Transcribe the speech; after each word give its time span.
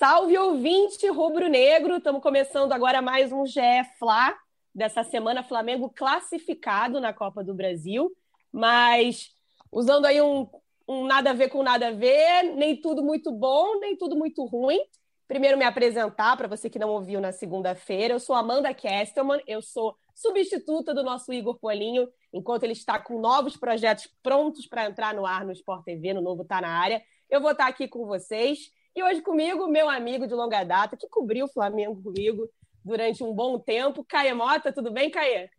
Salve 0.00 0.38
ouvinte 0.38 1.06
rubro-negro! 1.08 1.98
Estamos 1.98 2.22
começando 2.22 2.72
agora 2.72 3.02
mais 3.02 3.32
um 3.32 3.44
GE 3.44 3.60
Fla 3.98 4.34
dessa 4.74 5.04
semana 5.04 5.42
Flamengo 5.42 5.90
classificado 5.90 6.98
na 7.02 7.12
Copa 7.12 7.44
do 7.44 7.52
Brasil, 7.52 8.10
mas 8.50 9.28
usando 9.70 10.06
aí 10.06 10.18
um, 10.22 10.48
um 10.88 11.04
nada 11.04 11.32
a 11.32 11.34
ver 11.34 11.50
com 11.50 11.62
nada 11.62 11.88
a 11.88 11.90
ver, 11.90 12.44
nem 12.44 12.80
tudo 12.80 13.02
muito 13.02 13.30
bom, 13.30 13.78
nem 13.78 13.94
tudo 13.94 14.16
muito 14.16 14.42
ruim. 14.46 14.80
Primeiro 15.28 15.58
me 15.58 15.66
apresentar 15.66 16.34
para 16.34 16.48
você 16.48 16.70
que 16.70 16.78
não 16.78 16.88
ouviu 16.88 17.20
na 17.20 17.30
segunda-feira, 17.30 18.14
eu 18.14 18.20
sou 18.20 18.34
Amanda 18.34 18.72
Kestelman, 18.72 19.42
eu 19.46 19.60
sou 19.60 19.94
substituta 20.14 20.94
do 20.94 21.02
nosso 21.02 21.30
Igor 21.30 21.58
Polinho, 21.58 22.08
enquanto 22.32 22.64
ele 22.64 22.72
está 22.72 22.98
com 22.98 23.20
novos 23.20 23.54
projetos 23.54 24.08
prontos 24.22 24.66
para 24.66 24.86
entrar 24.86 25.12
no 25.12 25.26
ar 25.26 25.44
no 25.44 25.52
Sport 25.52 25.84
TV, 25.84 26.14
no 26.14 26.22
novo 26.22 26.42
Tá 26.42 26.58
na 26.58 26.70
Área. 26.70 27.02
Eu 27.28 27.42
vou 27.42 27.50
estar 27.50 27.66
aqui 27.66 27.86
com 27.86 28.06
vocês 28.06 28.72
e 28.94 29.02
hoje 29.02 29.22
comigo, 29.22 29.68
meu 29.68 29.88
amigo 29.88 30.26
de 30.26 30.34
longa 30.34 30.64
data, 30.64 30.96
que 30.96 31.08
cobriu 31.08 31.46
o 31.46 31.52
Flamengo 31.52 32.02
comigo 32.02 32.48
durante 32.84 33.22
um 33.22 33.32
bom 33.32 33.58
tempo, 33.58 34.04
Caia 34.04 34.34
Mota. 34.34 34.72
Tudo 34.72 34.90
bem, 34.90 35.10
Caia? 35.10 35.50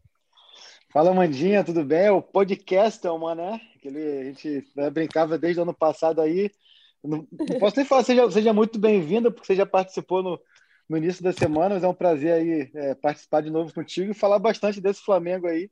Fala, 0.91 1.13
Mandinha, 1.13 1.63
tudo 1.63 1.83
bem? 1.83 2.09
O 2.09 2.21
podcast, 2.21 3.05
é 3.05 3.11
uma, 3.11 3.33
né? 3.33 3.61
Aquele, 3.75 4.19
a 4.19 4.23
gente 4.25 4.67
né, 4.75 4.89
brincava 4.89 5.37
desde 5.37 5.59
o 5.59 5.63
ano 5.63 5.73
passado 5.73 6.19
aí. 6.19 6.51
Não, 7.03 7.25
não 7.31 7.59
posso 7.59 7.77
nem 7.77 7.85
falar, 7.85 8.03
seja, 8.03 8.29
seja 8.29 8.53
muito 8.53 8.77
bem-vinda, 8.77 9.31
porque 9.31 9.47
você 9.47 9.55
já 9.55 9.65
participou 9.65 10.21
no, 10.21 10.39
no 10.89 10.97
início 10.97 11.23
da 11.23 11.31
semana, 11.31 11.75
mas 11.75 11.83
é 11.83 11.87
um 11.87 11.93
prazer 11.93 12.33
aí 12.33 12.69
é, 12.75 12.93
participar 12.95 13.41
de 13.41 13.49
novo 13.49 13.73
contigo 13.73 14.11
e 14.11 14.15
falar 14.15 14.37
bastante 14.37 14.81
desse 14.81 15.01
Flamengo 15.01 15.47
aí, 15.47 15.71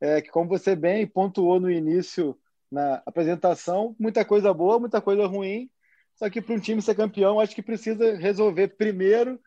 é, 0.00 0.20
que 0.20 0.28
como 0.28 0.48
você 0.48 0.76
bem 0.76 1.06
pontuou 1.06 1.58
no 1.58 1.70
início 1.70 2.38
na 2.70 3.02
apresentação, 3.06 3.96
muita 3.98 4.24
coisa 4.24 4.52
boa, 4.52 4.78
muita 4.78 5.00
coisa 5.00 5.26
ruim, 5.26 5.70
só 6.18 6.28
que 6.28 6.42
para 6.42 6.54
um 6.54 6.60
time 6.60 6.82
ser 6.82 6.96
campeão, 6.96 7.38
acho 7.38 7.54
que 7.54 7.62
precisa 7.62 8.16
resolver 8.16 8.68
primeiro 8.76 9.40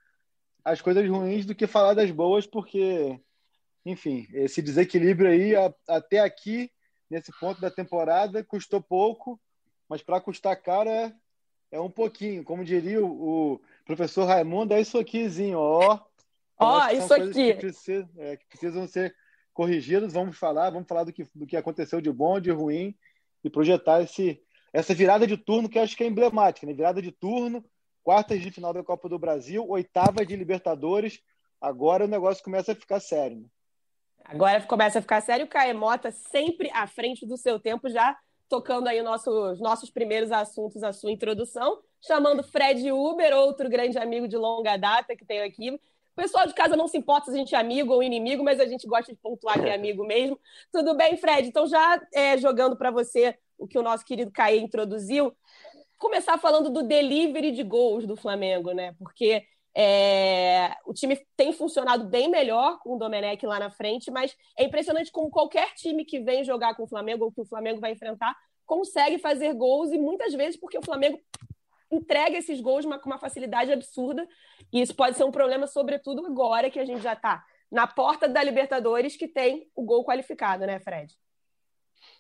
as 0.64 0.82
coisas 0.82 1.08
ruins 1.08 1.46
do 1.46 1.54
que 1.54 1.68
falar 1.68 1.94
das 1.94 2.10
boas, 2.12 2.48
porque, 2.48 3.20
enfim, 3.86 4.26
esse 4.32 4.62
desequilíbrio 4.62 5.30
aí, 5.30 5.54
até 5.88 6.20
aqui, 6.20 6.72
nesse 7.10 7.32
ponto 7.40 7.60
da 7.60 7.70
temporada, 7.70 8.44
custou 8.44 8.82
pouco, 8.82 9.40
mas 9.90 10.02
para 10.02 10.22
custar 10.22 10.56
caro 10.62 10.90
é, 10.90 11.14
é, 11.72 11.80
um 11.82 11.90
pouquinho. 11.90 12.44
Como 12.44 12.64
diria 12.64 13.04
o, 13.04 13.56
o 13.56 13.62
professor 13.84 14.26
Raimundo, 14.26 14.74
é 14.74 14.80
isso 14.80 14.98
aquizinho, 14.98 15.60
ó. 15.60 16.00
Ó, 16.58 16.88
isso 16.90 17.14
aqui. 17.14 17.34
Que 17.34 17.54
precisam, 17.56 18.10
é, 18.18 18.38
que 18.38 18.48
precisam 18.48 18.88
ser 18.88 19.14
corrigidos. 19.54 20.14
Vamos 20.14 20.38
falar, 20.38 20.70
vamos 20.70 20.88
falar 20.88 21.04
do 21.04 21.12
que, 21.12 21.28
do 21.36 21.46
que 21.46 21.58
aconteceu 21.58 22.00
de 22.00 22.12
bom, 22.12 22.40
de 22.40 22.52
ruim 22.52 22.96
e 23.44 23.50
projetar 23.50 24.02
esse, 24.04 24.42
essa 24.74 24.94
virada 24.94 25.28
de 25.28 25.38
turno 25.38 25.70
que 25.70 25.78
eu 25.78 25.84
acho 25.84 25.96
que 25.96 26.04
é 26.04 26.08
emblemática, 26.08 26.66
né? 26.66 26.74
Virada 26.74 27.02
de 27.02 27.12
turno, 27.12 27.64
quartas 28.04 28.42
de 28.42 28.52
final 28.52 28.74
da 28.74 28.84
Copa 28.84 29.10
do 29.10 29.20
Brasil, 29.20 29.66
oitava 29.68 30.26
de 30.26 30.36
Libertadores. 30.36 31.22
Agora 31.60 32.06
o 32.06 32.08
negócio 32.08 32.44
começa 32.44 32.72
a 32.72 32.76
ficar 32.76 33.00
sério. 33.00 33.38
Né? 33.38 33.46
Agora 34.24 34.62
começa 34.62 35.00
a 35.00 35.02
ficar 35.02 35.22
sério. 35.22 35.46
O 35.46 35.50
Caemota 35.50 36.12
sempre 36.12 36.70
à 36.74 36.88
frente 36.88 37.26
do 37.26 37.38
seu 37.38 37.60
tempo, 37.60 37.90
já 37.90 38.18
tocando 38.48 38.88
aí 38.88 39.02
nossos, 39.02 39.60
nossos 39.60 39.90
primeiros 39.90 40.32
assuntos, 40.32 40.84
a 40.84 40.92
sua 40.92 41.12
introdução, 41.12 41.80
chamando 42.02 42.44
Fred 42.44 42.92
Uber, 42.92 43.34
outro 43.34 43.70
grande 43.70 43.98
amigo 43.98 44.28
de 44.28 44.36
longa 44.36 44.76
data 44.78 45.16
que 45.16 45.26
tenho 45.26 45.46
aqui. 45.46 45.80
O 46.12 46.16
pessoal 46.16 46.46
de 46.46 46.54
casa 46.54 46.76
não 46.76 46.88
se 46.88 46.98
importa 46.98 47.32
se 47.32 47.38
a 47.38 47.40
gente 47.40 47.56
é 47.56 47.58
amigo 47.58 47.94
ou 47.94 48.04
inimigo, 48.04 48.44
mas 48.44 48.60
a 48.60 48.66
gente 48.66 48.88
gosta 48.88 49.12
de 49.12 49.20
pontuar 49.20 49.62
que 49.62 49.70
é 49.70 49.74
amigo 49.76 50.06
mesmo. 50.06 50.40
Tudo 50.72 50.96
bem, 50.96 51.18
Fred? 51.18 51.48
Então, 51.48 51.68
já 51.68 52.02
é, 52.14 52.38
jogando 52.38 52.76
para 52.76 52.92
você 52.92 53.38
o 53.58 53.68
que 53.68 53.78
o 53.78 53.84
nosso 53.84 54.04
querido 54.04 54.32
Caê 54.32 54.60
introduziu, 54.60 55.34
começar 55.98 56.38
falando 56.38 56.70
do 56.70 56.82
delivery 56.82 57.52
de 57.52 57.64
gols 57.64 58.08
do 58.08 58.16
Flamengo, 58.16 58.72
né? 58.72 58.96
Porque 58.98 59.44
é, 59.76 60.76
o 60.86 60.94
time 60.94 61.20
tem 61.38 61.54
funcionado 61.54 62.06
bem 62.06 62.28
melhor 62.30 62.80
com 62.80 62.96
o 62.96 62.98
Domenech 62.98 63.46
lá 63.46 63.60
na 63.60 63.70
frente, 63.70 64.12
mas 64.12 64.36
é 64.58 64.64
impressionante 64.64 65.12
como 65.12 65.30
qualquer 65.30 65.74
time 65.76 66.04
que 66.04 66.20
vem 66.20 66.44
jogar 66.44 66.76
com 66.76 66.84
o 66.84 66.88
Flamengo 66.88 67.26
ou 67.26 67.32
que 67.32 67.42
o 67.42 67.46
Flamengo 67.46 67.80
vai 67.80 67.92
enfrentar 67.92 68.36
consegue 68.72 69.18
fazer 69.18 69.54
gols 69.54 69.92
e 69.92 69.98
muitas 69.98 70.34
vezes 70.34 70.58
porque 70.58 70.78
o 70.78 70.82
Flamengo 70.82 71.20
entrega 71.92 72.38
esses 72.38 72.62
gols 72.62 72.86
com 72.86 73.10
uma 73.10 73.18
facilidade 73.18 73.72
absurda 73.72 74.28
e 74.72 74.82
isso 74.82 74.96
pode 74.96 75.18
ser 75.18 75.24
um 75.24 75.32
problema, 75.32 75.68
sobretudo 75.68 76.26
agora 76.26 76.70
que 76.70 76.80
a 76.80 76.86
gente 76.86 77.02
já 77.02 77.14
está 77.14 77.44
na 77.72 77.88
porta 77.88 78.28
da 78.28 78.44
Libertadores 78.44 79.16
que 79.16 79.28
tem 79.28 79.70
o 79.76 79.84
gol 79.84 80.06
qualificado, 80.06 80.66
né, 80.66 80.80
Fred? 80.80 81.14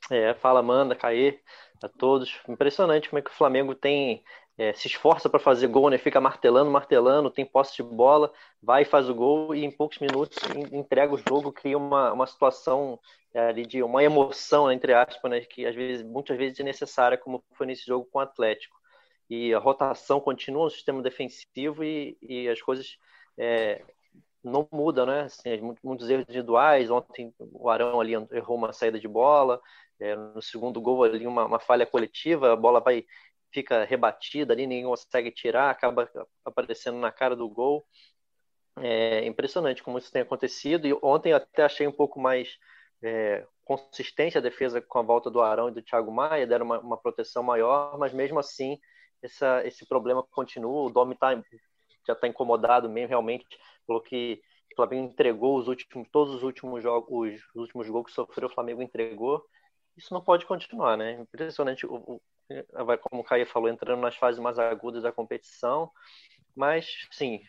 É, 0.09 0.33
fala 0.35 0.59
Amanda, 0.59 0.95
Caê, 0.95 1.39
a 1.83 1.87
todos. 1.87 2.39
Impressionante 2.47 3.09
como 3.09 3.19
é 3.19 3.21
que 3.21 3.31
o 3.31 3.33
Flamengo 3.33 3.73
tem 3.73 4.23
é, 4.57 4.73
se 4.73 4.87
esforça 4.87 5.29
para 5.29 5.39
fazer 5.39 5.67
gol, 5.67 5.89
né? 5.89 5.97
Fica 5.97 6.21
martelando, 6.21 6.69
martelando, 6.69 7.31
tem 7.31 7.45
posse 7.45 7.75
de 7.75 7.83
bola, 7.83 8.31
vai 8.61 8.83
e 8.83 8.85
faz 8.85 9.09
o 9.09 9.15
gol 9.15 9.55
e 9.55 9.65
em 9.65 9.71
poucos 9.71 9.99
minutos 9.99 10.37
entrega 10.71 11.13
o 11.13 11.17
jogo, 11.17 11.51
cria 11.51 11.77
uma, 11.77 12.11
uma 12.13 12.27
situação 12.27 12.99
é, 13.33 13.47
ali 13.47 13.65
de 13.65 13.81
uma 13.81 14.03
emoção, 14.03 14.67
né, 14.67 14.73
entre 14.73 14.93
aspas, 14.93 15.31
né? 15.31 15.41
Que 15.41 15.65
às 15.65 15.75
vezes, 15.75 16.03
muitas 16.03 16.37
vezes 16.37 16.59
é 16.59 16.63
necessária, 16.63 17.17
como 17.17 17.43
foi 17.53 17.65
nesse 17.65 17.85
jogo 17.85 18.07
com 18.11 18.19
o 18.19 18.21
Atlético. 18.21 18.80
E 19.31 19.53
a 19.53 19.59
rotação 19.59 20.19
continua 20.19 20.65
no 20.65 20.69
sistema 20.69 21.01
defensivo 21.01 21.85
e, 21.85 22.17
e 22.21 22.49
as 22.49 22.61
coisas 22.61 22.97
é, 23.37 23.81
não 24.43 24.67
mudam, 24.69 25.05
né? 25.05 25.21
Assim, 25.21 25.73
muitos 25.81 26.09
erros 26.09 26.25
individuais. 26.27 26.91
Ontem 26.91 27.33
o 27.39 27.69
Arão 27.69 28.01
ali 28.01 28.11
errou 28.13 28.57
uma 28.57 28.73
saída 28.73 28.99
de 28.99 29.07
bola, 29.07 29.61
é, 30.01 30.17
no 30.17 30.41
segundo 30.41 30.81
gol 30.81 31.05
ali 31.05 31.25
uma, 31.25 31.45
uma, 31.45 31.59
falha 31.61 31.85
coletiva, 31.85 32.51
a 32.51 32.57
bola 32.57 32.81
vai 32.81 33.05
fica 33.53 33.85
rebatida 33.85 34.53
ali, 34.53 34.67
ninguém 34.67 34.83
consegue 34.83 35.31
tirar, 35.31 35.69
acaba 35.69 36.09
aparecendo 36.43 36.97
na 36.97 37.09
cara 37.09 37.33
do 37.33 37.47
gol. 37.47 37.85
É 38.81 39.25
impressionante 39.25 39.81
como 39.81 39.97
isso 39.97 40.11
tem 40.11 40.23
acontecido. 40.23 40.85
E 40.87 40.93
ontem 41.01 41.31
até 41.31 41.63
achei 41.63 41.87
um 41.87 41.91
pouco 41.93 42.19
mais 42.19 42.57
é, 43.01 43.45
consistente 43.63 44.37
a 44.37 44.41
defesa 44.41 44.81
com 44.81 44.99
a 44.99 45.01
volta 45.01 45.31
do 45.31 45.39
Arão 45.41 45.69
e 45.69 45.71
do 45.71 45.81
Thiago 45.81 46.11
Maia, 46.11 46.45
deram 46.45 46.65
uma, 46.65 46.79
uma 46.81 46.97
proteção 46.97 47.41
maior, 47.43 47.97
mas 47.97 48.11
mesmo 48.11 48.37
assim 48.37 48.77
essa, 49.23 49.65
esse 49.65 49.85
problema 49.85 50.23
continua. 50.31 50.83
O 50.83 50.89
Domi 50.89 51.15
tá, 51.15 51.33
já 52.05 52.13
está 52.13 52.27
incomodado 52.27 52.89
mesmo, 52.89 53.09
realmente. 53.09 53.45
Falou 53.85 54.01
que 54.01 54.41
o 54.73 54.75
Flamengo 54.75 55.11
entregou 55.11 55.57
os 55.57 55.67
últimos, 55.67 56.07
todos 56.11 56.35
os 56.35 56.43
últimos 56.43 56.81
jogos, 56.81 57.35
os 57.55 57.61
últimos 57.63 57.89
gols 57.89 58.07
que 58.07 58.13
sofreu, 58.13 58.47
o 58.47 58.53
Flamengo 58.53 58.81
entregou 58.81 59.45
isso 59.97 60.13
não 60.13 60.21
pode 60.21 60.45
continuar, 60.45 60.97
né? 60.97 61.13
Impressionante, 61.13 61.85
o, 61.85 61.95
o, 61.95 62.21
como 63.09 63.21
o 63.21 63.23
Caio 63.23 63.45
falou, 63.45 63.69
entrando 63.69 64.01
nas 64.01 64.15
fases 64.15 64.39
mais 64.39 64.57
agudas 64.59 65.03
da 65.03 65.11
competição, 65.11 65.91
mas, 66.55 67.07
sim, 67.11 67.41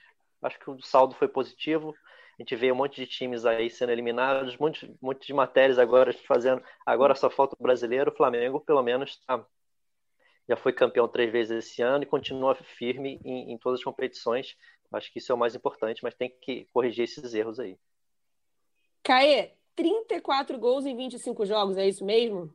acho 0.43 0.59
que 0.59 0.71
o 0.71 0.81
saldo 0.83 1.15
foi 1.15 1.29
positivo, 1.29 1.95
a 2.39 2.43
gente 2.43 2.57
vê 2.57 2.73
um 2.73 2.77
monte 2.77 2.97
de 2.97 3.07
times 3.07 3.45
aí 3.45 3.71
sendo 3.71 3.93
eliminados, 3.93 4.55
um 4.55 4.59
monte, 4.59 4.87
um 4.87 4.97
monte 5.01 5.27
de 5.27 5.35
matérias 5.35 5.79
agora 5.79 6.13
fazendo, 6.27 6.63
agora 6.85 7.15
só 7.15 7.31
falta 7.31 7.57
o 7.59 7.63
brasileiro, 7.63 8.11
o 8.11 8.17
Flamengo, 8.17 8.61
pelo 8.61 8.83
menos, 8.83 9.19
tá, 9.27 9.45
já 10.49 10.57
foi 10.57 10.73
campeão 10.73 11.09
três 11.09 11.31
vezes 11.31 11.65
esse 11.65 11.83
ano 11.83 12.05
e 12.05 12.07
continua 12.07 12.55
firme 12.55 13.21
em, 13.25 13.53
em 13.53 13.59
todas 13.59 13.81
as 13.81 13.85
competições, 13.85 14.57
acho 14.93 15.13
que 15.13 15.19
isso 15.19 15.33
é 15.33 15.35
o 15.35 15.39
mais 15.39 15.55
importante, 15.55 16.03
mas 16.03 16.15
tem 16.15 16.31
que 16.41 16.67
corrigir 16.73 17.05
esses 17.05 17.35
erros 17.35 17.59
aí. 17.59 17.79
Caê, 19.03 19.53
34 19.75 20.59
gols 20.59 20.85
em 20.85 20.97
25 20.97 21.47
jogos, 21.47 21.77
é 21.77 21.89
isso 21.89 22.05
mesmo? 22.05 22.53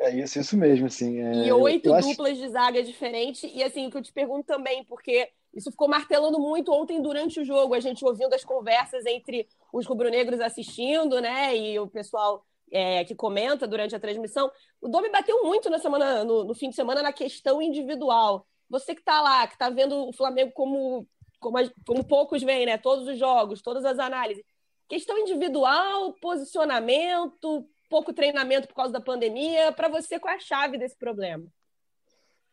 É 0.00 0.14
isso, 0.16 0.38
isso 0.38 0.56
mesmo, 0.56 0.86
assim. 0.86 1.20
É, 1.20 1.46
e 1.46 1.52
oito 1.52 1.90
duplas 1.90 2.32
acho... 2.32 2.40
de 2.40 2.48
zaga 2.48 2.82
diferentes. 2.82 3.50
E 3.52 3.62
assim, 3.62 3.86
o 3.86 3.90
que 3.90 3.96
eu 3.96 4.02
te 4.02 4.12
pergunto 4.12 4.46
também, 4.46 4.84
porque 4.84 5.28
isso 5.52 5.72
ficou 5.72 5.88
martelando 5.88 6.38
muito 6.38 6.72
ontem 6.72 7.02
durante 7.02 7.40
o 7.40 7.44
jogo, 7.44 7.74
a 7.74 7.80
gente 7.80 8.04
ouvindo 8.04 8.32
as 8.32 8.44
conversas 8.44 9.04
entre 9.06 9.48
os 9.72 9.86
rubro-negros 9.86 10.40
assistindo, 10.40 11.20
né? 11.20 11.56
E 11.56 11.78
o 11.80 11.88
pessoal 11.88 12.46
é, 12.72 13.04
que 13.04 13.14
comenta 13.14 13.66
durante 13.66 13.94
a 13.94 14.00
transmissão. 14.00 14.50
O 14.80 14.88
Domi 14.88 15.10
bateu 15.10 15.42
muito 15.44 15.70
na 15.70 15.78
semana, 15.78 16.24
no, 16.24 16.44
no 16.44 16.54
fim 16.54 16.70
de 16.70 16.76
semana 16.76 17.02
na 17.02 17.12
questão 17.12 17.60
individual. 17.60 18.46
Você 18.68 18.94
que 18.94 19.00
está 19.00 19.20
lá, 19.20 19.46
que 19.46 19.54
está 19.54 19.70
vendo 19.70 20.08
o 20.08 20.12
Flamengo 20.12 20.52
como, 20.52 21.06
como, 21.40 21.56
como 21.86 22.04
poucos 22.04 22.42
veem, 22.42 22.66
né? 22.66 22.78
Todos 22.78 23.06
os 23.06 23.18
jogos, 23.18 23.62
todas 23.62 23.84
as 23.84 23.98
análises 23.98 24.44
Questão 24.88 25.18
individual, 25.18 26.14
posicionamento, 26.14 27.68
pouco 27.90 28.12
treinamento 28.12 28.66
por 28.68 28.74
causa 28.74 28.92
da 28.92 29.00
pandemia. 29.00 29.70
Para 29.70 29.88
você, 29.88 30.18
qual 30.18 30.32
é 30.32 30.38
a 30.38 30.40
chave 30.40 30.78
desse 30.78 30.96
problema? 30.96 31.44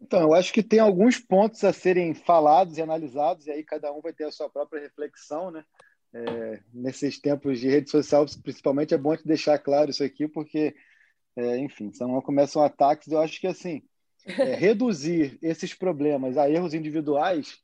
Então, 0.01 0.21
eu 0.21 0.33
acho 0.33 0.51
que 0.51 0.61
tem 0.61 0.79
alguns 0.79 1.17
pontos 1.17 1.63
a 1.63 1.71
serem 1.71 2.13
falados 2.13 2.77
e 2.77 2.81
analisados, 2.81 3.47
e 3.47 3.51
aí 3.51 3.63
cada 3.63 3.91
um 3.93 4.01
vai 4.01 4.11
ter 4.11 4.25
a 4.25 4.31
sua 4.31 4.49
própria 4.49 4.81
reflexão, 4.81 5.49
né? 5.49 5.63
É, 6.17 6.61
nesses 6.73 7.19
tempos 7.19 7.59
de 7.59 7.67
rede 7.67 7.89
social, 7.89 8.25
principalmente, 8.41 8.93
é 8.93 8.97
bom 8.97 9.17
te 9.17 9.27
deixar 9.27 9.59
claro 9.59 9.89
isso 9.89 10.01
aqui, 10.01 10.29
porque, 10.29 10.73
é, 11.35 11.57
enfim, 11.57 11.91
senão 11.91 12.21
começam 12.21 12.63
ataques. 12.63 13.11
Eu 13.11 13.19
acho 13.19 13.37
que, 13.39 13.47
assim, 13.47 13.83
é, 14.25 14.55
reduzir 14.55 15.37
esses 15.41 15.73
problemas 15.73 16.37
a 16.37 16.49
erros 16.49 16.73
individuais 16.73 17.59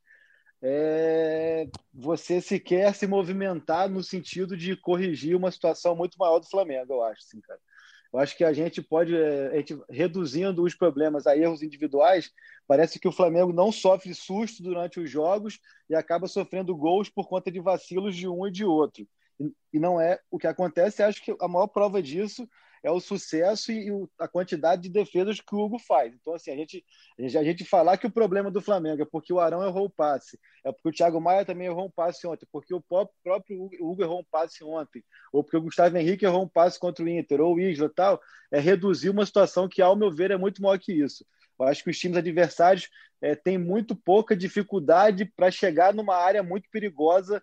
é 0.62 1.68
você 1.94 2.42
sequer 2.42 2.94
se 2.94 3.08
movimentar 3.08 3.90
no 3.90 4.04
sentido 4.04 4.56
de 4.58 4.76
corrigir 4.76 5.36
uma 5.36 5.50
situação 5.50 5.96
muito 5.96 6.18
maior 6.18 6.40
do 6.40 6.50
Flamengo, 6.50 6.94
eu 6.94 7.04
acho, 7.04 7.22
assim, 7.26 7.40
cara. 7.40 7.60
Eu 8.14 8.20
acho 8.20 8.36
que 8.36 8.44
a 8.44 8.52
gente 8.52 8.82
pode, 8.82 9.16
é, 9.16 9.48
a 9.48 9.56
gente, 9.58 9.80
reduzindo 9.90 10.64
os 10.64 10.76
problemas 10.76 11.26
a 11.26 11.38
erros 11.38 11.64
individuais, 11.64 12.32
parece 12.68 13.00
que 13.00 13.08
o 13.08 13.12
Flamengo 13.12 13.54
não 13.54 13.72
sofre 13.72 14.14
susto 14.14 14.62
durante 14.62 15.00
os 15.00 15.10
jogos 15.10 15.60
e 15.90 15.96
acaba 15.96 16.28
sofrendo 16.28 16.76
gols 16.76 17.10
por 17.10 17.28
conta 17.28 17.50
de 17.50 17.60
vacilos 17.60 18.16
de 18.16 18.28
um 18.28 18.46
e 18.46 18.52
de 18.52 18.66
outro. 18.66 19.08
E, 19.74 19.80
não 19.80 20.00
é 20.00 20.20
o 20.30 20.38
que 20.38 20.46
acontece. 20.46 21.02
Acho 21.02 21.24
que 21.24 21.36
a 21.40 21.48
maior 21.48 21.68
prova 21.68 22.02
disso 22.02 22.48
é 22.84 22.90
o 22.90 23.00
sucesso 23.00 23.72
e 23.72 23.90
a 24.20 24.28
quantidade 24.28 24.84
de 24.84 24.90
defesas 24.90 25.40
que 25.40 25.56
o 25.56 25.60
Hugo 25.60 25.78
faz. 25.80 26.14
Então, 26.14 26.34
assim, 26.34 26.52
a 26.52 26.56
gente, 26.56 26.84
a 27.20 27.44
gente 27.44 27.64
falar 27.64 27.98
que 27.98 28.08
o 28.08 28.12
problema 28.12 28.50
do 28.50 28.62
Flamengo 28.62 29.04
é 29.04 29.06
porque 29.06 29.32
o 29.32 29.40
Arão 29.40 29.64
errou 29.64 29.86
o 29.86 29.90
passe, 29.90 30.40
é 30.66 30.72
porque 30.72 30.90
o 30.90 30.92
Thiago 30.92 31.22
Maia 31.22 31.46
também 31.46 31.68
errou 31.68 31.86
um 31.86 31.92
passe 31.92 32.26
ontem, 32.26 32.48
porque 32.52 32.74
o 32.74 32.82
próprio 32.82 33.70
Hugo 33.80 34.02
errou 34.02 34.22
um 34.22 34.26
passe 34.32 34.64
ontem, 34.64 35.04
ou 35.32 35.44
porque 35.44 35.58
o 35.58 35.62
Gustavo 35.62 35.96
Henrique 35.98 36.26
errou 36.26 36.44
um 36.44 36.50
passe 36.50 36.80
contra 36.80 37.06
o 37.06 37.10
Inter, 37.10 37.40
ou 37.42 37.56
o 37.56 37.60
Isla 37.60 37.92
tal, 37.96 38.20
é 38.52 38.60
reduzir 38.60 39.10
uma 39.10 39.26
situação 39.26 39.70
que, 39.70 39.82
ao 39.82 39.96
meu 39.96 40.12
ver, 40.12 40.32
é 40.32 40.38
muito 40.38 40.62
maior 40.62 40.80
que 40.80 40.92
isso. 40.92 41.26
Eu 41.60 41.68
acho 41.68 41.84
que 41.84 41.92
os 41.92 42.00
times 42.00 42.18
adversários 42.18 42.90
é, 43.22 43.36
têm 43.36 43.58
muito 43.58 43.96
pouca 43.96 44.36
dificuldade 44.36 45.26
para 45.26 45.52
chegar 45.52 45.94
numa 45.94 46.16
área 46.16 46.42
muito 46.42 46.68
perigosa 46.72 47.42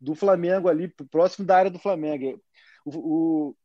do 0.00 0.14
Flamengo 0.14 0.68
ali, 0.68 0.88
próximo 1.10 1.44
da 1.44 1.56
área 1.56 1.70
do 1.70 1.78
Flamengo. 1.78 2.40
O, 2.84 2.90
o, 2.98 3.56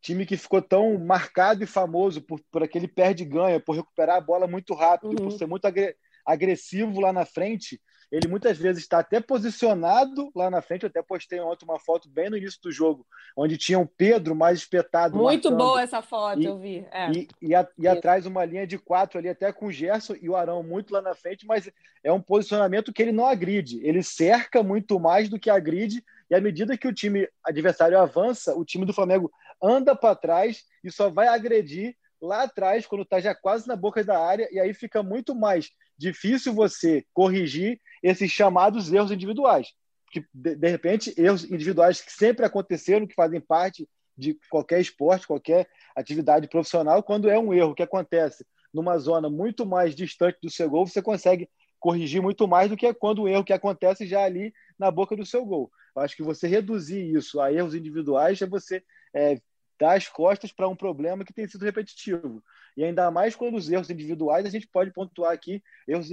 time 0.00 0.26
que 0.26 0.36
ficou 0.36 0.62
tão 0.62 0.98
marcado 0.98 1.62
e 1.62 1.66
famoso 1.66 2.20
por, 2.20 2.40
por 2.50 2.62
aquele 2.62 2.88
perde-ganha, 2.88 3.60
por 3.60 3.76
recuperar 3.76 4.16
a 4.16 4.20
bola 4.20 4.46
muito 4.46 4.74
rápido, 4.74 5.10
uhum. 5.10 5.28
por 5.28 5.32
ser 5.32 5.46
muito 5.46 5.66
agressivo 6.24 7.00
lá 7.00 7.12
na 7.12 7.24
frente, 7.24 7.80
ele 8.10 8.26
muitas 8.26 8.56
vezes 8.56 8.82
está 8.82 9.00
até 9.00 9.20
posicionado 9.20 10.30
lá 10.34 10.50
na 10.50 10.62
frente. 10.62 10.82
Eu 10.82 10.88
até 10.88 11.02
postei 11.02 11.40
ontem 11.40 11.64
uma 11.64 11.78
foto 11.78 12.08
bem 12.08 12.30
no 12.30 12.36
início 12.36 12.58
do 12.62 12.72
jogo, 12.72 13.06
onde 13.36 13.58
tinha 13.58 13.78
um 13.78 13.86
Pedro 13.86 14.34
mais 14.34 14.60
espetado. 14.60 15.16
Muito 15.16 15.50
marcando, 15.50 15.58
boa 15.58 15.82
essa 15.82 16.00
foto, 16.00 16.40
e, 16.40 16.44
eu 16.46 16.58
vi. 16.58 16.86
É. 16.90 17.10
E, 17.10 17.28
e, 17.40 17.54
a, 17.54 17.68
e 17.78 17.86
atrás 17.86 18.24
uma 18.24 18.44
linha 18.44 18.66
de 18.66 18.78
quatro 18.78 19.18
ali, 19.18 19.28
até 19.28 19.52
com 19.52 19.66
o 19.66 19.72
Gerson 19.72 20.14
e 20.20 20.28
o 20.28 20.36
Arão 20.36 20.62
muito 20.62 20.92
lá 20.92 21.02
na 21.02 21.14
frente, 21.14 21.46
mas 21.46 21.70
é 22.02 22.10
um 22.10 22.20
posicionamento 22.20 22.92
que 22.92 23.02
ele 23.02 23.12
não 23.12 23.26
agride. 23.26 23.80
Ele 23.86 24.02
cerca 24.02 24.62
muito 24.62 24.98
mais 24.98 25.28
do 25.28 25.38
que 25.38 25.50
agride. 25.50 26.02
E 26.30 26.34
à 26.34 26.40
medida 26.40 26.76
que 26.76 26.88
o 26.88 26.94
time 26.94 27.28
adversário 27.44 27.98
avança, 27.98 28.54
o 28.54 28.64
time 28.64 28.84
do 28.84 28.92
Flamengo 28.92 29.30
anda 29.62 29.94
para 29.94 30.14
trás 30.14 30.64
e 30.82 30.90
só 30.90 31.10
vai 31.10 31.28
agredir 31.28 31.96
lá 32.20 32.44
atrás, 32.44 32.86
quando 32.86 33.02
está 33.02 33.20
já 33.20 33.34
quase 33.34 33.66
na 33.68 33.76
boca 33.76 34.02
da 34.02 34.18
área, 34.18 34.48
e 34.50 34.58
aí 34.58 34.74
fica 34.74 35.02
muito 35.02 35.34
mais 35.34 35.70
difícil 35.96 36.52
você 36.52 37.04
corrigir 37.12 37.80
esses 38.02 38.30
chamados 38.30 38.92
erros 38.92 39.10
individuais. 39.10 39.68
Que, 40.10 40.24
de, 40.32 40.56
de 40.56 40.68
repente, 40.68 41.14
erros 41.16 41.44
individuais 41.44 42.00
que 42.00 42.12
sempre 42.12 42.44
aconteceram, 42.44 43.06
que 43.06 43.14
fazem 43.14 43.40
parte 43.40 43.88
de 44.16 44.36
qualquer 44.50 44.80
esporte, 44.80 45.26
qualquer 45.26 45.68
atividade 45.94 46.48
profissional, 46.48 47.02
quando 47.02 47.30
é 47.30 47.38
um 47.38 47.54
erro 47.54 47.74
que 47.74 47.82
acontece 47.82 48.44
numa 48.74 48.98
zona 48.98 49.30
muito 49.30 49.64
mais 49.64 49.94
distante 49.94 50.38
do 50.42 50.50
seu 50.50 50.68
gol, 50.68 50.86
você 50.86 51.00
consegue 51.00 51.48
corrigir 51.78 52.20
muito 52.20 52.46
mais 52.48 52.68
do 52.68 52.76
que 52.76 52.92
quando 52.94 53.22
o 53.22 53.28
erro 53.28 53.44
que 53.44 53.52
acontece 53.52 54.06
já 54.06 54.24
ali 54.24 54.52
na 54.78 54.90
boca 54.90 55.16
do 55.16 55.24
seu 55.24 55.44
gol. 55.44 55.70
Eu 55.94 56.02
acho 56.02 56.16
que 56.16 56.22
você 56.22 56.48
reduzir 56.48 57.14
isso 57.14 57.40
a 57.40 57.52
erros 57.52 57.74
individuais 57.74 58.42
é 58.42 58.46
você 58.46 58.82
é, 59.14 59.40
dar 59.78 59.96
as 59.96 60.08
costas 60.08 60.52
para 60.52 60.68
um 60.68 60.76
problema 60.76 61.24
que 61.24 61.32
tem 61.32 61.46
sido 61.46 61.64
repetitivo. 61.64 62.42
E 62.76 62.84
ainda 62.84 63.10
mais 63.10 63.34
quando 63.34 63.56
os 63.56 63.70
erros 63.70 63.90
individuais, 63.90 64.46
a 64.46 64.50
gente 64.50 64.66
pode 64.66 64.92
pontuar 64.92 65.32
aqui 65.32 65.62
erros 65.86 66.10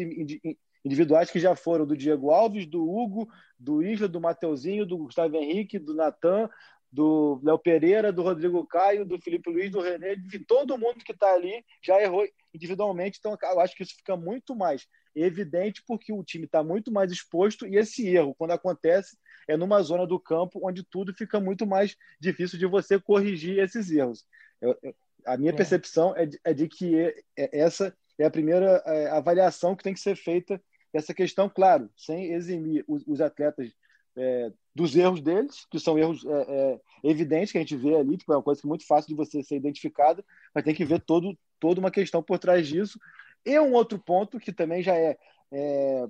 individuais 0.84 1.32
que 1.32 1.40
já 1.40 1.56
foram 1.56 1.86
do 1.86 1.98
Diego 1.98 2.32
Alves, 2.32 2.66
do 2.66 2.88
Hugo, 2.88 3.28
do 3.60 3.82
Isla, 3.84 4.08
do 4.08 4.22
Mateuzinho, 4.22 4.86
do 4.86 4.98
Gustavo 4.98 5.36
Henrique, 5.36 5.80
do 5.80 5.96
Natan, 5.96 6.50
do 6.92 7.42
Léo 7.44 7.60
Pereira, 7.60 8.14
do 8.14 8.24
Rodrigo 8.24 8.66
Caio, 8.66 9.06
do 9.06 9.20
Felipe 9.20 9.50
Luiz, 9.50 9.70
do 9.72 9.82
René, 9.82 10.16
de 10.16 10.40
todo 10.40 10.78
mundo 10.78 11.04
que 11.04 11.12
está 11.12 11.34
ali 11.34 11.64
já 11.82 12.02
errou 12.02 12.26
individualmente. 12.54 13.18
Então, 13.20 13.38
eu 13.42 13.60
acho 13.60 13.76
que 13.76 13.84
isso 13.84 13.96
fica 13.96 14.16
muito 14.16 14.56
mais 14.56 14.88
evidente 15.24 15.84
porque 15.88 16.12
o 16.12 16.24
time 16.24 16.46
está 16.46 16.64
muito 16.64 16.92
mais 16.92 17.12
exposto 17.12 17.66
e 17.66 17.78
esse 17.78 18.08
erro, 18.08 18.36
quando 18.36 18.52
acontece, 18.52 19.18
é 19.48 19.56
numa 19.56 19.82
zona 19.82 20.06
do 20.06 20.20
campo 20.20 20.60
onde 20.64 20.84
tudo 20.84 21.14
fica 21.14 21.40
muito 21.40 21.66
mais 21.66 21.96
difícil 22.20 22.58
de 22.60 22.66
você 22.66 23.00
corrigir 23.00 23.60
esses 23.60 23.92
erros. 23.92 24.26
Eu, 24.62 24.78
eu, 24.82 24.96
a 25.26 25.38
minha 25.38 25.52
é. 25.52 25.56
percepção 25.56 26.16
é 26.16 26.26
de, 26.26 26.40
é 26.44 26.54
de 26.54 26.68
que 26.68 26.96
é, 26.96 27.16
é, 27.38 27.60
essa 27.60 27.96
é 28.18 28.26
a 28.26 28.32
primeira 28.32 28.82
é, 28.86 29.10
avaliação 29.10 29.76
que 29.76 29.84
tem 29.84 29.94
que 29.94 30.00
ser 30.00 30.16
feita 30.16 30.62
dessa 30.94 31.14
questão, 31.14 31.50
claro, 31.50 31.90
sem 31.98 32.32
eximir 32.32 32.84
os, 32.88 33.04
os 33.06 33.20
atletas 33.20 33.70
é, 34.18 34.52
dos 34.74 34.96
erros 34.96 35.22
deles, 35.22 35.66
que 35.70 35.80
são 35.80 35.98
erros 35.98 36.26
é, 36.26 36.80
evidentes 37.04 37.52
que 37.52 37.58
a 37.58 37.62
gente 37.62 37.76
vê 37.76 37.96
ali, 37.96 38.18
que 38.18 38.24
é 38.30 38.36
uma 38.36 38.44
coisa 38.44 38.62
muito 38.66 38.86
fácil 38.88 39.10
de 39.10 39.16
você 39.16 39.44
ser 39.44 39.58
identificada, 39.58 40.24
mas 40.54 40.64
tem 40.64 40.74
que 40.74 40.86
ver 40.86 41.02
todo, 41.02 41.38
toda 41.60 41.80
uma 41.80 41.92
questão 41.92 42.24
por 42.24 42.40
trás 42.40 42.68
disso. 42.68 42.98
E 43.46 43.60
um 43.60 43.74
outro 43.74 44.00
ponto 44.00 44.40
que 44.40 44.52
também 44.52 44.82
já 44.82 44.96
é, 44.96 45.18
é 45.52 46.08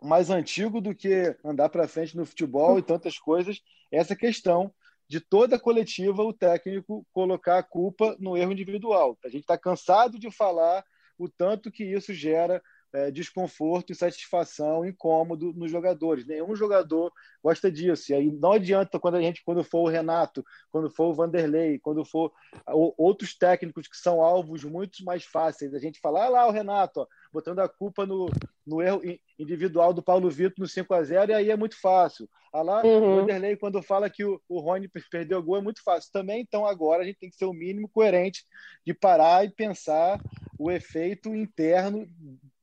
mais 0.00 0.30
antigo 0.30 0.80
do 0.80 0.94
que 0.94 1.36
andar 1.44 1.68
para 1.68 1.88
frente 1.88 2.16
no 2.16 2.26
futebol 2.26 2.78
e 2.78 2.82
tantas 2.82 3.18
coisas, 3.18 3.60
essa 3.90 4.14
questão 4.14 4.72
de 5.08 5.20
toda 5.20 5.56
a 5.56 5.60
coletiva 5.60 6.22
o 6.22 6.32
técnico 6.32 7.06
colocar 7.12 7.58
a 7.58 7.62
culpa 7.62 8.16
no 8.18 8.36
erro 8.36 8.52
individual. 8.52 9.18
A 9.24 9.28
gente 9.28 9.42
está 9.42 9.58
cansado 9.58 10.18
de 10.18 10.30
falar 10.30 10.84
o 11.18 11.28
tanto 11.28 11.70
que 11.70 11.84
isso 11.84 12.12
gera 12.12 12.62
é, 12.94 13.10
desconforto, 13.10 13.90
insatisfação, 13.90 14.86
incômodo 14.86 15.52
nos 15.52 15.68
jogadores. 15.68 16.24
Nenhum 16.24 16.54
jogador 16.54 17.12
gosta 17.42 17.70
disso. 17.70 18.12
E 18.12 18.14
aí 18.14 18.30
não 18.30 18.52
adianta 18.52 19.00
quando 19.00 19.16
a 19.16 19.20
gente, 19.20 19.42
quando 19.44 19.64
for 19.64 19.80
o 19.80 19.88
Renato, 19.88 20.44
quando 20.70 20.88
for 20.88 21.06
o 21.06 21.14
Vanderlei, 21.14 21.80
quando 21.80 22.04
for 22.04 22.32
outros 22.96 23.36
técnicos 23.36 23.88
que 23.88 23.96
são 23.96 24.22
alvos 24.22 24.62
muito 24.62 25.04
mais 25.04 25.24
fáceis, 25.24 25.74
a 25.74 25.78
gente 25.80 25.98
falar 25.98 26.26
ah 26.26 26.28
lá 26.28 26.46
o 26.46 26.52
Renato, 26.52 27.00
ó, 27.00 27.06
botando 27.32 27.58
a 27.58 27.68
culpa 27.68 28.06
no, 28.06 28.30
no 28.64 28.80
erro 28.80 29.02
individual 29.36 29.92
do 29.92 30.02
Paulo 30.02 30.30
Vitor 30.30 30.60
no 30.60 30.68
5 30.68 30.94
a 30.94 31.02
0 31.02 31.32
e 31.32 31.34
aí 31.34 31.50
é 31.50 31.56
muito 31.56 31.78
fácil. 31.80 32.28
Ah 32.52 32.62
lá, 32.62 32.86
uhum. 32.86 33.14
o 33.14 33.16
Vanderlei, 33.16 33.56
quando 33.56 33.82
fala 33.82 34.08
que 34.08 34.24
o, 34.24 34.40
o 34.48 34.60
Rony 34.60 34.88
perdeu 35.10 35.40
o 35.40 35.42
gol, 35.42 35.56
é 35.56 35.60
muito 35.60 35.82
fácil. 35.82 36.12
Também, 36.12 36.40
então, 36.40 36.64
agora 36.64 37.02
a 37.02 37.04
gente 37.04 37.18
tem 37.18 37.28
que 37.28 37.34
ser 37.34 37.46
o 37.46 37.52
mínimo 37.52 37.88
coerente 37.88 38.44
de 38.86 38.94
parar 38.94 39.44
e 39.44 39.50
pensar 39.50 40.20
o 40.56 40.70
efeito 40.70 41.34
interno 41.34 42.08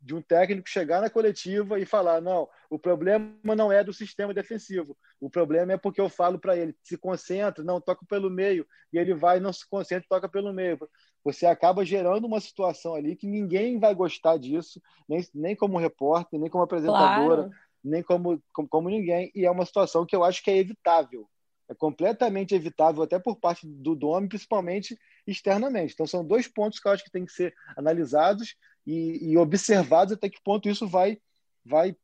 de 0.02 0.16
um 0.16 0.22
técnico 0.22 0.68
chegar 0.68 1.00
na 1.00 1.10
coletiva 1.10 1.80
e 1.80 1.86
falar: 1.86 2.22
não, 2.22 2.50
o 2.70 2.80
problema 2.80 3.56
não 3.56 3.72
é 3.72 3.84
do 3.84 3.94
sistema 3.94 4.34
defensivo, 4.34 4.98
o 5.20 5.30
problema 5.30 5.74
é 5.74 5.78
porque 5.78 6.02
eu 6.02 6.10
falo 6.10 6.40
para 6.40 6.58
ele: 6.58 6.76
se 6.84 6.98
concentra, 6.98 7.64
não, 7.64 7.80
toca 7.80 8.06
pelo 8.06 8.30
meio, 8.30 8.66
e 8.92 8.98
ele 8.98 9.14
vai, 9.14 9.40
não 9.40 9.54
se 9.54 9.68
concentra, 9.70 10.08
toca 10.10 10.28
pelo 10.28 10.52
meio. 10.52 10.80
Você 11.24 11.46
acaba 11.46 11.86
gerando 11.86 12.26
uma 12.26 12.40
situação 12.40 12.96
ali 12.96 13.16
que 13.16 13.28
ninguém 13.28 13.80
vai 13.80 13.94
gostar 13.94 14.38
disso, 14.38 14.82
nem, 15.08 15.24
nem 15.34 15.56
como 15.56 15.78
repórter, 15.78 16.40
nem 16.40 16.50
como 16.50 16.64
apresentadora, 16.64 17.44
claro. 17.44 17.52
nem 17.84 18.02
como, 18.02 18.42
como, 18.52 18.68
como 18.68 18.90
ninguém, 18.90 19.32
e 19.36 19.46
é 19.46 19.52
uma 19.52 19.66
situação 19.66 20.06
que 20.06 20.16
eu 20.16 20.24
acho 20.24 20.44
que 20.44 20.50
é 20.50 20.58
evitável. 20.58 21.30
É 21.70 21.76
completamente 21.76 22.54
evitável, 22.54 23.02
até 23.02 23.18
por 23.18 23.38
parte 23.38 23.66
do 23.66 23.96
dono, 23.96 24.28
principalmente 24.28 24.98
externamente. 25.26 25.94
Então, 25.94 26.06
são 26.06 26.26
dois 26.26 26.46
pontos 26.46 26.80
que 26.80 26.88
eu 26.88 26.92
acho 26.92 27.04
que 27.04 27.12
tem 27.12 27.24
que 27.24 27.32
ser 27.32 27.54
analisados 27.78 28.58
e, 28.86 29.32
e 29.32 29.38
observados 29.38 30.14
até 30.14 30.30
que 30.30 30.42
ponto 30.42 30.70
isso 30.70 30.88
vai, 30.88 31.18
vai 31.66 31.96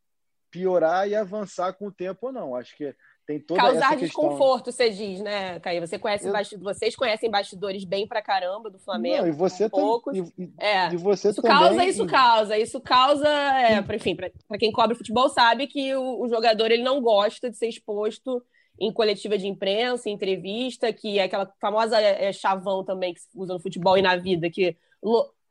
piorar 0.52 1.08
e 1.08 1.16
avançar 1.16 1.74
com 1.74 1.88
o 1.88 1.92
tempo 1.92 2.28
ou 2.28 2.32
não. 2.32 2.56
Acho 2.56 2.76
que 2.76 2.96
tem 3.28 3.42
toda 3.42 3.60
Causar 3.60 3.88
essa 3.88 3.96
desconforto, 3.98 4.66
questão. 4.66 4.88
você 4.88 4.90
diz, 4.90 5.20
né, 5.20 5.60
Caí? 5.60 5.82
Você 5.82 6.00
conhece 6.00 6.26
eu... 6.26 6.60
vocês 6.62 6.96
conhecem 6.96 7.30
bastidores 7.30 7.84
bem 7.84 8.08
pra 8.08 8.22
caramba 8.22 8.70
do 8.70 8.80
Flamengo. 8.80 9.24
Não, 9.24 9.28
e 9.28 9.32
você 9.34 9.70
poucos. 9.70 10.18
E, 10.18 10.54
é. 10.58 10.94
e 10.94 10.98
você 10.98 11.30
isso 11.30 11.42
também. 11.42 11.58
causa, 11.58 11.86
isso 11.86 12.06
causa, 12.08 12.58
isso 12.58 12.82
causa, 12.82 13.28
é, 13.28 13.96
enfim, 13.96 14.16
para 14.16 14.32
quem 14.58 14.72
cobre 14.72 14.96
futebol 14.96 15.28
sabe 15.28 15.68
que 15.68 15.94
o, 15.94 16.22
o, 16.22 16.30
jogador 16.30 16.72
ele 16.72 16.84
não 16.84 17.02
gosta 17.02 17.50
de 17.50 17.58
ser 17.58 17.68
exposto 17.68 18.42
em 18.80 18.94
coletiva 18.94 19.38
de 19.38 19.48
imprensa, 19.48 20.08
em 20.08 20.14
entrevista, 20.14 20.94
que 20.94 21.20
é 21.20 21.24
aquela 21.24 21.52
famosa 21.60 22.00
é, 22.00 22.32
chavão 22.32 22.86
também 22.86 23.14
que 23.14 23.20
se 23.20 23.28
usa 23.36 23.54
no 23.54 23.60
futebol 23.60 23.98
e 23.98 24.02
na 24.02 24.16
vida, 24.16 24.50
que 24.50 24.78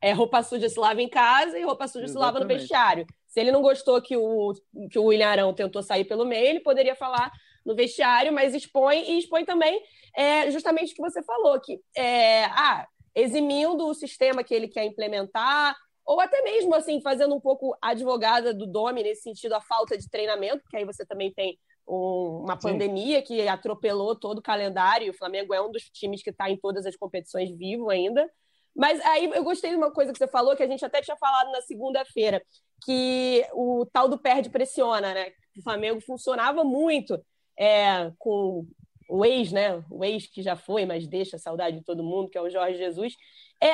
é, 0.06 0.12
roupa 0.12 0.40
suja 0.40 0.68
se 0.68 0.78
lava 0.78 1.02
em 1.02 1.08
casa 1.08 1.58
e 1.58 1.64
roupa 1.64 1.88
suja 1.88 2.04
Exatamente. 2.04 2.12
se 2.12 2.18
lava 2.18 2.40
no 2.40 2.46
vestiário. 2.46 3.06
Se 3.26 3.40
ele 3.40 3.50
não 3.50 3.60
gostou 3.60 4.00
que 4.00 4.16
o, 4.16 4.52
que 4.88 4.98
o 5.00 5.06
William 5.06 5.28
Arão 5.28 5.52
tentou 5.52 5.82
sair 5.82 6.04
pelo 6.04 6.24
meio, 6.24 6.46
ele 6.46 6.60
poderia 6.60 6.94
falar 6.94 7.32
no 7.64 7.74
vestiário, 7.74 8.32
mas 8.32 8.54
expõe 8.54 9.02
e 9.10 9.18
expõe 9.18 9.44
também 9.44 9.82
é, 10.16 10.48
justamente 10.52 10.92
o 10.92 10.94
que 10.94 11.02
você 11.02 11.24
falou, 11.24 11.60
que 11.60 11.80
é, 11.96 12.44
ah, 12.44 12.86
eximindo 13.16 13.84
o 13.84 13.94
sistema 13.94 14.44
que 14.44 14.54
ele 14.54 14.68
quer 14.68 14.84
implementar, 14.84 15.76
ou 16.04 16.20
até 16.20 16.40
mesmo 16.42 16.72
assim 16.72 17.02
fazendo 17.02 17.34
um 17.34 17.40
pouco 17.40 17.76
advogada 17.82 18.54
do 18.54 18.64
Domi 18.64 19.02
nesse 19.02 19.22
sentido, 19.22 19.54
a 19.54 19.60
falta 19.60 19.98
de 19.98 20.08
treinamento, 20.08 20.62
porque 20.62 20.76
aí 20.76 20.84
você 20.84 21.04
também 21.04 21.32
tem 21.32 21.58
um, 21.84 22.42
uma 22.44 22.54
Sim. 22.54 22.68
pandemia 22.68 23.20
que 23.22 23.48
atropelou 23.48 24.14
todo 24.14 24.38
o 24.38 24.42
calendário, 24.42 25.08
e 25.08 25.10
o 25.10 25.18
Flamengo 25.18 25.52
é 25.52 25.60
um 25.60 25.72
dos 25.72 25.82
times 25.90 26.22
que 26.22 26.30
está 26.30 26.48
em 26.48 26.56
todas 26.56 26.86
as 26.86 26.94
competições 26.94 27.50
vivo 27.50 27.90
ainda. 27.90 28.30
Mas 28.76 29.00
aí 29.06 29.24
eu 29.24 29.42
gostei 29.42 29.70
de 29.70 29.76
uma 29.76 29.90
coisa 29.90 30.12
que 30.12 30.18
você 30.18 30.28
falou, 30.28 30.54
que 30.54 30.62
a 30.62 30.68
gente 30.68 30.84
até 30.84 31.00
tinha 31.00 31.16
falado 31.16 31.50
na 31.50 31.62
segunda-feira, 31.62 32.42
que 32.84 33.46
o 33.54 33.86
tal 33.90 34.06
do 34.06 34.18
perde 34.18 34.50
pressiona, 34.50 35.14
né? 35.14 35.32
O 35.58 35.62
Flamengo 35.62 36.00
funcionava 36.00 36.62
muito 36.62 37.18
é, 37.58 38.12
com 38.18 38.66
o 39.08 39.24
ex, 39.24 39.50
né? 39.50 39.82
O 39.90 40.04
ex 40.04 40.26
que 40.26 40.42
já 40.42 40.56
foi, 40.56 40.84
mas 40.84 41.06
deixa 41.08 41.38
saudade 41.38 41.78
de 41.78 41.84
todo 41.84 42.04
mundo, 42.04 42.28
que 42.28 42.36
é 42.36 42.42
o 42.42 42.50
Jorge 42.50 42.76
Jesus. 42.76 43.14
É, 43.62 43.72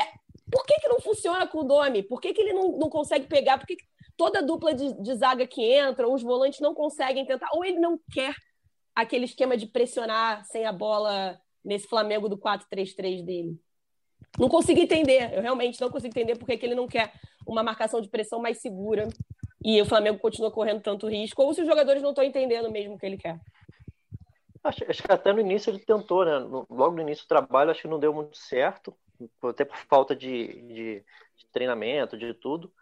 por 0.51 0.65
que, 0.65 0.75
que 0.81 0.89
não 0.89 1.01
funciona 1.01 1.49
com 1.49 1.59
o 1.59 1.65
Domi? 1.65 2.05
Por 2.05 2.21
que, 2.21 2.33
que 2.33 2.41
ele 2.41 2.53
não, 2.53 2.79
não 2.79 2.89
consegue 2.89 3.27
pegar? 3.27 3.59
Por 3.59 3.67
que, 3.67 3.75
que 3.75 3.85
toda 4.17 4.43
dupla 4.43 4.73
de, 4.73 4.93
de 5.03 5.15
zaga 5.17 5.47
que 5.49 5.63
entra, 5.63 6.09
os 6.09 6.23
volantes 6.23 6.61
não 6.61 6.75
conseguem 6.75 7.27
tentar? 7.27 7.49
Ou 7.55 7.65
ele 7.65 7.81
não 7.81 7.99
quer 8.13 8.35
aquele 8.95 9.25
esquema 9.25 9.57
de 9.57 9.67
pressionar 9.67 10.45
sem 10.45 10.65
a 10.65 10.73
bola 10.73 11.41
nesse 11.65 11.89
Flamengo 11.89 12.29
do 12.29 12.39
4-3-3 12.39 13.25
dele? 13.25 13.59
Não 14.39 14.49
consigo 14.49 14.81
entender, 14.81 15.33
eu 15.35 15.43
realmente 15.43 15.81
não 15.81 15.91
consigo 15.91 16.09
entender 16.09 16.37
por 16.37 16.47
que 16.47 16.65
ele 16.65 16.75
não 16.75 16.87
quer 16.87 17.13
uma 17.47 17.63
marcação 17.63 18.01
de 18.01 18.09
pressão 18.09 18.41
mais 18.41 18.59
segura 18.59 19.09
e 19.65 19.81
o 19.81 19.87
Flamengo 19.87 20.19
continua 20.19 20.51
correndo 20.51 20.81
tanto 20.81 21.09
risco, 21.09 21.43
ou 21.43 21.55
se 21.55 21.61
os 21.61 21.67
jogadores 21.67 22.03
não 22.03 22.11
estão 22.11 22.25
entendendo 22.25 22.71
mesmo 22.71 22.95
o 22.95 22.99
que 22.99 23.07
ele 23.07 23.17
quer. 23.17 23.39
Acho, 24.65 24.85
acho, 24.89 25.03
que 25.03 25.13
até 25.13 25.33
no 25.33 25.41
início 25.41 25.71
ele 25.71 25.81
tentou, 25.81 26.25
né? 26.25 26.39
logo 26.71 26.93
no 26.93 27.03
início 27.03 27.25
do 27.25 27.29
trabalho, 27.29 27.71
acho 27.71 27.83
que 27.83 27.89
não 27.89 27.99
deu 27.99 28.13
muito 28.13 28.37
certo 28.37 28.95
até 29.43 29.65
por 29.65 29.77
falta 29.77 30.17
de, 30.17 30.49
de, 30.63 31.05
de 31.37 31.47
treinamento, 31.53 32.17
de 32.17 32.33
tudo. 32.35 32.73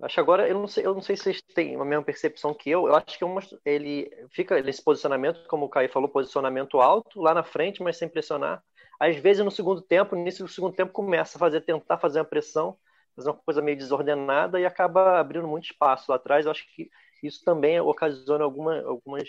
Acho 0.00 0.14
que 0.14 0.20
agora, 0.20 0.48
eu 0.48 0.54
não 0.54 0.68
sei, 0.68 0.86
eu 0.86 0.94
não 0.94 1.02
sei 1.02 1.16
se 1.16 1.24
vocês 1.24 1.42
têm 1.42 1.74
a 1.74 1.84
mesma 1.84 2.04
percepção 2.04 2.54
que 2.54 2.70
eu. 2.70 2.86
Eu 2.86 2.94
acho 2.94 3.18
que 3.18 3.24
uma, 3.24 3.40
ele 3.64 4.08
fica 4.30 4.60
nesse 4.62 4.82
posicionamento, 4.82 5.44
como 5.48 5.66
o 5.66 5.68
Caio 5.68 5.90
falou, 5.90 6.08
posicionamento 6.08 6.80
alto, 6.80 7.20
lá 7.20 7.34
na 7.34 7.42
frente, 7.42 7.82
mas 7.82 7.96
sem 7.96 8.08
pressionar. 8.08 8.62
Às 8.98 9.16
vezes, 9.16 9.44
no 9.44 9.50
segundo 9.50 9.80
tempo, 9.80 10.14
no 10.14 10.22
início 10.22 10.44
do 10.44 10.50
segundo 10.50 10.74
tempo, 10.74 10.92
começa 10.92 11.38
a 11.38 11.40
fazer, 11.40 11.60
tentar 11.60 11.98
fazer 11.98 12.18
uma 12.18 12.24
pressão, 12.24 12.76
fazer 13.14 13.30
uma 13.30 13.36
coisa 13.36 13.62
meio 13.62 13.76
desordenada 13.76 14.58
e 14.58 14.66
acaba 14.66 15.18
abrindo 15.20 15.46
muito 15.46 15.64
espaço 15.64 16.10
lá 16.10 16.16
atrás. 16.16 16.44
Eu 16.44 16.50
acho 16.50 16.66
que 16.74 16.90
isso 17.22 17.44
também 17.44 17.80
ocasiona 17.80 18.44
alguma, 18.44 18.80
algumas, 18.82 19.28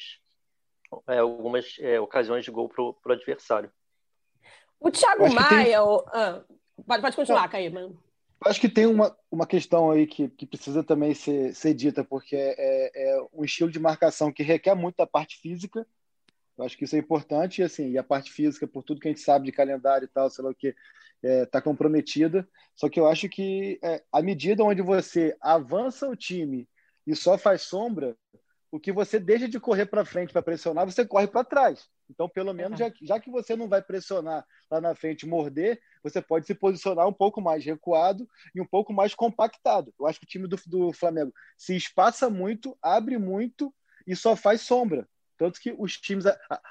é, 1.07 1.19
algumas 1.19 1.75
é, 1.79 1.99
ocasiões 1.99 2.45
de 2.45 2.51
gol 2.51 2.69
para 2.69 2.83
o 2.83 3.11
adversário. 3.11 3.71
O 4.79 4.89
Thiago 4.89 5.31
Maia. 5.33 5.65
Tem... 5.65 5.79
O... 5.79 6.03
Ah, 6.07 6.43
Pode, 6.85 7.01
pode 7.01 7.15
continuar, 7.15 7.43
Não. 7.43 7.49
Caí, 7.49 7.69
mano. 7.69 7.97
Acho 8.45 8.61
que 8.61 8.69
tem 8.69 8.85
uma, 8.85 9.15
uma 9.29 9.45
questão 9.45 9.91
aí 9.91 10.07
que, 10.07 10.29
que 10.29 10.45
precisa 10.45 10.81
também 10.81 11.13
ser, 11.13 11.53
ser 11.53 11.73
dita, 11.73 12.05
porque 12.05 12.35
é, 12.35 12.55
é, 12.57 13.11
é 13.11 13.27
um 13.33 13.43
estilo 13.43 13.69
de 13.69 13.79
marcação 13.79 14.31
que 14.31 14.43
requer 14.43 14.75
muito 14.75 14.95
da 14.95 15.05
parte 15.05 15.37
física. 15.37 15.85
Eu 16.59 16.65
acho 16.65 16.77
que 16.77 16.83
isso 16.83 16.95
é 16.97 16.99
importante, 16.99 17.61
e, 17.61 17.63
assim, 17.63 17.89
e 17.91 17.97
a 17.97 18.03
parte 18.03 18.29
física, 18.33 18.67
por 18.67 18.83
tudo 18.83 18.99
que 18.99 19.07
a 19.07 19.11
gente 19.11 19.21
sabe 19.21 19.45
de 19.45 19.51
calendário 19.51 20.03
e 20.03 20.09
tal, 20.09 20.29
sei 20.29 20.43
lá 20.43 20.51
o 20.51 20.55
que, 20.55 20.67
está 20.67 20.75
é, 21.23 21.45
tá 21.45 21.61
comprometida. 21.61 22.45
Só 22.75 22.89
que 22.89 22.99
eu 22.99 23.07
acho 23.07 23.29
que 23.29 23.79
é, 23.81 24.03
à 24.11 24.21
medida 24.21 24.61
onde 24.61 24.81
você 24.81 25.37
avança 25.39 26.09
o 26.09 26.17
time 26.17 26.67
e 27.07 27.15
só 27.15 27.37
faz 27.37 27.61
sombra, 27.61 28.13
o 28.69 28.77
que 28.77 28.91
você 28.91 29.19
deixa 29.19 29.47
de 29.47 29.57
correr 29.57 29.85
para 29.85 30.03
frente 30.03 30.33
para 30.33 30.41
pressionar, 30.41 30.85
você 30.85 31.05
corre 31.05 31.27
para 31.27 31.45
trás. 31.45 31.87
Então, 32.09 32.27
pelo 32.27 32.53
menos, 32.53 32.77
já, 32.77 32.91
já, 33.01 33.19
que 33.19 33.31
você 33.31 33.55
não 33.55 33.69
vai 33.69 33.81
pressionar 33.81 34.45
lá 34.69 34.81
na 34.81 34.93
frente, 34.93 35.25
morder, 35.25 35.79
você 36.03 36.21
pode 36.21 36.45
se 36.45 36.53
posicionar 36.53 37.07
um 37.07 37.13
pouco 37.13 37.39
mais 37.39 37.63
recuado 37.63 38.27
e 38.53 38.59
um 38.59 38.65
pouco 38.65 38.91
mais 38.91 39.15
compactado. 39.15 39.93
Eu 39.97 40.07
acho 40.07 40.19
que 40.19 40.25
o 40.25 40.29
time 40.29 40.47
do, 40.47 40.59
do 40.67 40.91
Flamengo 40.91 41.31
se 41.57 41.73
espaça 41.73 42.29
muito, 42.29 42.77
abre 42.81 43.17
muito 43.17 43.73
e 44.05 44.13
só 44.13 44.35
faz 44.35 44.61
sombra. 44.61 45.07
Tanto 45.39 45.59
que 45.59 45.73
os 45.77 45.97
times 45.97 46.25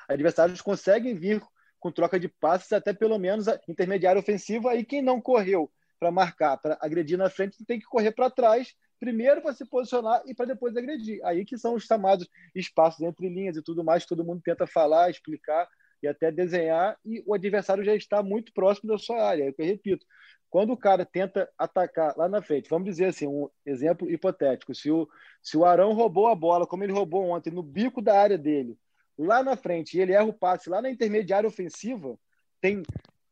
adversários 0.06 0.60
conseguem 0.60 1.14
vir 1.14 1.42
com 1.80 1.90
troca 1.90 2.20
de 2.20 2.28
passes 2.28 2.70
até 2.72 2.92
pelo 2.92 3.18
menos 3.18 3.46
intermediário 3.66 4.20
ofensivo. 4.20 4.68
Aí 4.68 4.84
quem 4.84 5.00
não 5.00 5.20
correu 5.20 5.72
para 5.98 6.10
marcar, 6.10 6.58
para 6.58 6.78
agredir 6.80 7.16
na 7.16 7.30
frente, 7.30 7.64
tem 7.64 7.80
que 7.80 7.86
correr 7.86 8.12
para 8.12 8.30
trás 8.30 8.74
primeiro 9.00 9.40
para 9.40 9.54
se 9.54 9.64
posicionar 9.64 10.22
e 10.26 10.34
para 10.34 10.46
depois 10.46 10.76
agredir. 10.76 11.24
Aí 11.24 11.44
que 11.44 11.56
são 11.56 11.74
os 11.74 11.84
chamados 11.84 12.28
espaços 12.54 13.00
entre 13.00 13.28
linhas 13.28 13.56
e 13.56 13.62
tudo 13.62 13.82
mais, 13.82 14.02
que 14.02 14.08
todo 14.10 14.24
mundo 14.24 14.42
tenta 14.44 14.66
falar, 14.66 15.10
explicar 15.10 15.66
e 16.02 16.06
até 16.06 16.30
desenhar, 16.30 16.96
e 17.04 17.22
o 17.26 17.34
adversário 17.34 17.82
já 17.82 17.94
está 17.94 18.22
muito 18.22 18.52
próximo 18.52 18.88
da 18.88 18.98
sua 18.98 19.20
área. 19.20 19.44
É 19.44 19.54
eu 19.56 19.64
repito, 19.64 20.06
quando 20.50 20.72
o 20.72 20.76
cara 20.76 21.04
tenta 21.04 21.48
atacar 21.58 22.16
lá 22.16 22.28
na 22.28 22.40
frente, 22.40 22.70
vamos 22.70 22.86
dizer 22.86 23.06
assim, 23.06 23.26
um 23.26 23.48
exemplo 23.66 24.10
hipotético, 24.10 24.74
se 24.74 24.90
o, 24.90 25.08
se 25.42 25.56
o 25.56 25.64
Arão 25.64 25.92
roubou 25.92 26.28
a 26.28 26.34
bola, 26.34 26.66
como 26.66 26.84
ele 26.84 26.92
roubou 26.92 27.28
ontem, 27.28 27.50
no 27.50 27.62
bico 27.62 28.00
da 28.00 28.18
área 28.18 28.38
dele, 28.38 28.78
lá 29.18 29.42
na 29.42 29.56
frente, 29.56 29.96
e 29.96 30.00
ele 30.00 30.12
erra 30.12 30.24
o 30.24 30.32
passe 30.32 30.70
lá 30.70 30.80
na 30.80 30.90
intermediária 30.90 31.48
ofensiva, 31.48 32.18
tem 32.60 32.82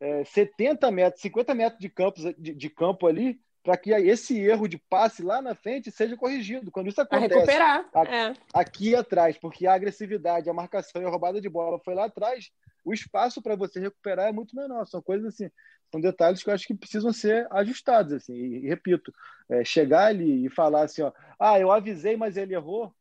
é, 0.01 0.25
70 0.25 0.91
metros, 0.91 1.23
50 1.23 1.55
metros 1.55 1.81
de, 1.81 1.89
campos, 1.89 2.25
de, 2.37 2.55
de 2.55 2.71
campo 2.71 3.07
ali, 3.07 3.41
para 3.63 3.77
que 3.77 3.91
esse 3.91 4.39
erro 4.39 4.69
de 4.69 4.79
passe 4.79 5.23
lá 5.23 5.43
na 5.43 5.53
frente 5.53 5.91
seja 5.91 6.17
corrigido. 6.17 6.71
Quando 6.71 6.89
isso 6.89 7.01
acontece 7.01 7.35
recuperar. 7.35 7.85
Aqui, 7.93 8.15
é. 8.15 8.33
aqui 8.55 8.95
atrás, 8.95 9.37
porque 9.37 9.67
a 9.67 9.75
agressividade, 9.75 10.49
a 10.49 10.55
marcação 10.55 11.03
e 11.03 11.05
a 11.05 11.09
roubada 11.09 11.41
de 11.41 11.49
bola 11.49 11.81
foi 11.81 11.93
lá 11.93 12.05
atrás, 12.05 12.53
o 12.87 12.95
espaço 12.95 13.43
para 13.43 13.57
você 13.57 13.81
recuperar 13.81 14.29
é 14.29 14.33
muito 14.33 14.55
menor. 14.55 14.87
São 14.87 15.03
coisas 15.03 15.35
assim, 15.35 15.51
são 15.91 16.01
detalhes 16.01 16.41
que 16.41 16.49
eu 16.49 16.55
acho 16.55 16.67
que 16.67 16.75
precisam 16.75 17.13
ser 17.13 17.49
ajustados. 17.51 18.13
Assim. 18.13 18.33
E, 18.33 18.65
e 18.65 18.69
repito, 18.69 19.13
é, 19.51 19.65
chegar 19.65 20.07
ali 20.07 20.47
e 20.47 20.51
falar 20.51 20.85
assim, 20.85 21.03
ó, 21.03 21.13
ah, 21.39 21.59
eu 21.59 21.73
avisei, 21.73 22.17
mas 22.17 22.37
ele 22.37 22.55
errou, 22.55 22.95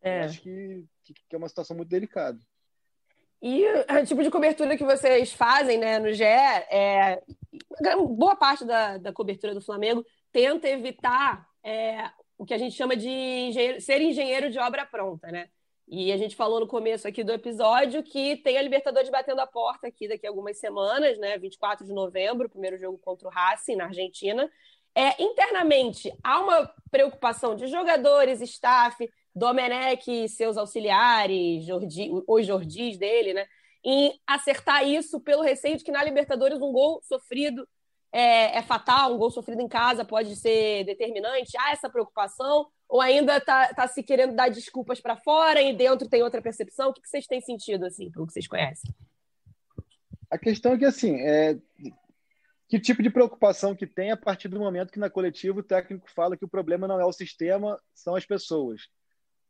é. 0.00 0.20
acho 0.20 0.40
que, 0.40 0.84
que 1.02 1.34
é 1.34 1.36
uma 1.36 1.48
situação 1.48 1.76
muito 1.76 1.88
delicada. 1.88 2.38
E 3.42 3.66
o 3.66 4.06
tipo 4.06 4.22
de 4.22 4.30
cobertura 4.30 4.76
que 4.76 4.84
vocês 4.84 5.32
fazem 5.32 5.76
né, 5.76 5.98
no 5.98 6.12
GE, 6.12 6.24
é, 6.24 7.22
boa 8.08 8.36
parte 8.36 8.64
da, 8.64 8.96
da 8.96 9.12
cobertura 9.12 9.54
do 9.54 9.60
Flamengo 9.60 10.04
tenta 10.32 10.68
evitar 10.68 11.46
é, 11.62 12.10
o 12.38 12.46
que 12.46 12.54
a 12.54 12.58
gente 12.58 12.74
chama 12.76 12.96
de 12.96 13.08
engenheiro, 13.08 13.80
ser 13.80 14.00
engenheiro 14.00 14.50
de 14.50 14.58
obra 14.58 14.86
pronta, 14.86 15.30
né? 15.30 15.48
E 15.88 16.10
a 16.10 16.16
gente 16.16 16.34
falou 16.34 16.58
no 16.58 16.66
começo 16.66 17.06
aqui 17.06 17.22
do 17.22 17.32
episódio 17.32 18.02
que 18.02 18.36
tem 18.38 18.58
a 18.58 18.62
Libertadores 18.62 19.08
batendo 19.08 19.40
a 19.40 19.46
porta 19.46 19.86
aqui 19.86 20.08
daqui 20.08 20.26
a 20.26 20.30
algumas 20.30 20.58
semanas, 20.58 21.16
né? 21.18 21.38
24 21.38 21.86
de 21.86 21.92
novembro, 21.92 22.48
primeiro 22.48 22.76
jogo 22.76 22.98
contra 22.98 23.28
o 23.28 23.30
Racing 23.30 23.76
na 23.76 23.84
Argentina. 23.84 24.50
É, 24.94 25.22
internamente, 25.22 26.12
há 26.24 26.40
uma 26.40 26.74
preocupação 26.90 27.54
de 27.54 27.68
jogadores, 27.68 28.40
staff, 28.40 29.08
Domenech 29.32 30.10
e 30.10 30.28
seus 30.28 30.56
auxiliares, 30.56 31.64
Jordi, 31.64 32.10
os 32.26 32.46
Jordis 32.46 32.98
dele, 32.98 33.34
né? 33.34 33.46
Em 33.84 34.18
acertar 34.26 34.88
isso 34.88 35.20
pelo 35.20 35.42
receio 35.42 35.76
de 35.76 35.84
que 35.84 35.92
na 35.92 36.02
Libertadores 36.02 36.60
um 36.60 36.72
gol 36.72 37.00
sofrido 37.04 37.68
é, 38.12 38.58
é, 38.58 38.62
fatal, 38.62 39.14
um 39.14 39.18
gol 39.18 39.30
sofrido 39.30 39.60
em 39.60 39.68
casa 39.68 40.04
pode 40.04 40.36
ser 40.36 40.84
determinante. 40.84 41.56
Há 41.58 41.72
essa 41.72 41.90
preocupação? 41.90 42.66
Ou 42.88 43.00
ainda 43.00 43.36
está 43.36 43.74
tá 43.74 43.88
se 43.88 44.02
querendo 44.02 44.34
dar 44.34 44.48
desculpas 44.48 45.00
para 45.00 45.16
fora 45.16 45.60
e 45.60 45.76
dentro 45.76 46.08
tem 46.08 46.22
outra 46.22 46.40
percepção? 46.40 46.90
O 46.90 46.92
que, 46.92 47.02
que 47.02 47.08
vocês 47.08 47.26
têm 47.26 47.40
sentido, 47.40 47.84
assim, 47.84 48.10
pelo 48.10 48.26
que 48.26 48.32
vocês 48.32 48.46
conhecem? 48.46 48.94
A 50.30 50.38
questão 50.38 50.72
é 50.72 50.78
que, 50.78 50.84
assim, 50.84 51.16
é... 51.20 51.58
que 52.68 52.78
tipo 52.80 53.02
de 53.02 53.10
preocupação 53.10 53.74
que 53.74 53.86
tem 53.86 54.10
a 54.10 54.16
partir 54.16 54.48
do 54.48 54.58
momento 54.58 54.92
que 54.92 54.98
na 54.98 55.10
coletiva 55.10 55.58
o 55.58 55.64
técnico 55.64 56.10
fala 56.10 56.36
que 56.36 56.44
o 56.44 56.48
problema 56.48 56.86
não 56.88 57.00
é 57.00 57.04
o 57.04 57.12
sistema, 57.12 57.80
são 57.94 58.14
as 58.14 58.24
pessoas. 58.24 58.82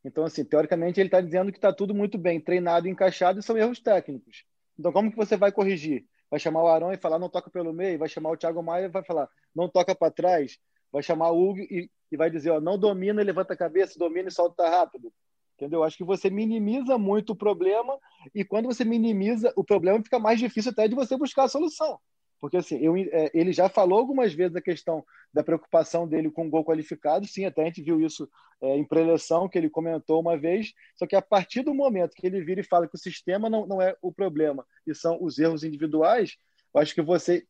Então, 0.04 0.24
assim, 0.24 0.44
teoricamente 0.44 1.00
ele 1.00 1.08
está 1.08 1.20
dizendo 1.20 1.50
que 1.50 1.58
está 1.58 1.72
tudo 1.72 1.94
muito 1.94 2.16
bem 2.16 2.40
treinado, 2.40 2.88
encaixado 2.88 3.38
e 3.38 3.42
são 3.42 3.56
erros 3.56 3.80
técnicos. 3.80 4.44
Então, 4.78 4.92
como 4.92 5.10
que 5.10 5.16
você 5.16 5.36
vai 5.36 5.50
corrigir? 5.50 6.06
Vai 6.30 6.40
chamar 6.40 6.62
o 6.62 6.68
Arão 6.68 6.92
e 6.92 6.96
falar 6.96 7.18
não 7.18 7.28
toca 7.28 7.50
pelo 7.50 7.72
meio, 7.72 7.98
vai 7.98 8.08
chamar 8.08 8.30
o 8.30 8.36
Thiago 8.36 8.62
Maia 8.62 8.86
e 8.86 8.88
vai 8.88 9.04
falar 9.04 9.28
não 9.54 9.68
toca 9.68 9.94
para 9.94 10.10
trás, 10.10 10.58
vai 10.92 11.02
chamar 11.02 11.30
o 11.30 11.48
Hugo 11.48 11.60
e, 11.60 11.90
e 12.10 12.16
vai 12.16 12.30
dizer 12.30 12.50
ó, 12.50 12.60
não 12.60 12.78
domina 12.78 13.22
levanta 13.22 13.54
a 13.54 13.56
cabeça, 13.56 13.98
domina 13.98 14.28
e 14.28 14.32
solta 14.32 14.68
rápido. 14.68 15.12
Entendeu? 15.56 15.82
Acho 15.82 15.96
que 15.96 16.04
você 16.04 16.28
minimiza 16.28 16.98
muito 16.98 17.30
o 17.30 17.36
problema 17.36 17.98
e 18.34 18.44
quando 18.44 18.66
você 18.66 18.84
minimiza 18.84 19.52
o 19.56 19.64
problema 19.64 20.02
fica 20.02 20.18
mais 20.18 20.38
difícil 20.38 20.70
até 20.70 20.86
de 20.86 20.94
você 20.94 21.16
buscar 21.16 21.44
a 21.44 21.48
solução. 21.48 21.98
Porque 22.46 22.58
assim, 22.58 22.78
eu, 22.78 22.96
é, 22.96 23.28
ele 23.34 23.52
já 23.52 23.68
falou 23.68 23.98
algumas 23.98 24.32
vezes 24.32 24.54
a 24.54 24.60
questão 24.60 25.04
da 25.34 25.42
preocupação 25.42 26.06
dele 26.06 26.30
com 26.30 26.46
o 26.46 26.48
gol 26.48 26.64
qualificado, 26.64 27.26
sim, 27.26 27.44
até 27.44 27.62
a 27.62 27.64
gente 27.64 27.82
viu 27.82 28.00
isso 28.00 28.30
é, 28.60 28.76
em 28.76 28.84
preleção, 28.84 29.48
que 29.48 29.58
ele 29.58 29.68
comentou 29.68 30.20
uma 30.20 30.38
vez, 30.38 30.72
só 30.94 31.08
que 31.08 31.16
a 31.16 31.20
partir 31.20 31.62
do 31.62 31.74
momento 31.74 32.14
que 32.14 32.24
ele 32.24 32.40
vira 32.40 32.60
e 32.60 32.64
fala 32.64 32.86
que 32.86 32.94
o 32.94 33.00
sistema 33.00 33.50
não, 33.50 33.66
não 33.66 33.82
é 33.82 33.96
o 34.00 34.12
problema 34.12 34.64
e 34.86 34.94
são 34.94 35.18
os 35.20 35.40
erros 35.40 35.64
individuais, 35.64 36.36
eu 36.72 36.80
acho 36.80 36.94
que 36.94 37.02
você 37.02 37.44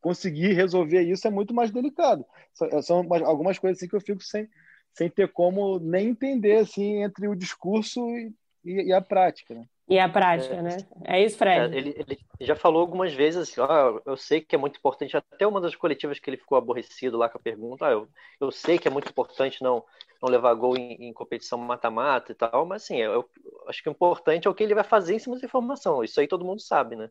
conseguir 0.00 0.54
resolver 0.54 1.02
isso 1.02 1.26
é 1.28 1.30
muito 1.30 1.52
mais 1.52 1.70
delicado. 1.70 2.24
São 2.80 3.06
algumas 3.26 3.58
coisas 3.58 3.76
assim 3.76 3.86
que 3.86 3.94
eu 3.94 4.00
fico 4.00 4.24
sem, 4.24 4.48
sem 4.94 5.10
ter 5.10 5.30
como 5.30 5.78
nem 5.78 6.08
entender 6.08 6.56
assim, 6.56 7.02
entre 7.02 7.28
o 7.28 7.36
discurso 7.36 8.00
e, 8.16 8.32
e, 8.64 8.72
e 8.84 8.92
a 8.94 9.02
prática. 9.02 9.52
Né? 9.52 9.66
E 9.92 9.98
a 9.98 10.08
prática, 10.08 10.54
é, 10.54 10.62
né? 10.62 10.76
É 11.04 11.22
isso, 11.22 11.36
Fred. 11.36 11.74
É, 11.74 11.78
ele, 11.78 11.94
ele, 11.98 12.18
já 12.40 12.56
falou 12.56 12.80
algumas 12.80 13.12
vezes 13.12 13.42
assim, 13.42 13.60
ah, 13.60 14.00
eu 14.06 14.16
sei 14.16 14.40
que 14.40 14.54
é 14.54 14.58
muito 14.58 14.78
importante, 14.78 15.14
até 15.14 15.46
uma 15.46 15.60
das 15.60 15.76
coletivas 15.76 16.18
que 16.18 16.30
ele 16.30 16.38
ficou 16.38 16.56
aborrecido 16.56 17.18
lá 17.18 17.28
com 17.28 17.36
a 17.36 17.42
pergunta, 17.42 17.86
ah, 17.86 17.90
eu, 17.90 18.08
eu 18.40 18.50
sei 18.50 18.78
que 18.78 18.88
é 18.88 18.90
muito 18.90 19.10
importante 19.10 19.62
não, 19.62 19.84
não 20.22 20.30
levar 20.30 20.54
gol 20.54 20.78
em, 20.78 21.08
em 21.08 21.12
competição 21.12 21.58
mata-mata 21.58 22.32
e 22.32 22.34
tal, 22.34 22.64
mas 22.64 22.84
assim, 22.84 22.96
eu, 22.96 23.12
eu, 23.12 23.30
acho 23.68 23.82
que 23.82 23.88
o 23.90 23.92
importante 23.92 24.48
é 24.48 24.50
o 24.50 24.54
que 24.54 24.62
ele 24.62 24.74
vai 24.74 24.82
fazer 24.82 25.14
em 25.14 25.18
cima 25.18 25.38
da 25.38 25.44
informação, 25.44 26.02
isso 26.02 26.18
aí 26.18 26.26
todo 26.26 26.44
mundo 26.44 26.62
sabe, 26.62 26.96
né? 26.96 27.10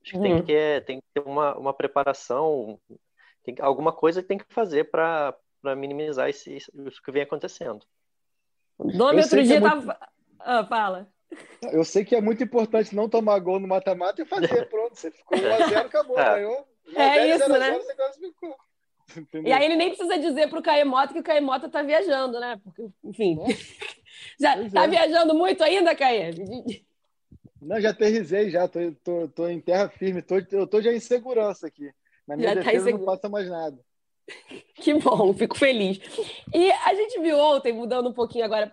Acho 0.00 0.12
que 0.12 0.16
uhum. 0.18 0.22
tem 0.22 0.36
que 0.36 0.42
ter, 0.44 0.84
tem 0.84 1.00
que 1.00 1.06
ter 1.12 1.28
uma, 1.28 1.58
uma 1.58 1.74
preparação, 1.74 2.78
tem 3.42 3.56
alguma 3.58 3.92
coisa 3.92 4.22
que 4.22 4.28
tem 4.28 4.38
que 4.38 4.44
fazer 4.54 4.88
para 4.88 5.36
minimizar 5.76 6.28
esse, 6.28 6.56
isso 6.56 7.02
que 7.04 7.10
vem 7.10 7.22
acontecendo. 7.22 7.84
O 8.78 8.84
nome 8.96 9.20
outro 9.20 9.42
dia 9.42 9.56
é 9.56 9.60
muito... 9.60 9.72
tava... 9.72 9.98
Ah, 10.38 10.64
fala. 10.64 11.08
Eu 11.72 11.84
sei 11.84 12.04
que 12.04 12.16
é 12.16 12.20
muito 12.20 12.42
importante 12.42 12.94
não 12.94 13.08
tomar 13.08 13.38
gol 13.38 13.60
no 13.60 13.68
mata-mata 13.68 14.22
e 14.22 14.26
fazer, 14.26 14.66
pronto. 14.70 14.98
Você 14.98 15.10
ficou 15.10 15.38
1x0, 15.38 15.76
acabou. 15.76 16.18
É, 16.18 16.34
ganhou. 16.36 16.66
é 16.94 17.28
isso, 17.28 17.46
0 17.46 17.58
né? 17.58 17.70
0, 17.70 19.44
e 19.44 19.52
aí 19.52 19.64
ele 19.64 19.76
nem 19.76 19.88
precisa 19.88 20.18
dizer 20.18 20.48
pro 20.48 20.62
Caemota 20.62 21.12
que 21.12 21.18
o 21.18 21.24
Caemota 21.24 21.68
tá 21.68 21.82
viajando, 21.82 22.38
né? 22.38 22.60
Porque, 22.62 22.88
enfim. 23.04 23.38
já 24.38 24.56
pois 24.56 24.72
tá 24.72 24.84
é. 24.84 24.88
viajando 24.88 25.34
muito 25.34 25.62
ainda, 25.64 25.94
Caê? 25.94 26.30
Não, 27.60 27.80
já 27.80 27.90
aterrisei, 27.90 28.50
já. 28.50 28.68
Tô, 28.68 28.78
tô, 29.02 29.28
tô 29.28 29.48
em 29.48 29.60
terra 29.60 29.88
firme. 29.88 30.22
Tô, 30.22 30.36
eu 30.52 30.66
tô 30.66 30.80
já 30.80 30.92
em 30.92 31.00
segurança 31.00 31.66
aqui. 31.66 31.90
Na 32.26 32.36
minha 32.36 32.50
já 32.50 32.54
tá 32.54 32.60
defesa 32.62 32.90
tá 32.90 32.98
não 32.98 33.04
passa 33.04 33.28
mais 33.28 33.48
nada. 33.48 33.78
Que 34.76 34.94
bom, 34.94 35.34
fico 35.34 35.58
feliz. 35.58 35.98
E 36.54 36.70
a 36.70 36.94
gente 36.94 37.20
viu 37.20 37.36
ontem, 37.36 37.72
mudando 37.72 38.08
um 38.08 38.12
pouquinho 38.14 38.44
agora 38.44 38.70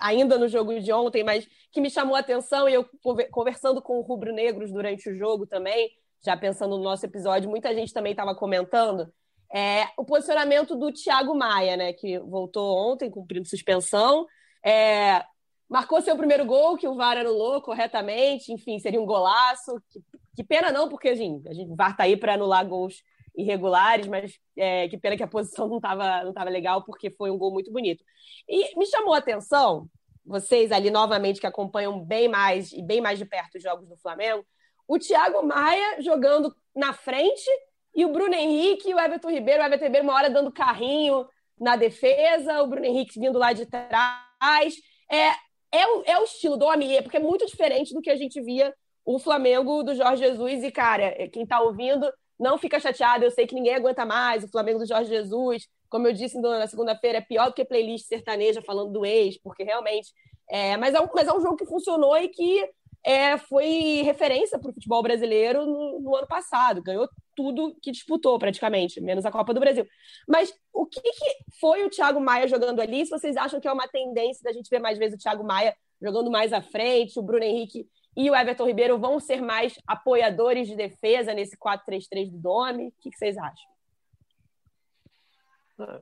ainda 0.00 0.38
no 0.38 0.48
jogo 0.48 0.78
de 0.80 0.92
ontem, 0.92 1.24
mas 1.24 1.46
que 1.70 1.80
me 1.80 1.90
chamou 1.90 2.14
a 2.14 2.20
atenção, 2.20 2.68
e 2.68 2.74
eu 2.74 2.86
conversando 3.30 3.80
com 3.80 4.00
rubro-negros 4.00 4.70
durante 4.70 5.10
o 5.10 5.16
jogo 5.16 5.46
também, 5.46 5.90
já 6.24 6.36
pensando 6.36 6.76
no 6.76 6.84
nosso 6.84 7.04
episódio, 7.04 7.50
muita 7.50 7.74
gente 7.74 7.92
também 7.92 8.12
estava 8.12 8.34
comentando, 8.34 9.12
é, 9.52 9.86
o 9.98 10.04
posicionamento 10.04 10.74
do 10.74 10.92
Thiago 10.92 11.34
Maia, 11.34 11.76
né, 11.76 11.92
que 11.92 12.18
voltou 12.18 12.74
ontem 12.74 13.10
cumprindo 13.10 13.46
suspensão, 13.46 14.26
é, 14.64 15.22
marcou 15.68 16.00
seu 16.00 16.16
primeiro 16.16 16.44
gol, 16.46 16.76
que 16.76 16.88
o 16.88 16.94
VAR 16.94 17.18
anulou 17.18 17.60
corretamente, 17.60 18.52
enfim, 18.52 18.78
seria 18.78 19.00
um 19.00 19.06
golaço, 19.06 19.80
que, 19.90 20.00
que 20.36 20.44
pena 20.44 20.70
não, 20.70 20.88
porque 20.88 21.10
assim, 21.10 21.42
a 21.46 21.52
gente, 21.52 21.70
o 21.70 21.76
VAR 21.76 21.90
está 21.90 22.04
aí 22.04 22.16
para 22.16 22.34
anular 22.34 22.66
gols 22.66 23.02
irregulares, 23.34 24.06
mas 24.06 24.38
é, 24.56 24.88
que 24.88 24.98
pena 24.98 25.16
que 25.16 25.22
a 25.22 25.28
posição 25.28 25.68
não 25.68 25.76
estava 25.76 26.24
não 26.24 26.32
tava 26.32 26.50
legal, 26.50 26.84
porque 26.84 27.10
foi 27.10 27.30
um 27.30 27.38
gol 27.38 27.52
muito 27.52 27.72
bonito. 27.72 28.04
E 28.48 28.78
me 28.78 28.86
chamou 28.86 29.14
a 29.14 29.18
atenção, 29.18 29.88
vocês 30.24 30.70
ali 30.70 30.90
novamente 30.90 31.40
que 31.40 31.46
acompanham 31.46 32.04
bem 32.04 32.28
mais 32.28 32.72
e 32.72 32.82
bem 32.82 33.00
mais 33.00 33.18
de 33.18 33.24
perto 33.24 33.56
os 33.56 33.62
jogos 33.62 33.88
do 33.88 33.96
Flamengo, 33.96 34.44
o 34.86 34.98
Thiago 34.98 35.42
Maia 35.42 36.00
jogando 36.02 36.54
na 36.74 36.92
frente 36.92 37.48
e 37.94 38.04
o 38.04 38.12
Bruno 38.12 38.34
Henrique 38.34 38.90
e 38.90 38.94
o 38.94 39.00
Everton 39.00 39.30
Ribeiro, 39.30 39.62
o 39.62 39.66
Everton 39.66 39.84
Ribeiro 39.84 40.06
uma 40.06 40.14
hora 40.14 40.30
dando 40.30 40.52
carrinho 40.52 41.26
na 41.58 41.76
defesa, 41.76 42.62
o 42.62 42.66
Bruno 42.66 42.86
Henrique 42.86 43.18
vindo 43.18 43.38
lá 43.38 43.52
de 43.52 43.66
trás. 43.66 44.74
É, 45.10 45.28
é, 45.70 45.86
o, 45.86 46.02
é 46.06 46.18
o 46.18 46.24
estilo 46.24 46.56
do 46.56 46.64
homem, 46.64 47.02
porque 47.02 47.16
é 47.16 47.20
muito 47.20 47.46
diferente 47.46 47.94
do 47.94 48.00
que 48.00 48.10
a 48.10 48.16
gente 48.16 48.40
via 48.40 48.74
o 49.04 49.18
Flamengo 49.18 49.82
do 49.82 49.94
Jorge 49.94 50.22
Jesus. 50.22 50.62
E, 50.62 50.70
cara, 50.70 51.28
quem 51.28 51.44
está 51.44 51.60
ouvindo 51.60 52.10
não 52.42 52.58
fica 52.58 52.80
chateado, 52.80 53.24
eu 53.24 53.30
sei 53.30 53.46
que 53.46 53.54
ninguém 53.54 53.76
aguenta 53.76 54.04
mais 54.04 54.42
o 54.42 54.48
Flamengo 54.48 54.80
do 54.80 54.86
Jorge 54.86 55.08
Jesus. 55.08 55.68
Como 55.88 56.08
eu 56.08 56.12
disse 56.12 56.38
na 56.40 56.66
segunda-feira, 56.66 57.18
é 57.18 57.20
pior 57.20 57.46
do 57.46 57.54
que 57.54 57.64
playlist 57.64 58.06
sertaneja 58.06 58.60
falando 58.60 58.92
do 58.92 59.06
ex, 59.06 59.38
porque 59.38 59.62
realmente. 59.62 60.10
É, 60.50 60.76
mas, 60.76 60.92
é 60.92 61.00
um, 61.00 61.06
mas 61.14 61.28
é 61.28 61.32
um 61.32 61.40
jogo 61.40 61.56
que 61.56 61.64
funcionou 61.64 62.16
e 62.18 62.28
que 62.28 62.68
é, 63.04 63.38
foi 63.38 64.02
referência 64.02 64.58
para 64.58 64.70
o 64.70 64.74
futebol 64.74 65.02
brasileiro 65.02 65.64
no, 65.64 66.00
no, 66.00 66.16
ano 66.16 66.26
passado. 66.26 66.82
Ganhou 66.82 67.08
tudo 67.36 67.76
que 67.80 67.92
disputou, 67.92 68.38
praticamente, 68.38 69.00
menos 69.00 69.24
a 69.24 69.30
Copa 69.30 69.54
do 69.54 69.60
Brasil. 69.60 69.86
Mas 70.28 70.52
o 70.72 70.84
que, 70.84 71.00
que 71.00 71.36
foi 71.60 71.84
o 71.84 71.90
Thiago 71.90 72.20
Maia 72.20 72.48
jogando 72.48 72.80
ali? 72.80 73.04
Se 73.04 73.10
vocês 73.10 73.36
acham 73.36 73.60
que 73.60 73.68
é 73.68 73.72
uma 73.72 73.88
tendência 73.88 74.42
da 74.42 74.52
gente 74.52 74.68
ver 74.68 74.80
mais 74.80 74.98
vezes 74.98 75.14
o 75.14 75.22
Thiago 75.22 75.44
Maia 75.44 75.74
jogando 76.00 76.30
mais 76.30 76.52
à 76.52 76.60
frente, 76.60 77.18
o 77.18 77.22
Bruno 77.22 77.44
Henrique 77.44 77.86
e 78.16 78.30
o 78.30 78.36
Everton 78.36 78.66
Ribeiro 78.66 78.98
vão 78.98 79.18
ser 79.18 79.40
mais 79.40 79.74
apoiadores 79.86 80.68
de 80.68 80.76
defesa 80.76 81.32
nesse 81.32 81.56
4-3-3 81.56 82.30
do 82.30 82.38
Domi? 82.38 82.88
O 82.88 82.92
que, 83.00 83.16
vocês 83.16 83.36
acham? 83.38 83.72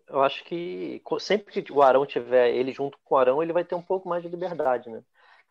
Eu 0.08 0.22
acho 0.22 0.44
que 0.44 1.00
sempre 1.20 1.62
que 1.62 1.72
o 1.72 1.82
Arão 1.82 2.04
tiver 2.04 2.50
ele 2.50 2.72
junto 2.72 2.98
com 3.04 3.14
o 3.14 3.18
Arão, 3.18 3.42
ele 3.42 3.52
vai 3.52 3.64
ter 3.64 3.74
um 3.74 3.82
pouco 3.82 4.08
mais 4.08 4.22
de 4.22 4.28
liberdade, 4.28 4.90
né? 4.90 5.02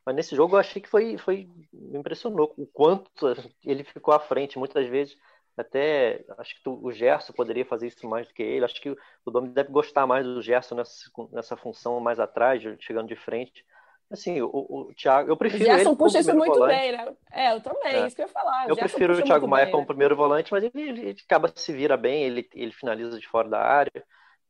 Mas 0.05 0.15
nesse 0.15 0.35
jogo 0.35 0.55
eu 0.55 0.59
achei 0.59 0.81
que 0.81 0.89
foi, 0.89 1.17
foi 1.17 1.49
me 1.71 1.99
impressionou 1.99 2.53
o 2.57 2.65
quanto 2.65 3.27
ele 3.63 3.83
ficou 3.83 4.13
à 4.13 4.19
frente 4.19 4.59
muitas 4.59 4.87
vezes. 4.87 5.15
Até 5.57 6.23
acho 6.37 6.55
que 6.61 6.69
o 6.69 6.91
Gerson 6.91 7.33
poderia 7.33 7.65
fazer 7.65 7.87
isso 7.87 8.07
mais 8.07 8.27
do 8.27 8.33
que 8.33 8.41
ele. 8.41 8.63
Acho 8.63 8.81
que 8.81 8.95
o 9.25 9.31
Domi 9.31 9.49
deve 9.49 9.71
gostar 9.71 10.07
mais 10.07 10.25
do 10.25 10.41
Gerson 10.41 10.75
nessa, 10.75 11.09
nessa 11.31 11.57
função 11.57 11.99
mais 11.99 12.19
atrás, 12.19 12.63
chegando 12.79 13.07
de 13.07 13.15
frente. 13.15 13.65
Assim, 14.11 14.41
o, 14.41 14.49
o 14.51 14.93
Thiago, 14.95 15.29
eu 15.29 15.37
prefiro. 15.37 15.63
O 15.63 15.67
Gerson 15.67 15.95
puxa 15.95 16.19
isso 16.19 16.33
muito 16.33 16.53
volante. 16.53 16.79
bem, 16.79 16.91
né? 16.91 17.15
É, 17.31 17.53
eu 17.53 17.61
também, 17.61 17.93
é. 17.93 18.07
isso 18.07 18.15
que 18.15 18.23
eu 18.23 18.25
ia 18.25 18.31
falar. 18.31 18.67
Eu 18.67 18.75
prefiro 18.75 19.15
o 19.15 19.21
Thiago 19.21 19.47
Maia 19.47 19.65
bem, 19.65 19.71
como 19.71 19.83
né? 19.83 19.87
primeiro 19.87 20.15
volante, 20.15 20.51
mas 20.51 20.63
ele, 20.63 20.81
ele, 20.81 21.15
acaba 21.23 21.51
se 21.55 21.71
vira 21.71 21.95
bem, 21.95 22.23
ele, 22.23 22.49
ele 22.55 22.71
finaliza 22.71 23.19
de 23.19 23.27
fora 23.27 23.47
da 23.47 23.61
área. 23.61 24.03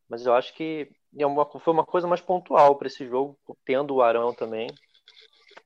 Mas 0.07 0.25
eu 0.25 0.33
acho 0.33 0.55
que 0.55 0.89
é 1.17 1.25
uma, 1.25 1.45
foi 1.45 1.73
uma 1.73 1.85
coisa 1.85 2.07
mais 2.07 2.21
pontual 2.21 2.75
para 2.77 2.87
esse 2.87 3.05
jogo, 3.05 3.37
tendo 3.65 3.95
o 3.95 4.01
Arão 4.01 4.33
também. 4.33 4.69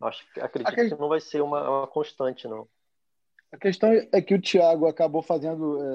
Acho, 0.02 0.26
acredito 0.42 0.74
que... 0.74 0.90
que 0.90 1.00
não 1.00 1.08
vai 1.08 1.22
ser 1.22 1.42
uma, 1.42 1.70
uma, 1.70 1.88
constante, 1.88 2.48
não. 2.48 2.68
A 3.52 3.58
questão 3.58 3.92
é 4.12 4.22
que 4.22 4.34
o 4.34 4.42
Thiago 4.42 4.88
acabou 4.88 5.22
fazendo, 5.22 5.78
é, 5.84 5.94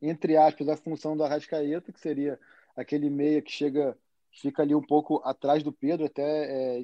entre 0.00 0.38
aspas, 0.38 0.68
a 0.68 0.76
função 0.76 1.14
do 1.14 1.22
Arrascaeta, 1.22 1.92
que 1.92 2.00
seria 2.00 2.40
aquele 2.74 3.10
meia 3.10 3.42
que 3.42 3.52
chega, 3.52 3.96
fica 4.32 4.62
ali 4.62 4.74
um 4.74 4.82
pouco 4.82 5.20
atrás 5.22 5.62
do 5.62 5.70
Pedro, 5.70 6.06
até 6.06 6.22
é, 6.22 6.82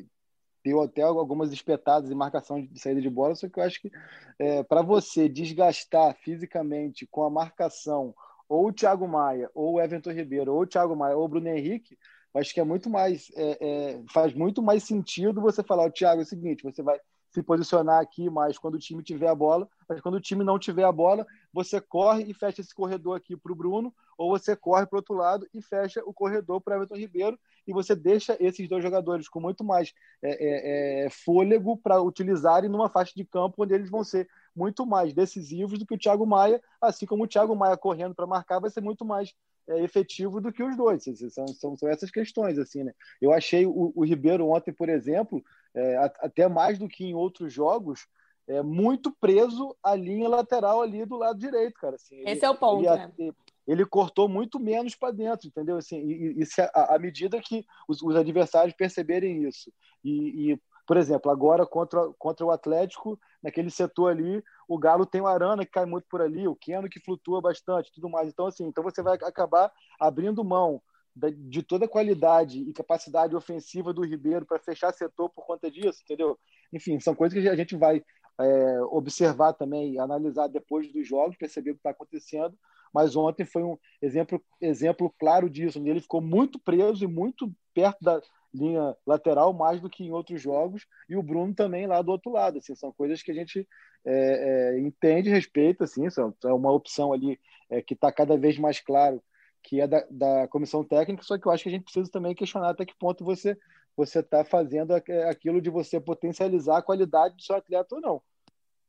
deu 0.67 0.83
até 0.83 1.03
algumas 1.03 1.53
espetadas 1.53 2.11
em 2.11 2.15
marcação 2.15 2.61
de 2.61 2.81
saída 2.81 3.01
de 3.01 3.09
bola, 3.09 3.37
só 3.37 3.49
que 3.49 3.61
eu 3.61 3.63
acho 3.63 3.81
que 3.81 3.93
é, 4.37 4.65
para 4.65 4.83
você 4.83 5.29
desgastar 5.29 6.17
fisicamente 6.17 7.07
com 7.07 7.23
a 7.23 7.31
marcação 7.31 8.13
ou 8.49 8.67
o 8.67 8.73
Thiago 8.73 9.07
Maia, 9.07 9.49
ou 9.55 9.75
o 9.75 9.81
Everton 9.81 10.11
Ribeiro, 10.11 10.53
ou 10.53 10.63
o 10.63 10.67
Thiago 10.67 10.97
Maia, 10.97 11.17
ou 11.17 11.25
o 11.25 11.29
Bruno 11.29 11.49
Henrique, 11.49 11.97
acho 12.35 12.53
que 12.53 12.59
é 12.59 12.65
muito 12.65 12.91
mais 12.91 13.31
é, 13.37 13.59
é, 13.61 14.03
faz 14.13 14.35
muito 14.35 14.61
mais 14.61 14.83
sentido 14.83 15.41
você 15.41 15.63
falar, 15.63 15.87
o 15.87 15.93
Thiago, 15.93 16.21
é 16.21 16.25
o 16.25 16.27
seguinte, 16.27 16.65
você 16.65 16.83
vai 16.83 16.99
se 17.37 17.43
posicionar 17.43 18.01
aqui 18.01 18.31
mais 18.31 18.57
quando 18.57 18.77
o 18.77 18.79
time 18.79 19.03
tiver 19.03 19.29
a 19.29 19.35
bola, 19.35 19.69
mas 19.87 20.01
quando 20.01 20.15
o 20.15 20.21
time 20.21 20.43
não 20.43 20.59
tiver 20.59 20.85
a 20.85 20.93
bola, 20.93 21.27
você 21.53 21.79
corre 21.83 22.25
e 22.25 22.33
fecha 22.33 22.63
esse 22.63 22.75
corredor 22.75 23.15
aqui 23.15 23.37
para 23.37 23.53
o 23.53 23.55
Bruno, 23.55 23.95
ou 24.17 24.31
você 24.31 24.57
corre 24.57 24.87
para 24.87 24.97
o 24.97 25.01
outro 25.01 25.15
lado 25.15 25.47
e 25.53 25.61
fecha 25.61 26.03
o 26.07 26.15
corredor 26.15 26.63
para 26.63 26.77
Everton 26.77 26.97
Ribeiro, 26.97 27.39
e 27.67 27.75
você 27.75 27.95
deixa 27.95 28.39
esses 28.41 28.67
dois 28.67 28.83
jogadores 28.83 29.29
com 29.29 29.39
muito 29.39 29.63
mais 29.63 29.93
é, 30.23 30.31
é, 30.31 31.07
é 31.07 31.11
fôlego 31.11 31.77
para 31.77 32.01
utilizarem 32.01 32.71
numa 32.71 32.89
faixa 32.89 33.13
de 33.15 33.25
campo 33.25 33.63
onde 33.63 33.75
eles 33.75 33.91
vão 33.91 34.03
ser 34.03 34.27
muito 34.55 34.87
mais 34.87 35.13
decisivos 35.13 35.79
do 35.79 35.85
que 35.85 35.95
o 35.95 35.99
Thiago 35.99 36.25
Maia, 36.25 36.63
assim 36.81 37.05
como 37.05 37.25
o 37.25 37.29
Thiago 37.29 37.55
Maia 37.55 37.77
correndo 37.77 38.15
para 38.15 38.27
marcar 38.27 38.61
vai 38.61 38.71
ser 38.71 38.81
muito 38.81 39.05
mais 39.05 39.35
é, 39.69 39.83
efetivo 39.83 40.41
do 40.41 40.53
que 40.53 40.63
os 40.63 40.77
dois. 40.77 41.05
São, 41.05 41.49
são, 41.49 41.77
são, 41.77 41.89
essas 41.89 42.11
questões, 42.11 42.57
assim, 42.57 42.85
né? 42.85 42.95
Eu 43.21 43.33
achei 43.33 43.67
o, 43.67 43.93
o 43.95 44.05
Ribeiro 44.05 44.49
ontem, 44.49 44.73
por 44.73 44.89
exemplo, 44.89 45.45
é, 45.77 45.97
até 46.21 46.49
mais 46.49 46.79
do 46.79 46.89
que 46.89 47.05
em 47.05 47.15
outros 47.15 47.53
jogos, 47.53 48.07
é, 48.49 48.63
muito 48.63 49.15
preso 49.21 49.77
à 49.83 49.95
linha 49.95 50.29
lateral 50.29 50.81
ali 50.81 51.05
do 51.05 51.17
lado 51.17 51.39
direito, 51.39 51.75
cara. 51.79 51.97
Assim, 51.97 52.21
Esse 52.21 52.31
ele, 52.31 52.47
é 52.47 52.51
o 52.51 52.55
ponto, 52.55 52.89
ele, 52.89 53.29
né? 53.29 53.33
ele 53.67 53.85
cortou 53.85 54.29
muito 54.29 54.59
menos 54.59 54.95
para 54.95 55.13
dentro, 55.13 55.49
entendeu? 55.49 55.77
Assim, 55.77 55.99
e, 55.99 56.43
e, 56.43 56.45
à 56.73 56.99
medida 56.99 57.41
que 57.41 57.65
os, 57.89 58.01
os, 58.03 58.17
adversários 58.17 58.75
perceberem 58.75 59.47
isso. 59.47 59.71
E, 60.03 60.53
e, 60.53 60.61
por 60.87 60.97
exemplo, 60.97 61.31
agora 61.31 61.67
contra, 61.67 62.09
contra 62.19 62.47
o 62.47 62.51
Atlético, 62.51 63.19
naquele 63.43 63.71
setor 63.71 64.13
ali, 64.13 64.43
o 64.69 64.79
Galo 64.79 65.05
tem 65.05 65.21
o 65.21 65.27
Arana 65.27 65.65
que 65.65 65.73
cai 65.73 65.85
muito 65.85 66.07
por 66.09 66.23
ali, 66.23 66.47
o 66.47 66.57
Keno 66.57 66.89
que 66.89 67.01
flutua 67.01 67.41
bastante, 67.41 67.93
tudo 67.93 68.09
mais. 68.09 68.29
Então, 68.29 68.47
assim, 68.47 68.65
então 68.65 68.85
você 68.85 69.03
vai 69.03 69.15
acabar 69.15 69.73
abrindo 69.99 70.45
mão 70.45 70.81
de 71.17 71.63
toda 71.63 71.87
a 71.87 71.89
qualidade 71.89 72.61
e 72.61 72.73
capacidade 72.73 73.35
ofensiva 73.35 73.93
do 73.93 74.05
Ribeiro 74.05 74.45
para 74.45 74.59
fechar 74.59 74.93
setor 74.93 75.31
por 75.31 75.47
conta 75.47 75.71
disso, 75.71 76.01
entendeu? 76.05 76.39
Enfim, 76.73 77.01
são 77.01 77.15
coisas 77.15 77.41
que 77.41 77.49
a 77.49 77.57
gente 77.57 77.75
vai 77.75 78.03
é, 78.39 78.81
observar 78.91 79.55
também, 79.55 79.99
analisar 79.99 80.49
depois 80.49 80.93
dos 80.93 81.09
jogos, 81.09 81.37
perceber 81.37 81.71
o 81.71 81.75
que 81.75 81.81
está 81.81 81.91
acontecendo. 81.91 82.57
Mas 82.93 83.17
ontem 83.17 83.45
foi 83.45 83.63
um 83.63 83.77
exemplo, 84.01 84.41
exemplo 84.61 85.15
claro 85.19 85.49
disso. 85.49 85.79
Ele 85.79 86.01
ficou 86.01 86.21
muito 86.21 86.59
preso 86.59 87.05
e 87.05 87.09
muito 87.09 87.51
perto 87.75 87.99
da 88.03 88.21
linha 88.55 88.97
lateral, 89.07 89.53
mais 89.53 89.81
do 89.81 89.91
que 89.91 90.05
em 90.05 90.13
outros 90.13 90.41
jogos, 90.41 90.87
e 91.09 91.17
o 91.17 91.23
Bruno 91.23 91.55
também 91.55 91.87
lá 91.87 92.01
do 92.01 92.11
outro 92.11 92.33
lado. 92.33 92.59
Assim, 92.59 92.75
são 92.75 92.93
coisas 92.93 93.23
que 93.23 93.31
a 93.31 93.35
gente 93.35 93.67
é, 94.05 94.77
é, 94.77 94.81
entende, 94.81 95.29
respeita, 95.29 95.85
assim, 95.85 96.09
são, 96.09 96.35
é 96.45 96.53
uma 96.53 96.73
opção 96.73 97.13
ali 97.13 97.39
é, 97.69 97.83
que 97.83 97.95
está 97.95 98.11
cada 98.11 98.37
vez 98.37 98.59
mais 98.59 98.81
claro 98.81 99.23
que 99.67 99.81
é 99.81 99.87
da, 99.87 100.07
da 100.09 100.49
comissão 100.49 100.85
técnica, 100.85 101.25
só 101.25 101.37
que 101.37 101.47
eu 101.47 101.51
acho 101.51 101.65
que 101.65 101.69
a 101.69 101.73
gente 101.73 101.83
precisa 101.83 102.09
também 102.09 102.35
questionar 102.37 102.71
até 102.71 102.87
que 102.87 102.97
ponto 102.97 103.25
você 103.25 103.59
você 103.97 104.21
está 104.21 104.45
fazendo 104.45 104.93
aquilo 104.93 105.61
de 105.61 105.71
você 105.71 105.99
potencializar 105.99 106.77
a 106.77 106.83
qualidade 106.83 107.35
do 107.35 107.43
seu 107.43 107.57
atleta 107.57 107.95
ou 107.95 108.01
não. 108.01 108.23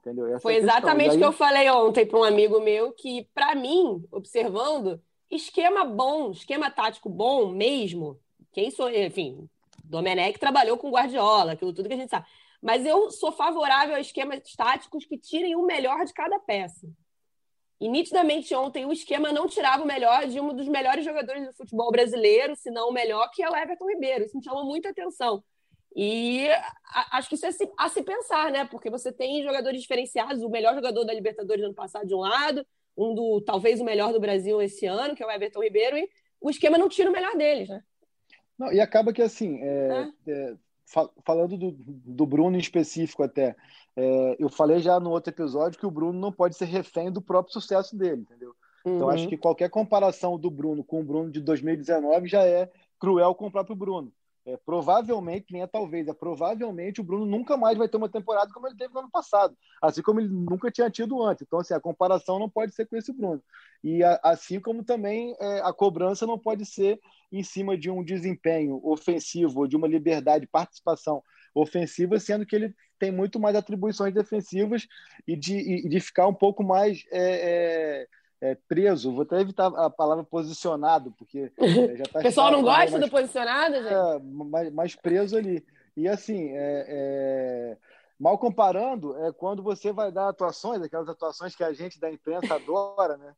Entendeu? 0.02 0.28
Essa 0.28 0.42
Foi 0.42 0.56
é 0.56 0.58
exatamente 0.58 1.12
o 1.12 1.14
aí... 1.14 1.18
que 1.18 1.26
eu 1.26 1.32
falei 1.32 1.70
ontem 1.70 2.06
para 2.06 2.20
um 2.20 2.26
amigo 2.26 2.60
meu, 2.60 2.92
que, 2.92 3.26
para 3.34 3.56
mim, 3.56 4.06
observando, 4.12 5.02
esquema 5.32 5.86
bom, 5.86 6.32
esquema 6.32 6.70
tático 6.70 7.10
bom 7.10 7.48
mesmo, 7.48 8.20
quem 8.52 8.70
sou, 8.70 8.90
enfim, 8.90 9.50
Domenech 9.82 10.38
trabalhou 10.38 10.78
com 10.78 10.92
Guardiola, 10.92 11.54
aquilo 11.54 11.72
tudo 11.72 11.88
que 11.88 11.96
a 11.96 11.98
gente 11.98 12.10
sabe. 12.10 12.28
Mas 12.62 12.86
eu 12.86 13.10
sou 13.10 13.32
favorável 13.32 13.96
a 13.96 14.02
esquemas 14.02 14.42
táticos 14.58 15.06
que 15.06 15.18
tirem 15.18 15.56
o 15.56 15.66
melhor 15.66 16.04
de 16.04 16.14
cada 16.14 16.38
peça. 16.38 16.86
E 17.80 17.88
nitidamente 17.88 18.54
ontem 18.56 18.86
o 18.86 18.92
esquema 18.92 19.32
não 19.32 19.48
tirava 19.48 19.84
o 19.84 19.88
melhor 19.88 20.28
de 20.28 20.40
um 20.40 20.54
dos 20.54 20.68
melhores 20.68 21.06
jogadores 21.06 21.46
do 21.46 21.54
futebol 21.54 21.92
brasileiro, 21.92 22.56
se 22.56 22.72
não 22.72 22.90
o 22.90 22.94
melhor, 22.94 23.30
que 23.32 23.44
é 23.44 23.50
o 23.50 23.56
Everton 23.56 23.90
Ribeiro. 23.90 24.26
Isso 24.26 24.36
me 24.36 24.44
chamou 24.44 24.66
muita 24.66 24.90
atenção. 24.90 25.44
E 25.96 26.48
acho 27.12 27.30
que 27.30 27.36
isso 27.36 27.46
é 27.46 27.50
a 27.78 27.90
se 27.90 28.04
pensar, 28.04 28.52
né? 28.52 28.66
Porque 28.66 28.90
você 28.90 29.12
tem 29.12 29.44
jogadores 29.44 29.82
diferenciados, 29.82 30.44
o 30.44 30.50
melhor 30.50 30.76
jogador 30.76 31.04
da 31.04 31.14
Libertadores 31.14 31.62
no 31.62 31.68
ano 31.68 31.76
passado 31.76 32.08
de 32.08 32.16
um 32.16 32.20
lado, 32.20 32.66
um 32.98 33.14
do 33.14 33.42
talvez 33.42 33.80
o 33.80 33.86
melhor 33.86 34.12
do 34.12 34.20
Brasil 34.20 34.62
esse 34.62 34.86
ano, 34.86 35.16
que 35.16 35.24
é 35.24 35.26
o 35.26 35.32
Everton 35.32 35.62
Ribeiro, 35.62 35.98
e 35.98 36.10
o 36.42 36.50
esquema 36.50 36.78
não 36.78 36.90
tira 36.90 37.10
o 37.10 37.14
melhor 37.14 37.36
deles, 37.36 37.70
né? 37.70 37.84
Não, 38.58 38.74
e 38.74 38.80
acaba 38.80 39.14
que 39.14 39.22
assim, 39.22 39.60
é, 39.62 40.12
é. 40.28 40.32
É, 40.32 40.56
falando 41.24 41.58
do, 41.58 41.72
do 41.72 42.26
Bruno 42.26 42.58
em 42.58 42.60
específico 42.60 43.22
até, 43.22 43.56
é, 43.98 44.36
eu 44.38 44.48
falei 44.48 44.80
já 44.80 45.00
no 45.00 45.10
outro 45.10 45.32
episódio 45.32 45.80
que 45.80 45.86
o 45.86 45.92
Bruno 45.92 46.20
não 46.20 46.32
pode 46.32 46.56
ser 46.56 46.66
refém 46.66 47.12
do 47.12 47.20
próprio 47.20 47.52
sucesso 47.52 47.98
dele, 47.98 48.22
entendeu? 48.22 48.56
Uhum. 48.86 48.96
Então 48.96 49.10
acho 49.10 49.28
que 49.28 49.36
qualquer 49.36 49.72
comparação 49.72 50.38
do 50.38 50.52
Bruno 50.52 50.84
com 50.84 51.02
o 51.02 51.04
Bruno 51.04 51.32
de 51.32 51.42
2019 51.42 52.28
já 52.28 52.44
é 52.44 52.70
cruel 53.00 53.34
com 53.34 53.48
o 53.48 53.52
próprio 53.52 53.76
Bruno. 53.76 54.14
É, 54.46 54.56
provavelmente, 54.56 55.52
nem 55.52 55.64
é 55.64 55.68
talvez, 55.68 56.08
é 56.08 56.14
provavelmente 56.14 57.02
o 57.02 57.04
Bruno 57.04 57.26
nunca 57.26 57.58
mais 57.58 57.78
vai 57.78 57.90
ter 57.90 57.98
uma 57.98 58.08
temporada 58.08 58.54
como 58.54 58.68
ele 58.68 58.78
teve 58.78 58.94
no 58.94 59.02
ano 59.02 59.12
passado, 59.12 59.58
assim 59.82 60.02
como 60.02 60.22
ele 60.22 60.30
nunca 60.30 60.72
tinha 60.72 60.90
tido 60.90 61.22
antes. 61.22 61.42
Então, 61.42 61.60
assim, 61.60 61.74
a 61.74 61.82
comparação 61.82 62.40
não 62.40 62.50
pode 62.50 62.74
ser 62.74 62.86
com 62.86 62.96
esse 62.96 63.12
Bruno. 63.12 63.44
E 63.84 64.02
a, 64.04 64.18
assim 64.24 64.60
como 64.62 64.86
também 64.86 65.36
é, 65.40 65.60
a 65.62 65.74
cobrança 65.74 66.26
não 66.26 66.40
pode 66.40 66.66
ser 66.66 66.98
em 67.30 67.44
cima 67.44 67.78
de 67.78 67.90
um 67.90 68.02
desempenho 68.02 68.80
ofensivo 68.84 69.62
ou 69.62 69.68
de 69.68 69.76
uma 69.76 69.88
liberdade 69.88 70.46
de 70.46 70.52
participação 70.52 71.22
ofensiva, 71.62 72.20
sendo 72.20 72.46
que 72.46 72.56
ele 72.56 72.76
tem 73.00 73.12
muito 73.12 73.40
mais 73.40 73.56
atribuições 73.56 74.14
defensivas 74.14 74.88
e 75.28 75.36
de, 75.36 75.56
e 75.56 75.90
de 75.90 76.00
ficar 76.00 76.28
um 76.28 76.34
pouco 76.34 76.64
mais. 76.64 77.04
É, 77.12 78.04
é 78.04 78.08
é, 78.40 78.56
preso, 78.68 79.12
vou 79.12 79.24
até 79.24 79.42
evitar 79.42 79.68
a 79.68 79.90
palavra 79.90 80.24
posicionado, 80.24 81.12
porque 81.18 81.52
é, 81.58 81.96
já 81.96 82.04
tá 82.06 82.20
O 82.20 82.22
pessoal 82.22 82.52
não 82.52 82.62
gosta 82.62 82.92
mais, 82.92 83.04
do 83.04 83.10
posicionado, 83.10 83.76
gente? 83.76 83.94
É, 83.94 84.20
mais, 84.22 84.74
mais 84.74 84.96
preso 84.96 85.36
ali. 85.36 85.66
E 85.96 86.08
assim, 86.08 86.50
é, 86.52 87.76
mal 88.20 88.38
comparando, 88.38 89.18
é 89.26 89.32
quando 89.32 89.64
você 89.64 89.92
vai 89.92 90.12
dar 90.12 90.30
atuações, 90.30 90.82
aquelas 90.82 91.10
atuações 91.10 91.56
que 91.56 91.64
a 91.64 91.74
gente 91.74 92.00
da 92.00 92.12
imprensa 92.12 92.54
adora, 92.54 93.18
né? 93.18 93.34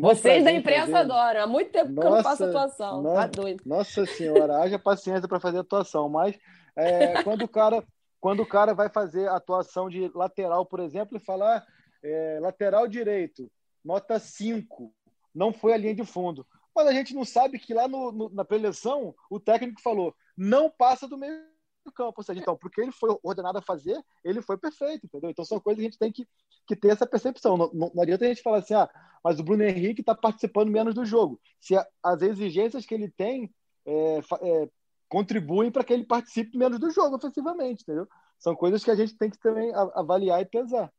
Vocês 0.00 0.44
da 0.44 0.52
imprensa 0.52 0.92
fazer. 0.92 1.12
adoram. 1.12 1.42
Há 1.42 1.46
muito 1.46 1.70
tempo 1.70 1.90
nossa, 1.92 2.00
que 2.00 2.06
eu 2.06 2.16
não 2.16 2.22
faço 2.22 2.44
atuação. 2.44 3.02
Nossa, 3.02 3.16
tá 3.16 3.26
doido. 3.26 3.62
Nossa 3.64 4.04
senhora, 4.04 4.58
haja 4.58 4.78
paciência 4.78 5.26
para 5.26 5.40
fazer 5.40 5.58
atuação. 5.58 6.10
Mas 6.10 6.38
é, 6.78 7.22
quando, 7.24 7.42
o 7.42 7.48
cara, 7.48 7.84
quando 8.20 8.40
o 8.40 8.46
cara 8.46 8.72
vai 8.72 8.88
fazer 8.88 9.28
atuação 9.28 9.90
de 9.90 10.08
lateral, 10.14 10.64
por 10.64 10.78
exemplo, 10.78 11.16
e 11.16 11.20
falar 11.20 11.66
é, 12.02 12.38
lateral 12.40 12.86
direito, 12.86 13.50
nota 13.84 14.18
5. 14.18 14.94
Não 15.34 15.52
foi 15.52 15.72
a 15.72 15.76
linha 15.76 15.94
de 15.94 16.04
fundo. 16.04 16.46
Mas 16.74 16.86
a 16.86 16.92
gente 16.92 17.14
não 17.14 17.24
sabe 17.24 17.58
que 17.58 17.74
lá 17.74 17.88
no, 17.88 18.12
no, 18.12 18.28
na 18.30 18.44
preleção 18.44 19.14
o 19.28 19.40
técnico 19.40 19.80
falou: 19.80 20.14
não 20.36 20.70
passa 20.70 21.08
do 21.08 21.18
meio 21.18 21.42
do 21.84 21.92
campo. 21.92 22.14
Ou 22.18 22.22
seja, 22.22 22.40
então, 22.40 22.56
porque 22.56 22.80
ele 22.80 22.92
foi 22.92 23.18
ordenado 23.22 23.58
a 23.58 23.62
fazer, 23.62 24.00
ele 24.24 24.40
foi 24.40 24.56
perfeito, 24.56 25.06
entendeu? 25.06 25.30
Então 25.30 25.44
são 25.44 25.58
coisas 25.58 25.80
que 25.80 25.86
a 25.86 25.90
gente 25.90 25.98
tem 25.98 26.12
que, 26.12 26.28
que 26.66 26.76
ter 26.76 26.90
essa 26.90 27.06
percepção. 27.06 27.56
Não, 27.56 27.70
não, 27.72 27.90
não 27.92 28.02
adianta 28.02 28.24
a 28.24 28.28
gente 28.28 28.42
falar 28.42 28.58
assim, 28.58 28.74
ah, 28.74 28.88
mas 29.24 29.40
o 29.40 29.42
Bruno 29.42 29.64
Henrique 29.64 30.02
está 30.02 30.14
participando 30.14 30.70
menos 30.70 30.94
do 30.94 31.04
jogo. 31.04 31.40
Se 31.60 31.76
a, 31.76 31.84
as 32.02 32.22
exigências 32.22 32.86
que 32.86 32.94
ele 32.94 33.10
tem 33.10 33.52
é, 33.84 34.18
é, 34.18 34.68
contribuem 35.08 35.70
para 35.70 35.84
que 35.84 35.92
ele 35.92 36.04
participe 36.04 36.56
menos 36.56 36.78
do 36.78 36.90
jogo 36.90 37.16
ofensivamente, 37.16 37.82
entendeu? 37.82 38.06
São 38.38 38.54
coisas 38.54 38.84
que 38.84 38.90
a 38.90 38.94
gente 38.94 39.16
tem 39.16 39.30
que 39.30 39.38
também 39.38 39.72
avaliar 39.94 40.40
e 40.40 40.44
pesar. 40.44 40.92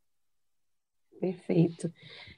Perfeito. 1.20 1.92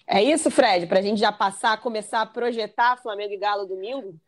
É 0.07 0.21
isso, 0.21 0.49
Fred, 0.49 0.87
para 0.87 0.99
a 0.99 1.01
gente 1.01 1.19
já 1.19 1.31
passar, 1.31 1.79
começar 1.81 2.21
a 2.21 2.25
projetar 2.25 2.97
Flamengo 2.97 3.33
e 3.33 3.37
Galo 3.37 3.65
domingo? 3.65 4.19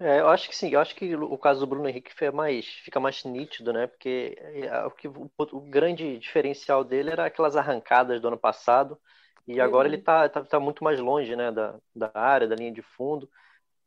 É, 0.00 0.20
eu 0.20 0.28
acho 0.28 0.48
que 0.48 0.56
sim, 0.56 0.70
eu 0.70 0.80
acho 0.80 0.94
que 0.94 1.14
o 1.14 1.38
caso 1.38 1.60
do 1.60 1.66
Bruno 1.66 1.88
Henrique 1.88 2.12
fica 2.12 2.32
mais, 2.32 2.66
fica 2.66 2.98
mais 2.98 3.22
nítido, 3.24 3.72
né? 3.72 3.86
Porque 3.86 4.36
é, 4.38 4.86
o, 4.86 4.90
que, 4.90 5.06
o, 5.06 5.30
o 5.38 5.60
grande 5.60 6.18
diferencial 6.18 6.82
dele 6.82 7.10
era 7.10 7.26
aquelas 7.26 7.56
arrancadas 7.56 8.20
do 8.20 8.28
ano 8.28 8.36
passado, 8.36 8.98
e 9.46 9.60
agora 9.60 9.86
uhum. 9.86 9.94
ele 9.94 10.00
está 10.00 10.28
tá, 10.28 10.42
tá, 10.42 10.58
muito 10.58 10.82
mais 10.82 10.98
longe 10.98 11.36
né, 11.36 11.52
da, 11.52 11.78
da 11.94 12.10
área, 12.14 12.48
da 12.48 12.56
linha 12.56 12.72
de 12.72 12.82
fundo. 12.82 13.28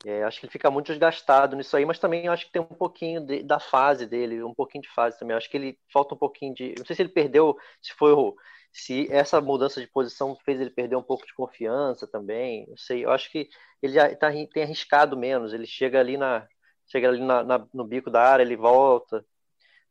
É, 0.05 0.23
acho 0.23 0.39
que 0.39 0.45
ele 0.45 0.51
fica 0.51 0.69
muito 0.69 0.87
desgastado 0.87 1.55
nisso 1.55 1.75
aí, 1.75 1.85
mas 1.85 1.97
também 1.99 2.27
acho 2.27 2.45
que 2.45 2.51
tem 2.51 2.61
um 2.61 2.65
pouquinho 2.65 3.25
de, 3.25 3.41
da 3.43 3.59
fase 3.59 4.05
dele, 4.05 4.43
um 4.43 4.53
pouquinho 4.53 4.83
de 4.83 4.89
fase 4.93 5.17
também. 5.17 5.35
Acho 5.35 5.49
que 5.49 5.57
ele 5.57 5.79
falta 5.91 6.13
um 6.13 6.17
pouquinho 6.17 6.53
de. 6.53 6.75
Não 6.77 6.85
sei 6.85 6.95
se 6.95 7.01
ele 7.01 7.09
perdeu, 7.09 7.57
se 7.81 7.93
foi 7.93 8.11
o 8.13 8.35
se 8.71 9.11
essa 9.11 9.41
mudança 9.41 9.81
de 9.81 9.87
posição 9.87 10.37
fez 10.45 10.61
ele 10.61 10.69
perder 10.69 10.95
um 10.95 11.03
pouco 11.03 11.25
de 11.25 11.33
confiança 11.33 12.07
também, 12.07 12.67
não 12.67 12.77
sei, 12.77 13.03
eu 13.05 13.11
acho 13.11 13.31
que 13.31 13.49
ele 13.81 13.93
já 13.93 14.15
tá, 14.15 14.29
tem 14.53 14.63
arriscado 14.63 15.17
menos, 15.17 15.51
ele 15.53 15.65
chega 15.65 15.99
ali 15.99 16.15
na 16.17 16.47
chega 16.87 17.09
ali 17.09 17.19
na, 17.19 17.43
na, 17.43 17.67
no 17.73 17.83
bico 17.85 18.09
da 18.09 18.21
área, 18.21 18.43
ele 18.43 18.55
volta, 18.55 19.25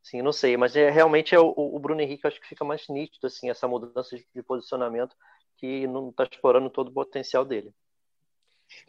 assim, 0.05 0.23
não 0.23 0.33
sei, 0.33 0.57
mas 0.57 0.77
é, 0.77 0.91
realmente 0.91 1.35
é 1.35 1.41
o, 1.41 1.53
o 1.57 1.79
Bruno 1.79 2.01
Henrique, 2.01 2.27
acho 2.27 2.41
que 2.41 2.49
fica 2.49 2.65
mais 2.65 2.89
nítido, 2.89 3.27
assim, 3.27 3.51
essa 3.51 3.69
mudança 3.69 4.17
de, 4.17 4.27
de 4.35 4.43
posicionamento 4.43 5.17
que 5.57 5.87
não 5.87 6.11
está 6.11 6.25
explorando 6.25 6.71
todo 6.71 6.89
o 6.89 6.93
potencial 6.95 7.45
dele. 7.45 7.75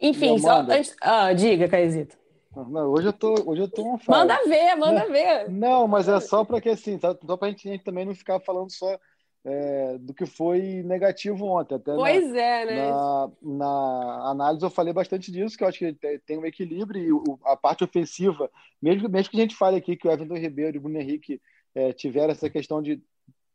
Enfim, 0.00 0.38
só 0.38 0.60
antes... 0.60 0.96
ah, 1.00 1.32
diga, 1.32 1.68
Caizito. 1.68 2.16
Não, 2.54 2.90
hoje 2.90 3.08
eu 3.08 3.12
tô, 3.12 3.34
hoje 3.46 3.62
eu 3.62 3.68
tô 3.68 3.82
uma 3.82 4.00
Manda 4.08 4.36
ver, 4.46 4.74
manda 4.74 5.04
não, 5.04 5.12
ver. 5.12 5.50
Não, 5.50 5.86
mas 5.86 6.08
é 6.08 6.18
só 6.18 6.44
para 6.44 6.60
que 6.60 6.70
assim, 6.70 6.98
só 6.98 7.36
para 7.36 7.48
a 7.48 7.50
gente 7.50 7.78
também 7.84 8.04
não 8.04 8.14
ficar 8.14 8.40
falando 8.40 8.70
só 8.72 8.98
é, 9.44 9.98
do 9.98 10.12
que 10.12 10.26
foi 10.26 10.82
negativo 10.82 11.46
ontem. 11.46 11.76
Até 11.76 11.94
pois 11.94 12.32
na, 12.32 12.40
é, 12.40 12.66
né? 12.66 12.90
Na, 12.90 13.30
na, 13.42 14.30
análise 14.30 14.64
eu 14.64 14.70
falei 14.70 14.92
bastante 14.92 15.30
disso, 15.30 15.56
que 15.56 15.62
eu 15.62 15.68
acho 15.68 15.78
que 15.78 15.96
tem 16.26 16.38
um 16.38 16.46
equilíbrio 16.46 17.02
e 17.02 17.12
o, 17.12 17.38
a 17.44 17.56
parte 17.56 17.84
ofensiva, 17.84 18.50
mesmo, 18.80 19.08
mesmo 19.08 19.30
que 19.30 19.36
a 19.36 19.40
gente 19.40 19.56
fale 19.56 19.76
aqui 19.76 19.96
que 19.96 20.08
o 20.08 20.10
Everton 20.10 20.34
Ribeiro 20.34 20.76
e 20.76 20.78
o 20.78 20.82
Bruno 20.82 20.98
Henrique 20.98 21.40
é, 21.74 21.92
tiveram 21.92 22.32
essa 22.32 22.50
questão 22.50 22.82
de 22.82 23.00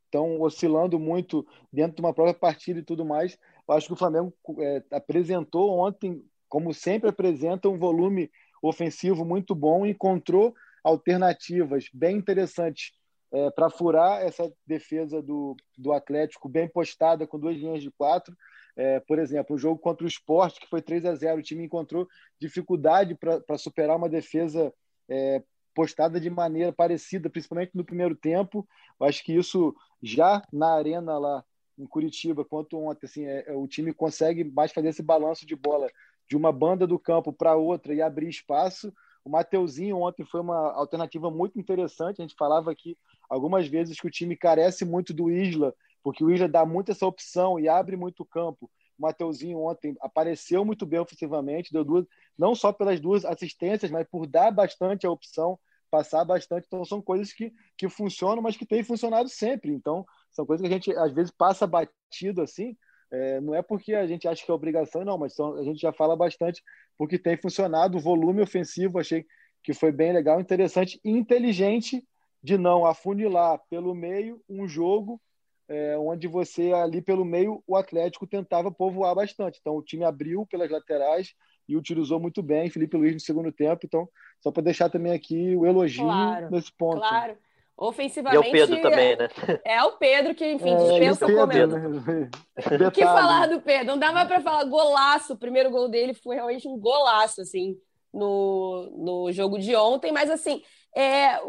estão 0.05 0.39
oscilando 0.41 0.99
muito 0.99 1.45
dentro 1.71 1.95
de 1.95 2.01
uma 2.01 2.13
própria 2.13 2.35
partida 2.35 2.79
e 2.79 2.83
tudo 2.83 3.03
mais, 3.03 3.37
eu 3.67 3.75
acho 3.75 3.87
que 3.87 3.93
o 3.93 3.97
Flamengo 3.97 4.33
é, 4.59 4.83
apresentou 4.91 5.77
ontem, 5.79 6.23
como 6.49 6.73
sempre 6.73 7.09
apresenta, 7.09 7.69
um 7.69 7.77
volume 7.77 8.29
ofensivo 8.61 9.25
muito 9.25 9.53
bom, 9.55 9.85
encontrou 9.85 10.53
alternativas 10.83 11.85
bem 11.93 12.17
interessantes 12.17 12.91
é, 13.31 13.49
para 13.51 13.69
furar 13.69 14.21
essa 14.21 14.51
defesa 14.65 15.21
do, 15.21 15.55
do 15.77 15.91
Atlético 15.91 16.47
bem 16.47 16.67
postada 16.67 17.25
com 17.25 17.39
duas 17.39 17.57
linhas 17.57 17.81
de 17.81 17.89
quatro. 17.91 18.35
É, 18.75 18.99
por 19.01 19.19
exemplo, 19.19 19.55
o 19.55 19.59
jogo 19.59 19.79
contra 19.79 20.05
o 20.05 20.07
Sport, 20.07 20.59
que 20.59 20.67
foi 20.67 20.81
3 20.81 21.05
a 21.05 21.15
0 21.15 21.39
o 21.39 21.43
time 21.43 21.65
encontrou 21.65 22.07
dificuldade 22.39 23.15
para 23.15 23.57
superar 23.57 23.97
uma 23.97 24.09
defesa 24.09 24.73
é, 25.09 25.43
postada 25.73 26.19
de 26.19 26.29
maneira 26.29 26.71
parecida, 26.71 27.29
principalmente 27.29 27.71
no 27.73 27.85
primeiro 27.85 28.15
tempo. 28.15 28.67
Eu 28.99 29.07
acho 29.07 29.23
que 29.23 29.33
isso 29.33 29.75
já 30.01 30.43
na 30.51 30.73
arena 30.73 31.17
lá 31.17 31.43
em 31.77 31.85
Curitiba, 31.85 32.45
quanto 32.45 32.77
ontem, 32.77 33.05
assim, 33.05 33.25
é, 33.25 33.45
é 33.47 33.53
o 33.53 33.67
time 33.67 33.93
consegue 33.93 34.43
mais 34.43 34.71
fazer 34.71 34.89
esse 34.89 35.01
balanço 35.01 35.45
de 35.45 35.55
bola 35.55 35.89
de 36.27 36.37
uma 36.37 36.51
banda 36.51 36.87
do 36.87 36.99
campo 36.99 37.33
para 37.33 37.55
outra 37.55 37.93
e 37.93 38.01
abrir 38.01 38.29
espaço. 38.29 38.93
O 39.23 39.29
Mateuzinho 39.29 39.97
ontem 39.97 40.25
foi 40.25 40.41
uma 40.41 40.73
alternativa 40.73 41.31
muito 41.31 41.59
interessante. 41.59 42.21
A 42.21 42.25
gente 42.25 42.35
falava 42.37 42.71
aqui 42.71 42.97
algumas 43.29 43.67
vezes 43.67 43.99
que 43.99 44.07
o 44.07 44.11
time 44.11 44.35
carece 44.35 44.85
muito 44.85 45.13
do 45.13 45.31
Isla, 45.31 45.73
porque 46.03 46.23
o 46.23 46.31
Isla 46.31 46.47
dá 46.47 46.65
muito 46.65 46.91
essa 46.91 47.05
opção 47.05 47.59
e 47.59 47.67
abre 47.67 47.95
muito 47.95 48.25
campo. 48.25 48.69
O 48.97 49.01
Mateuzinho 49.01 49.59
ontem 49.59 49.95
apareceu 50.01 50.63
muito 50.63 50.85
bem 50.85 50.99
ofensivamente, 50.99 51.73
deu 51.73 51.83
duas, 51.83 52.05
não 52.37 52.53
só 52.53 52.71
pelas 52.71 52.99
duas 52.99 53.25
assistências, 53.25 53.89
mas 53.89 54.07
por 54.07 54.27
dar 54.27 54.51
bastante 54.51 55.07
a 55.07 55.11
opção, 55.11 55.57
passar 55.89 56.25
bastante. 56.25 56.65
Então, 56.67 56.83
são 56.83 57.01
coisas 57.01 57.31
que, 57.31 57.53
que 57.77 57.87
funcionam, 57.87 58.41
mas 58.41 58.57
que 58.57 58.65
têm 58.65 58.83
funcionado 58.83 59.29
sempre. 59.29 59.71
Então, 59.71 60.05
são 60.33 60.45
coisas 60.45 60.61
que 60.61 60.73
a 60.73 60.75
gente 60.75 60.91
às 60.97 61.13
vezes 61.13 61.31
passa 61.31 61.65
batido 61.65 62.41
assim. 62.41 62.75
É, 63.11 63.39
não 63.41 63.53
é 63.53 63.61
porque 63.61 63.93
a 63.93 64.07
gente 64.07 64.27
acha 64.27 64.43
que 64.43 64.49
é 64.49 64.53
obrigação, 64.53 65.05
não, 65.05 65.17
mas 65.17 65.35
são, 65.35 65.55
a 65.55 65.63
gente 65.63 65.79
já 65.79 65.93
fala 65.93 66.15
bastante 66.15 66.61
porque 66.97 67.19
tem 67.19 67.37
funcionado. 67.37 67.97
O 67.97 68.01
volume 68.01 68.41
ofensivo 68.41 68.99
achei 68.99 69.25
que 69.63 69.73
foi 69.73 69.91
bem 69.91 70.11
legal, 70.11 70.41
interessante 70.41 70.99
e 71.03 71.11
inteligente 71.11 72.03
de 72.41 72.57
não 72.57 72.85
afunilar 72.85 73.61
pelo 73.69 73.95
meio 73.95 74.41
um 74.49 74.67
jogo 74.67 75.21
é, 75.69 75.97
onde 75.97 76.27
você 76.27 76.73
ali 76.73 77.01
pelo 77.01 77.23
meio 77.23 77.63
o 77.65 77.77
Atlético 77.77 78.27
tentava 78.27 78.71
povoar 78.71 79.15
bastante. 79.15 79.59
Então 79.61 79.77
o 79.77 79.83
time 79.83 80.03
abriu 80.03 80.45
pelas 80.45 80.69
laterais, 80.69 81.33
e 81.67 81.77
utilizou 81.77 82.19
muito 82.19 82.41
bem 82.41 82.69
Felipe 82.69 82.97
Luiz 82.97 83.13
no 83.13 83.19
segundo 83.19 83.51
tempo. 83.51 83.85
Então, 83.85 84.07
só 84.41 84.51
para 84.51 84.63
deixar 84.63 84.89
também 84.89 85.13
aqui 85.13 85.55
o 85.55 85.65
elogio 85.65 86.03
claro, 86.03 86.51
nesse 86.51 86.71
ponto. 86.77 86.99
Claro. 86.99 87.37
Ofensivamente. 87.77 88.43
E 88.43 88.45
é 88.45 88.49
o 88.49 88.51
Pedro 88.51 88.81
também, 88.81 89.15
né? 89.17 89.27
É 89.65 89.83
o 89.83 89.91
Pedro 89.93 90.35
que, 90.35 90.51
enfim, 90.51 90.73
é, 90.73 90.77
dispensa 90.77 91.25
o 91.25 91.35
comendo. 91.35 91.77
Né? 91.77 92.29
O 92.87 92.91
que 92.91 93.03
falar 93.03 93.47
do 93.47 93.61
Pedro? 93.61 93.87
Não 93.87 93.97
dava 93.97 94.25
para 94.25 94.41
falar 94.41 94.63
golaço. 94.65 95.33
O 95.33 95.37
primeiro 95.37 95.71
gol 95.71 95.89
dele 95.89 96.13
foi 96.13 96.35
realmente 96.35 96.67
um 96.67 96.77
golaço, 96.77 97.41
assim, 97.41 97.75
no, 98.13 98.91
no 98.95 99.31
jogo 99.31 99.57
de 99.57 99.75
ontem. 99.75 100.11
Mas, 100.11 100.29
assim, 100.29 100.61
é, 100.95 101.39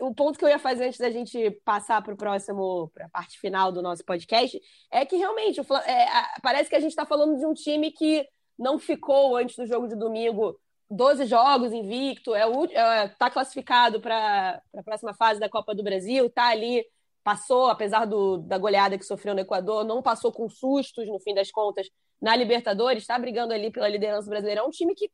o 0.00 0.14
ponto 0.14 0.38
que 0.38 0.44
eu 0.44 0.48
ia 0.48 0.58
fazer 0.58 0.86
antes 0.86 0.98
da 0.98 1.10
gente 1.10 1.50
passar 1.64 2.02
para 2.02 2.14
o 2.14 2.16
próximo, 2.16 2.90
para 2.94 3.06
a 3.06 3.10
parte 3.10 3.38
final 3.38 3.72
do 3.72 3.82
nosso 3.82 4.04
podcast, 4.04 4.60
é 4.90 5.04
que 5.04 5.16
realmente 5.16 5.60
o, 5.60 5.76
é, 5.76 6.06
parece 6.42 6.70
que 6.70 6.76
a 6.76 6.80
gente 6.80 6.90
está 6.90 7.04
falando 7.04 7.36
de 7.36 7.46
um 7.46 7.52
time 7.54 7.90
que 7.90 8.26
não 8.58 8.78
ficou 8.78 9.36
antes 9.36 9.56
do 9.56 9.66
jogo 9.66 9.88
de 9.88 9.96
domingo 9.96 10.56
12 10.92 11.26
jogos 11.26 11.72
invicto, 11.72 12.34
é, 12.34 12.42
é 12.74 13.08
tá 13.08 13.30
classificado 13.30 14.00
para 14.00 14.60
a 14.76 14.82
próxima 14.82 15.14
fase 15.14 15.40
da 15.40 15.48
Copa 15.48 15.74
do 15.74 15.82
Brasil, 15.82 16.28
tá 16.30 16.48
ali, 16.48 16.84
passou, 17.24 17.66
apesar 17.66 18.04
do, 18.04 18.38
da 18.38 18.58
goleada 18.58 18.98
que 18.98 19.04
sofreu 19.04 19.34
no 19.34 19.40
Equador, 19.40 19.84
não 19.84 20.02
passou 20.02 20.30
com 20.30 20.48
sustos 20.48 21.06
no 21.08 21.18
fim 21.20 21.34
das 21.34 21.50
contas 21.50 21.88
na 22.20 22.36
Libertadores, 22.36 23.02
está 23.02 23.18
brigando 23.18 23.52
ali 23.52 23.70
pela 23.72 23.88
liderança 23.88 24.28
brasileira. 24.28 24.60
É 24.60 24.64
um 24.64 24.70
time 24.70 24.94
que 24.94 25.10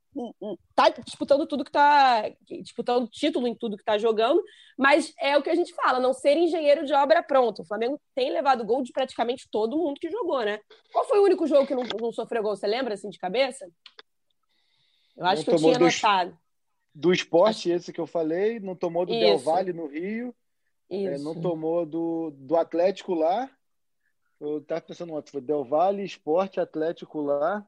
está 0.69 0.91
disputando 1.03 1.47
tudo 1.47 1.64
que 1.64 1.71
está 1.71 2.31
disputando 2.62 3.09
título 3.09 3.49
em 3.49 3.55
tudo 3.55 3.77
que 3.77 3.83
está 3.83 3.97
jogando, 3.97 4.43
mas 4.77 5.14
é 5.19 5.35
o 5.38 5.43
que 5.43 5.49
a 5.49 5.55
gente 5.55 5.73
fala, 5.75 6.01
não 6.01 6.12
ser 6.12 6.37
engenheiro 6.37 6.85
de 6.85 6.93
obra 6.93 7.23
pronta. 7.23 7.62
O 7.62 7.64
Flamengo 7.64 7.99
tem 8.14 8.31
levado 8.31 8.64
gol 8.64 8.83
de 8.83 8.93
praticamente 8.93 9.49
todo 9.51 9.79
mundo 9.79 9.99
que 9.99 10.11
jogou, 10.11 10.45
né? 10.45 10.61
Qual 10.93 11.07
foi 11.07 11.19
o 11.19 11.25
único 11.25 11.47
jogo 11.47 11.67
que 11.67 11.75
não, 11.75 11.85
não 11.99 12.12
sofreu 12.12 12.43
gol? 12.43 12.55
Você 12.55 12.67
lembra 12.67 12.93
assim 12.93 13.09
de 13.09 13.19
cabeça? 13.19 13.67
Eu 15.18 15.26
acho 15.26 15.37
não 15.38 15.44
que 15.44 15.50
eu 15.50 15.59
tinha 15.59 15.76
anotado. 15.76 16.38
Do 16.94 17.12
esporte, 17.12 17.70
esse 17.70 17.92
que 17.92 18.00
eu 18.00 18.07
falei, 18.07 18.59
não 18.61 18.74
tomou 18.74 19.04
do 19.04 19.12
Isso. 19.12 19.20
Del 19.20 19.38
Valle 19.38 19.72
no 19.72 19.87
Rio. 19.88 20.35
É, 20.90 21.18
não 21.18 21.38
tomou 21.38 21.85
do, 21.85 22.31
do 22.35 22.57
Atlético 22.57 23.14
lá. 23.14 23.50
Eu 24.40 24.59
estava 24.59 24.81
pensando 24.81 25.12
outro, 25.12 25.33
foi 25.33 25.40
Del 25.40 25.64
Valle, 25.64 26.04
Esporte, 26.04 26.61
Atlético 26.61 27.20
lá. 27.20 27.66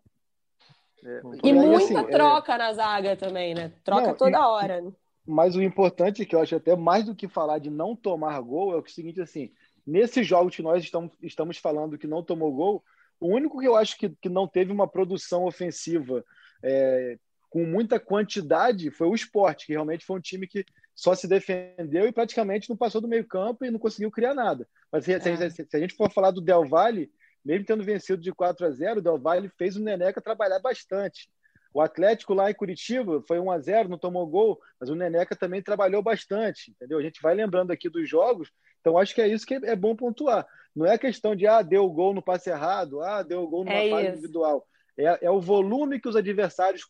É, 1.04 1.20
e 1.42 1.48
aí, 1.48 1.52
muita 1.52 1.84
assim, 1.84 1.96
é 1.96 2.04
troca 2.04 2.54
é... 2.54 2.58
na 2.58 2.72
zaga 2.72 3.16
também, 3.16 3.54
né? 3.54 3.72
Troca 3.82 4.08
não, 4.08 4.14
toda 4.14 4.38
e, 4.38 4.40
hora. 4.40 4.80
Né? 4.80 4.92
Mas 5.26 5.56
o 5.56 5.62
importante, 5.62 6.24
que 6.24 6.34
eu 6.34 6.40
acho 6.40 6.56
até 6.56 6.76
mais 6.76 7.04
do 7.04 7.14
que 7.14 7.28
falar 7.28 7.58
de 7.58 7.68
não 7.68 7.96
tomar 7.96 8.40
gol, 8.40 8.72
é 8.72 8.76
o 8.76 8.88
seguinte, 8.88 9.20
assim, 9.20 9.52
nesses 9.86 10.26
jogos 10.26 10.54
que 10.54 10.62
nós 10.62 10.82
estamos, 10.82 11.12
estamos 11.20 11.58
falando 11.58 11.98
que 11.98 12.06
não 12.06 12.22
tomou 12.22 12.52
gol, 12.52 12.84
o 13.18 13.28
único 13.28 13.58
que 13.58 13.66
eu 13.66 13.76
acho 13.76 13.98
que, 13.98 14.08
que 14.08 14.28
não 14.28 14.46
teve 14.46 14.72
uma 14.72 14.88
produção 14.88 15.44
ofensiva 15.44 16.24
é, 16.62 17.18
com 17.50 17.66
muita 17.66 17.98
quantidade 17.98 18.90
foi 18.92 19.08
o 19.08 19.14
esporte, 19.14 19.66
que 19.66 19.72
realmente 19.72 20.06
foi 20.06 20.16
um 20.16 20.20
time 20.20 20.46
que 20.46 20.64
só 20.94 21.14
se 21.14 21.26
defendeu 21.26 22.06
e 22.06 22.12
praticamente 22.12 22.70
não 22.70 22.76
passou 22.76 23.00
do 23.00 23.08
meio 23.08 23.26
campo 23.26 23.64
e 23.64 23.70
não 23.70 23.78
conseguiu 23.78 24.10
criar 24.10 24.34
nada. 24.34 24.66
Mas 24.90 25.04
se, 25.04 25.12
é. 25.12 25.20
se, 25.20 25.66
se 25.68 25.76
a 25.76 25.80
gente 25.80 25.94
for 25.94 26.10
falar 26.12 26.30
do 26.30 26.40
Del 26.40 26.68
Valle, 26.68 27.10
mesmo 27.44 27.66
tendo 27.66 27.82
vencido 27.82 28.22
de 28.22 28.32
4 28.32 28.66
a 28.66 28.70
0, 28.70 29.00
o 29.00 29.02
Del 29.02 29.18
Valle 29.18 29.50
fez 29.58 29.76
o 29.76 29.82
Neneca 29.82 30.20
trabalhar 30.20 30.60
bastante. 30.60 31.28
O 31.72 31.80
Atlético 31.80 32.34
lá 32.34 32.50
em 32.50 32.54
Curitiba 32.54 33.22
foi 33.26 33.38
1 33.38 33.50
a 33.50 33.58
0, 33.58 33.88
não 33.88 33.98
tomou 33.98 34.26
gol, 34.26 34.60
mas 34.78 34.88
o 34.88 34.94
Neneca 34.94 35.34
também 35.34 35.62
trabalhou 35.62 36.02
bastante, 36.02 36.70
entendeu? 36.70 36.98
A 36.98 37.02
gente 37.02 37.22
vai 37.22 37.34
lembrando 37.34 37.72
aqui 37.72 37.88
dos 37.88 38.08
jogos, 38.08 38.50
então 38.80 38.98
acho 38.98 39.14
que 39.14 39.22
é 39.22 39.28
isso 39.28 39.46
que 39.46 39.54
é 39.54 39.76
bom 39.76 39.96
pontuar. 39.96 40.46
Não 40.74 40.86
é 40.86 40.96
questão 40.98 41.34
de 41.34 41.46
ah, 41.46 41.62
deu 41.62 41.88
gol 41.90 42.14
no 42.14 42.22
passe 42.22 42.50
errado, 42.50 43.00
ah, 43.00 43.22
deu 43.22 43.46
gol 43.48 43.64
numa 43.64 43.76
é 43.76 43.90
fase 43.90 44.08
individual. 44.08 44.66
É, 44.96 45.26
é 45.26 45.30
o 45.30 45.40
volume 45.40 46.00
que 46.00 46.08
os 46.08 46.16
adversários 46.16 46.84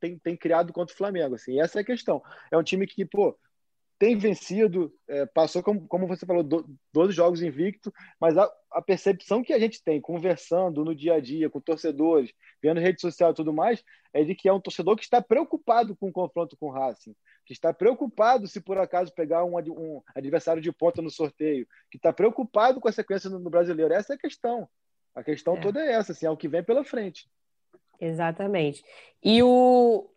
tem, 0.00 0.18
tem 0.18 0.36
criado 0.36 0.72
contra 0.72 0.94
o 0.94 0.96
Flamengo. 0.96 1.34
Assim, 1.34 1.60
essa 1.60 1.78
é 1.80 1.82
a 1.82 1.84
questão. 1.84 2.22
É 2.50 2.56
um 2.56 2.62
time 2.62 2.86
que, 2.86 3.04
pô, 3.04 3.38
tem 3.98 4.16
vencido, 4.16 4.92
é, 5.08 5.24
passou, 5.26 5.62
como, 5.62 5.86
como 5.88 6.06
você 6.06 6.26
falou, 6.26 6.42
do, 6.42 6.66
12 6.92 7.12
jogos 7.14 7.42
invicto, 7.42 7.92
mas 8.20 8.36
a, 8.36 8.50
a, 8.70 8.82
percepção 8.82 9.42
que 9.42 9.52
a 9.52 9.58
gente 9.58 9.82
tem 9.82 10.00
conversando 10.00 10.84
no 10.84 10.94
dia 10.94 11.14
a 11.14 11.20
dia 11.20 11.48
com 11.48 11.60
torcedores, 11.60 12.30
vendo 12.62 12.80
rede 12.80 13.00
social 13.00 13.30
e 13.30 13.34
tudo 13.34 13.54
mais, 13.54 13.82
é 14.12 14.22
de 14.22 14.34
que 14.34 14.48
é 14.48 14.52
um 14.52 14.60
torcedor 14.60 14.96
que 14.96 15.04
está 15.04 15.22
preocupado 15.22 15.96
com 15.96 16.08
o 16.08 16.12
confronto 16.12 16.56
com 16.58 16.66
o 16.66 16.70
Racing, 16.70 17.14
que 17.46 17.54
está 17.54 17.72
preocupado 17.72 18.46
se 18.46 18.60
por 18.60 18.76
acaso 18.76 19.14
pegar 19.14 19.44
um, 19.44 19.56
um 19.56 20.02
adversário 20.14 20.60
de 20.60 20.72
ponta 20.72 21.00
no 21.00 21.10
sorteio, 21.10 21.66
que 21.90 21.96
está 21.96 22.12
preocupado 22.12 22.80
com 22.80 22.88
a 22.88 22.92
sequência 22.92 23.30
no, 23.30 23.38
no 23.38 23.48
brasileiro. 23.48 23.94
Essa 23.94 24.12
é 24.12 24.16
a 24.16 24.18
questão. 24.18 24.68
A 25.14 25.24
questão 25.24 25.56
é. 25.56 25.60
toda 25.60 25.80
é 25.80 25.92
essa, 25.92 26.12
assim, 26.12 26.26
é 26.26 26.30
o 26.30 26.36
que 26.36 26.48
vem 26.48 26.62
pela 26.62 26.84
frente. 26.84 27.26
Exatamente. 28.00 28.84
E 29.22 29.42
o 29.42 30.08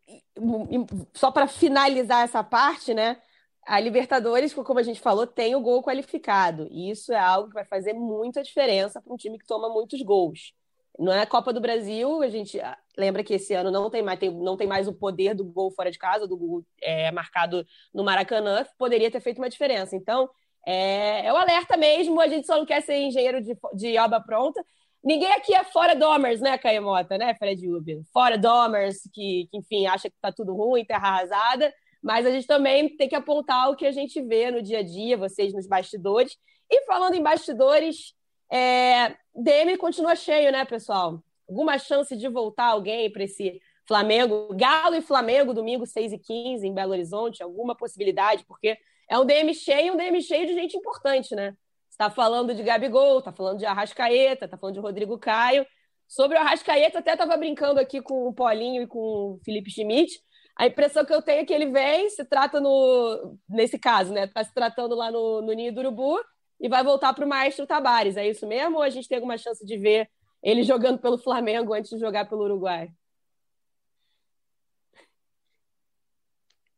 só 1.13 1.31
para 1.31 1.47
finalizar 1.47 2.23
essa 2.23 2.43
parte, 2.43 2.93
né? 2.93 3.17
A 3.65 3.79
Libertadores, 3.79 4.53
como 4.53 4.79
a 4.79 4.83
gente 4.83 4.99
falou, 4.99 5.27
tem 5.27 5.55
o 5.55 5.61
gol 5.61 5.83
qualificado. 5.83 6.67
E 6.71 6.89
isso 6.89 7.13
é 7.13 7.19
algo 7.19 7.49
que 7.49 7.53
vai 7.53 7.65
fazer 7.65 7.93
muita 7.93 8.41
diferença 8.41 9.01
para 9.01 9.13
um 9.13 9.17
time 9.17 9.37
que 9.37 9.45
toma 9.45 9.69
muitos 9.69 10.01
gols. 10.01 10.53
Não 10.97 11.13
é 11.13 11.21
a 11.21 11.27
Copa 11.27 11.53
do 11.53 11.61
Brasil, 11.61 12.21
a 12.21 12.29
gente 12.29 12.59
ah, 12.59 12.77
lembra 12.97 13.23
que 13.23 13.35
esse 13.35 13.53
ano 13.53 13.71
não 13.71 13.89
tem 13.89 14.01
mais, 14.01 14.19
tem, 14.19 14.29
não 14.31 14.57
tem 14.57 14.67
mais 14.67 14.87
o 14.87 14.93
poder 14.93 15.33
do 15.33 15.45
gol 15.45 15.71
fora 15.71 15.91
de 15.91 15.97
casa, 15.97 16.27
do 16.27 16.35
gol 16.35 16.65
é, 16.81 17.11
marcado 17.11 17.65
no 17.93 18.03
Maracanã, 18.03 18.65
poderia 18.77 19.09
ter 19.09 19.21
feito 19.21 19.37
uma 19.37 19.49
diferença. 19.49 19.95
Então, 19.95 20.29
é, 20.65 21.25
é 21.25 21.31
o 21.31 21.37
alerta 21.37 21.77
mesmo, 21.77 22.19
a 22.19 22.27
gente 22.27 22.45
só 22.45 22.57
não 22.57 22.65
quer 22.65 22.81
ser 22.81 22.97
engenheiro 22.97 23.41
de, 23.41 23.57
de 23.75 23.97
obra 23.97 24.19
pronta, 24.19 24.61
Ninguém 25.03 25.31
aqui 25.31 25.53
é 25.55 25.63
fora 25.63 25.95
Domers, 25.95 26.41
né, 26.41 26.57
Caemota, 26.57 27.17
né, 27.17 27.33
Fred 27.35 27.69
Uber? 27.69 28.01
Fora 28.12 28.38
Domers, 28.38 29.01
que, 29.13 29.47
que, 29.49 29.57
enfim, 29.57 29.88
acha 29.88 30.09
que 30.09 30.15
tá 30.21 30.31
tudo 30.31 30.53
ruim, 30.53 30.83
terra 30.83 31.07
arrasada, 31.07 31.73
mas 32.01 32.25
a 32.25 32.31
gente 32.31 32.45
também 32.45 32.95
tem 32.97 33.07
que 33.07 33.15
apontar 33.15 33.69
o 33.69 33.75
que 33.75 33.85
a 33.85 33.91
gente 33.91 34.21
vê 34.21 34.51
no 34.51 34.62
dia 34.62 34.79
a 34.79 34.83
dia, 34.83 35.17
vocês 35.17 35.53
nos 35.53 35.67
bastidores. 35.67 36.38
E 36.69 36.85
falando 36.85 37.15
em 37.15 37.23
bastidores, 37.23 38.13
é, 38.51 39.15
DM 39.33 39.77
continua 39.77 40.15
cheio, 40.15 40.51
né, 40.51 40.65
pessoal? 40.65 41.23
Alguma 41.47 41.77
chance 41.77 42.15
de 42.15 42.27
voltar 42.27 42.65
alguém 42.65 43.12
para 43.12 43.23
esse 43.23 43.62
Flamengo, 43.88 44.53
Galo 44.53 44.95
e 44.95 45.01
Flamengo, 45.01 45.53
domingo 45.53 45.85
6 45.85 46.13
e 46.13 46.17
15 46.17 46.67
em 46.67 46.73
Belo 46.73 46.91
Horizonte? 46.91 47.41
Alguma 47.41 47.75
possibilidade? 47.75 48.45
Porque 48.45 48.77
é 49.09 49.17
um 49.17 49.25
DM 49.25 49.53
cheio, 49.53 49.93
um 49.93 49.97
DM 49.97 50.21
cheio 50.21 50.45
de 50.45 50.53
gente 50.53 50.77
importante, 50.77 51.33
né? 51.35 51.55
Está 51.99 52.09
falando 52.09 52.55
de 52.55 52.63
Gabigol, 52.63 53.19
está 53.19 53.33
falando 53.33 53.57
de 53.59 53.65
Arrascaeta, 53.65 54.45
está 54.45 54.57
falando 54.57 54.75
de 54.75 54.79
Rodrigo 54.79 55.19
Caio. 55.19 55.67
Sobre 56.07 56.38
o 56.38 56.39
Arrascaeta, 56.39 56.99
até 56.99 57.12
estava 57.12 57.35
brincando 57.35 57.77
aqui 57.77 58.01
com 58.01 58.25
o 58.25 58.33
Paulinho 58.33 58.83
e 58.83 58.88
com 58.88 58.99
o 59.33 59.39
Felipe 59.43 59.69
Schmidt. 59.69 60.17
A 60.55 60.65
impressão 60.65 61.03
que 61.03 61.13
eu 61.13 61.21
tenho 61.21 61.41
é 61.41 61.45
que 61.45 61.53
ele 61.53 61.69
vem, 61.69 62.09
se 62.09 62.23
trata 62.23 62.62
no. 62.62 63.38
Nesse 63.49 63.77
caso, 63.77 64.13
né? 64.13 64.23
Está 64.23 64.41
se 64.41 64.53
tratando 64.53 64.95
lá 64.95 65.12
no, 65.12 65.41
no 65.41 65.51
Ninho 65.51 65.73
do 65.73 65.81
Urubu 65.81 66.17
e 66.57 66.69
vai 66.69 66.85
voltar 66.85 67.13
para 67.13 67.25
o 67.25 67.27
Maestro 67.27 67.67
Tabares. 67.67 68.15
É 68.15 68.25
isso 68.25 68.47
mesmo? 68.47 68.77
Ou 68.77 68.81
a 68.81 68.89
gente 68.89 69.05
tem 69.05 69.17
alguma 69.17 69.38
chance 69.38 69.65
de 69.65 69.77
ver 69.77 70.09
ele 70.41 70.63
jogando 70.63 70.99
pelo 70.99 71.17
Flamengo 71.17 71.73
antes 71.73 71.89
de 71.91 71.99
jogar 71.99 72.29
pelo 72.29 72.45
Uruguai? 72.45 72.89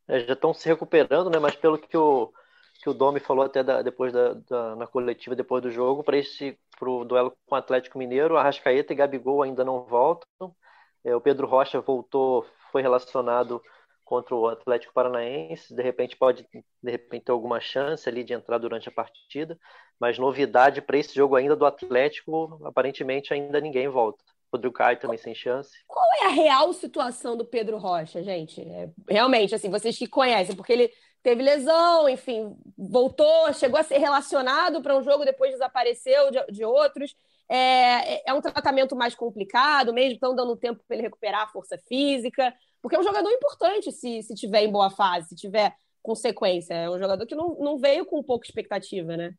É, 0.08 0.26
já 0.26 0.34
estão 0.34 0.52
se 0.52 0.68
recuperando, 0.68 1.30
né? 1.30 1.38
Mas 1.38 1.56
pelo 1.56 1.78
que 1.78 1.96
o, 1.96 2.34
que 2.82 2.90
o 2.90 2.94
Domi 2.94 3.20
falou 3.20 3.46
até 3.46 3.64
da, 3.64 3.82
depois 3.82 4.12
da, 4.12 4.34
da, 4.34 4.76
na 4.76 4.88
coletiva, 4.88 5.36
depois 5.36 5.62
do 5.62 5.72
jogo, 5.72 6.04
para 6.04 6.18
esse 6.18 6.58
pro 6.80 7.06
duelo 7.06 7.32
com 7.46 7.56
o 7.56 7.58
Atlético 7.58 7.98
Mineiro, 7.98 8.38
Arrascaeta 8.38 8.92
e 8.92 8.96
Gabigol 8.96 9.44
ainda 9.44 9.64
não 9.64 9.86
voltam. 9.86 10.56
É, 11.04 11.16
o 11.16 11.22
Pedro 11.22 11.48
Rocha 11.48 11.80
voltou, 11.80 12.46
foi 12.72 12.82
relacionado 12.82 13.62
contra 14.04 14.36
o 14.36 14.48
Atlético 14.48 14.94
Paranaense, 14.94 15.74
de 15.74 15.82
repente 15.82 16.18
pode 16.18 16.46
de 16.52 16.92
repente 16.92 17.26
ter 17.26 17.32
alguma 17.32 17.62
chance 17.62 18.10
ali 18.10 18.24
de 18.24 18.34
entrar 18.34 18.58
durante 18.58 18.90
a 18.90 18.92
partida, 18.92 19.58
mas 20.00 20.18
novidade 20.18 20.82
para 20.82 20.98
esse 20.98 21.16
jogo 21.16 21.36
ainda 21.36 21.56
do 21.56 21.66
Atlético, 21.66 22.60
aparentemente 22.66 23.34
ainda 23.34 23.62
ninguém 23.62 23.88
volta. 23.88 24.22
Rodrigo 24.52 24.74
Caio 24.74 25.00
também 25.00 25.18
sem 25.18 25.34
chance. 25.34 25.72
Qual 25.88 26.06
é 26.22 26.26
a 26.26 26.30
real 26.30 26.74
situação 26.74 27.38
do 27.38 27.46
Pedro 27.46 27.78
Rocha, 27.78 28.22
gente? 28.22 28.62
É, 28.62 28.90
realmente, 29.08 29.56
assim, 29.56 29.70
vocês 29.70 29.98
que 29.98 30.08
conhecem, 30.08 30.56
porque 30.56 30.74
ele 30.74 30.92
teve 31.24 31.44
lesão, 31.44 32.10
enfim, 32.10 32.56
voltou, 32.78 33.54
chegou 33.54 33.80
a 33.80 33.84
ser 33.84 33.98
relacionado 33.98 34.82
para 34.82 34.98
um 34.98 35.04
jogo, 35.04 35.26
depois 35.26 35.52
desapareceu 35.52 36.32
de, 36.32 36.46
de 36.52 36.66
outros. 36.66 37.16
É, 37.48 38.16
é, 38.16 38.24
é 38.28 38.34
um 38.34 38.42
tratamento 38.42 38.96
mais 38.96 39.14
complicado, 39.14 39.94
mesmo 39.94 40.14
estão 40.14 40.36
dando 40.36 40.56
tempo 40.56 40.82
para 40.88 40.96
ele 40.96 41.04
recuperar 41.04 41.42
a 41.42 41.48
força 41.48 41.78
física, 41.78 42.54
porque 42.82 42.96
é 42.96 43.00
um 43.00 43.04
jogador 43.04 43.30
importante 43.30 43.92
se, 43.92 44.24
se 44.24 44.34
tiver 44.34 44.64
em 44.64 44.72
boa 44.72 44.90
fase, 44.90 45.30
se 45.30 45.36
tiver 45.36 45.76
consequência. 46.02 46.74
É 46.74 46.90
um 46.90 47.00
jogador 47.00 47.26
que 47.26 47.36
não, 47.36 47.56
não 47.60 47.78
veio 47.78 48.06
com 48.06 48.24
pouca 48.24 48.48
expectativa, 48.48 49.16
né? 49.16 49.36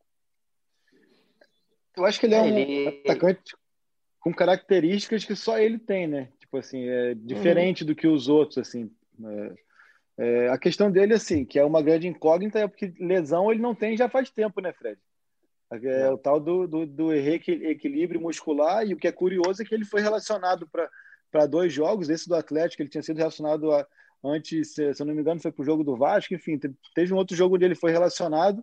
Eu 1.96 2.04
acho 2.04 2.20
que 2.20 2.26
ele 2.26 2.34
é 2.34 2.42
um 2.42 2.46
ele... 2.46 3.02
atacante 3.04 3.56
com 4.20 4.32
características 4.32 5.24
que 5.24 5.34
só 5.34 5.58
ele 5.58 5.78
tem, 5.78 6.06
né? 6.06 6.28
Tipo 6.38 6.58
assim, 6.58 6.86
é 6.88 7.14
diferente 7.14 7.82
uhum. 7.82 7.88
do 7.88 7.94
que 7.94 8.06
os 8.06 8.28
outros, 8.28 8.58
assim. 8.58 8.90
É 9.24 9.71
é, 10.18 10.48
a 10.48 10.58
questão 10.58 10.90
dele, 10.90 11.14
assim, 11.14 11.44
que 11.44 11.58
é 11.58 11.64
uma 11.64 11.82
grande 11.82 12.06
incógnita, 12.06 12.58
é 12.58 12.68
porque 12.68 12.92
lesão 12.98 13.50
ele 13.50 13.60
não 13.60 13.74
tem 13.74 13.96
já 13.96 14.08
faz 14.08 14.30
tempo, 14.30 14.60
né, 14.60 14.72
Fred? 14.72 15.00
É 15.70 16.10
o 16.10 16.18
tal 16.18 16.38
do, 16.38 16.66
do, 16.66 16.86
do 16.86 17.14
equilíbrio 17.14 18.20
muscular, 18.20 18.86
e 18.86 18.92
o 18.92 18.96
que 18.96 19.08
é 19.08 19.12
curioso 19.12 19.62
é 19.62 19.64
que 19.64 19.74
ele 19.74 19.86
foi 19.86 20.02
relacionado 20.02 20.68
para 20.68 20.88
para 21.32 21.46
dois 21.46 21.72
jogos. 21.72 22.10
Esse 22.10 22.28
do 22.28 22.36
Atlético, 22.36 22.82
ele 22.82 22.90
tinha 22.90 23.02
sido 23.02 23.16
relacionado 23.16 23.72
a, 23.72 23.84
antes, 24.22 24.74
se 24.74 24.82
eu 24.82 25.06
não 25.06 25.14
me 25.14 25.22
engano, 25.22 25.40
foi 25.40 25.50
para 25.50 25.62
o 25.62 25.64
jogo 25.64 25.82
do 25.82 25.96
Vasco. 25.96 26.34
Enfim, 26.34 26.60
teve 26.94 27.12
um 27.12 27.16
outro 27.16 27.34
jogo 27.34 27.56
onde 27.56 27.64
ele 27.64 27.74
foi 27.74 27.90
relacionado 27.90 28.62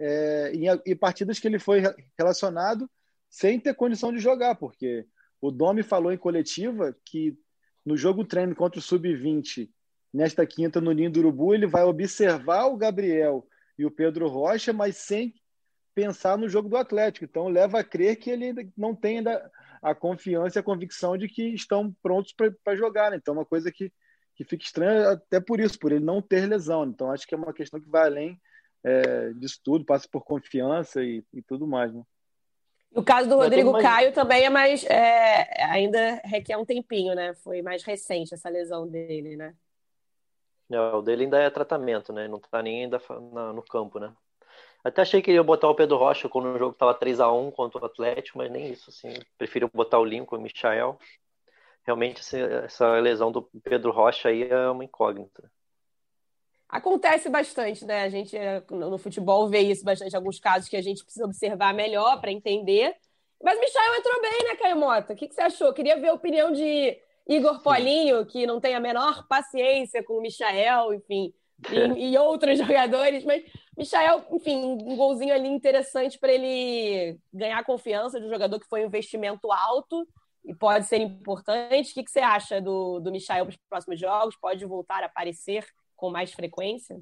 é, 0.00 0.50
e, 0.54 0.64
e 0.90 0.94
partidas 0.96 1.38
que 1.38 1.46
ele 1.46 1.58
foi 1.58 1.82
relacionado 2.18 2.90
sem 3.28 3.60
ter 3.60 3.74
condição 3.74 4.12
de 4.12 4.18
jogar, 4.18 4.54
porque 4.54 5.06
o 5.40 5.50
Domi 5.50 5.82
falou 5.82 6.10
em 6.10 6.16
coletiva 6.16 6.96
que 7.04 7.36
no 7.84 7.96
jogo 7.96 8.24
treino 8.24 8.54
contra 8.54 8.78
o 8.78 8.82
Sub-20, 8.82 9.68
nesta 10.12 10.46
quinta 10.46 10.80
no 10.80 10.92
Ninho 10.92 11.10
do 11.10 11.20
Urubu, 11.20 11.54
ele 11.54 11.66
vai 11.66 11.84
observar 11.84 12.66
o 12.66 12.76
Gabriel 12.76 13.46
e 13.78 13.84
o 13.84 13.90
Pedro 13.90 14.28
Rocha, 14.28 14.72
mas 14.72 14.96
sem 14.96 15.34
pensar 15.94 16.36
no 16.36 16.48
jogo 16.48 16.68
do 16.68 16.76
Atlético. 16.76 17.24
Então 17.24 17.48
leva 17.48 17.80
a 17.80 17.84
crer 17.84 18.16
que 18.16 18.30
ele 18.30 18.70
não 18.76 18.94
tem 18.94 19.18
ainda 19.18 19.50
a 19.82 19.94
confiança 19.94 20.58
e 20.58 20.60
a 20.60 20.64
convicção 20.64 21.16
de 21.16 21.28
que 21.28 21.42
estão 21.54 21.94
prontos 22.02 22.34
para 22.62 22.76
jogar. 22.76 23.10
Né? 23.10 23.16
Então 23.16 23.34
é 23.34 23.38
uma 23.38 23.46
coisa 23.46 23.70
que, 23.70 23.92
que 24.34 24.44
fica 24.44 24.64
estranha 24.64 25.10
até 25.10 25.40
por 25.40 25.60
isso, 25.60 25.78
por 25.78 25.92
ele 25.92 26.04
não 26.04 26.20
ter 26.20 26.46
lesão. 26.46 26.84
Então 26.84 27.10
acho 27.10 27.26
que 27.26 27.34
é 27.34 27.38
uma 27.38 27.52
questão 27.52 27.80
que 27.80 27.88
vai 27.88 28.06
além 28.06 28.40
é, 28.84 29.32
disso 29.34 29.60
tudo, 29.64 29.84
passa 29.84 30.06
por 30.10 30.24
confiança 30.24 31.02
e, 31.02 31.24
e 31.32 31.42
tudo 31.42 31.66
mais. 31.66 31.92
Né? 31.92 32.02
O 32.94 33.02
caso 33.02 33.28
do 33.28 33.36
Rodrigo 33.36 33.72
mais... 33.72 33.84
Caio 33.84 34.12
também 34.12 34.44
é 34.44 34.50
mais. 34.50 34.84
É, 34.84 35.64
ainda 35.64 36.20
requer 36.24 36.56
um 36.56 36.64
tempinho, 36.64 37.14
né? 37.14 37.34
Foi 37.34 37.60
mais 37.60 37.82
recente 37.82 38.32
essa 38.32 38.48
lesão 38.48 38.88
dele, 38.88 39.36
né? 39.36 39.54
Não, 40.68 40.98
o 40.98 41.02
dele 41.02 41.24
ainda 41.24 41.38
é 41.38 41.48
tratamento, 41.50 42.12
né? 42.12 42.26
Não 42.26 42.38
tá 42.38 42.62
nem 42.62 42.84
ainda 42.84 43.00
no 43.54 43.62
campo, 43.62 43.98
né? 43.98 44.12
Até 44.82 45.02
achei 45.02 45.20
que 45.20 45.32
ia 45.32 45.42
botar 45.42 45.68
o 45.68 45.74
Pedro 45.74 45.96
Rocha 45.96 46.28
quando 46.28 46.54
o 46.54 46.58
jogo 46.58 46.74
tava 46.74 46.94
3 46.94 47.18
a 47.20 47.30
1 47.32 47.50
contra 47.50 47.80
o 47.80 47.84
Atlético, 47.84 48.38
mas 48.38 48.50
nem 48.50 48.70
isso, 48.70 48.90
assim. 48.90 49.14
Prefiro 49.36 49.68
botar 49.72 49.98
o 49.98 50.04
Lincoln 50.04 50.36
e 50.36 50.38
o 50.38 50.42
Michael. 50.42 50.98
Realmente, 51.84 52.20
essa 52.64 52.98
lesão 52.98 53.32
do 53.32 53.42
Pedro 53.62 53.90
Rocha 53.90 54.28
aí 54.28 54.48
é 54.48 54.68
uma 54.68 54.84
incógnita. 54.84 55.50
Acontece 56.68 57.28
bastante, 57.28 57.84
né? 57.84 58.02
A 58.02 58.08
gente 58.08 58.36
no 58.70 58.98
futebol 58.98 59.48
vê 59.48 59.60
isso 59.60 59.84
bastante, 59.84 60.16
alguns 60.16 60.40
casos 60.40 60.68
que 60.68 60.76
a 60.76 60.82
gente 60.82 61.04
precisa 61.04 61.24
observar 61.24 61.72
melhor 61.72 62.20
para 62.20 62.32
entender. 62.32 62.94
Mas 63.42 63.56
o 63.56 63.60
Michael 63.60 63.94
entrou 63.96 64.20
bem, 64.20 64.48
né, 64.48 64.56
Caio 64.56 64.76
Mota? 64.76 65.12
O 65.12 65.16
que, 65.16 65.28
que 65.28 65.34
você 65.34 65.42
achou? 65.42 65.72
Queria 65.72 65.96
ver 65.96 66.08
a 66.08 66.14
opinião 66.14 66.52
de 66.52 66.98
Igor 67.28 67.60
Polinho, 67.62 68.24
que 68.26 68.46
não 68.46 68.60
tem 68.60 68.74
a 68.74 68.80
menor 68.80 69.26
paciência 69.26 70.02
com 70.02 70.14
o 70.14 70.22
Michael, 70.22 70.94
enfim, 70.94 71.32
e, 71.96 72.12
e 72.12 72.18
outros 72.18 72.58
jogadores. 72.58 73.24
Mas 73.24 73.44
Michael, 73.76 74.24
enfim, 74.32 74.56
um 74.56 74.96
golzinho 74.96 75.34
ali 75.34 75.48
interessante 75.48 76.18
para 76.18 76.32
ele 76.32 77.18
ganhar 77.32 77.64
confiança 77.64 78.20
de 78.20 78.26
um 78.26 78.30
jogador 78.30 78.58
que 78.60 78.68
foi 78.68 78.82
um 78.82 78.86
investimento 78.86 79.50
alto 79.52 80.06
e 80.44 80.54
pode 80.54 80.86
ser 80.86 80.98
importante. 80.98 81.90
O 81.90 81.94
que, 81.94 82.04
que 82.04 82.10
você 82.10 82.20
acha 82.20 82.60
do, 82.60 83.00
do 83.00 83.10
Michael 83.10 83.46
para 83.46 83.52
os 83.52 83.58
próximos 83.68 84.00
jogos? 84.00 84.36
Pode 84.36 84.64
voltar 84.64 85.02
a 85.02 85.06
aparecer 85.06 85.66
com 85.96 86.10
mais 86.10 86.32
frequência? 86.32 87.00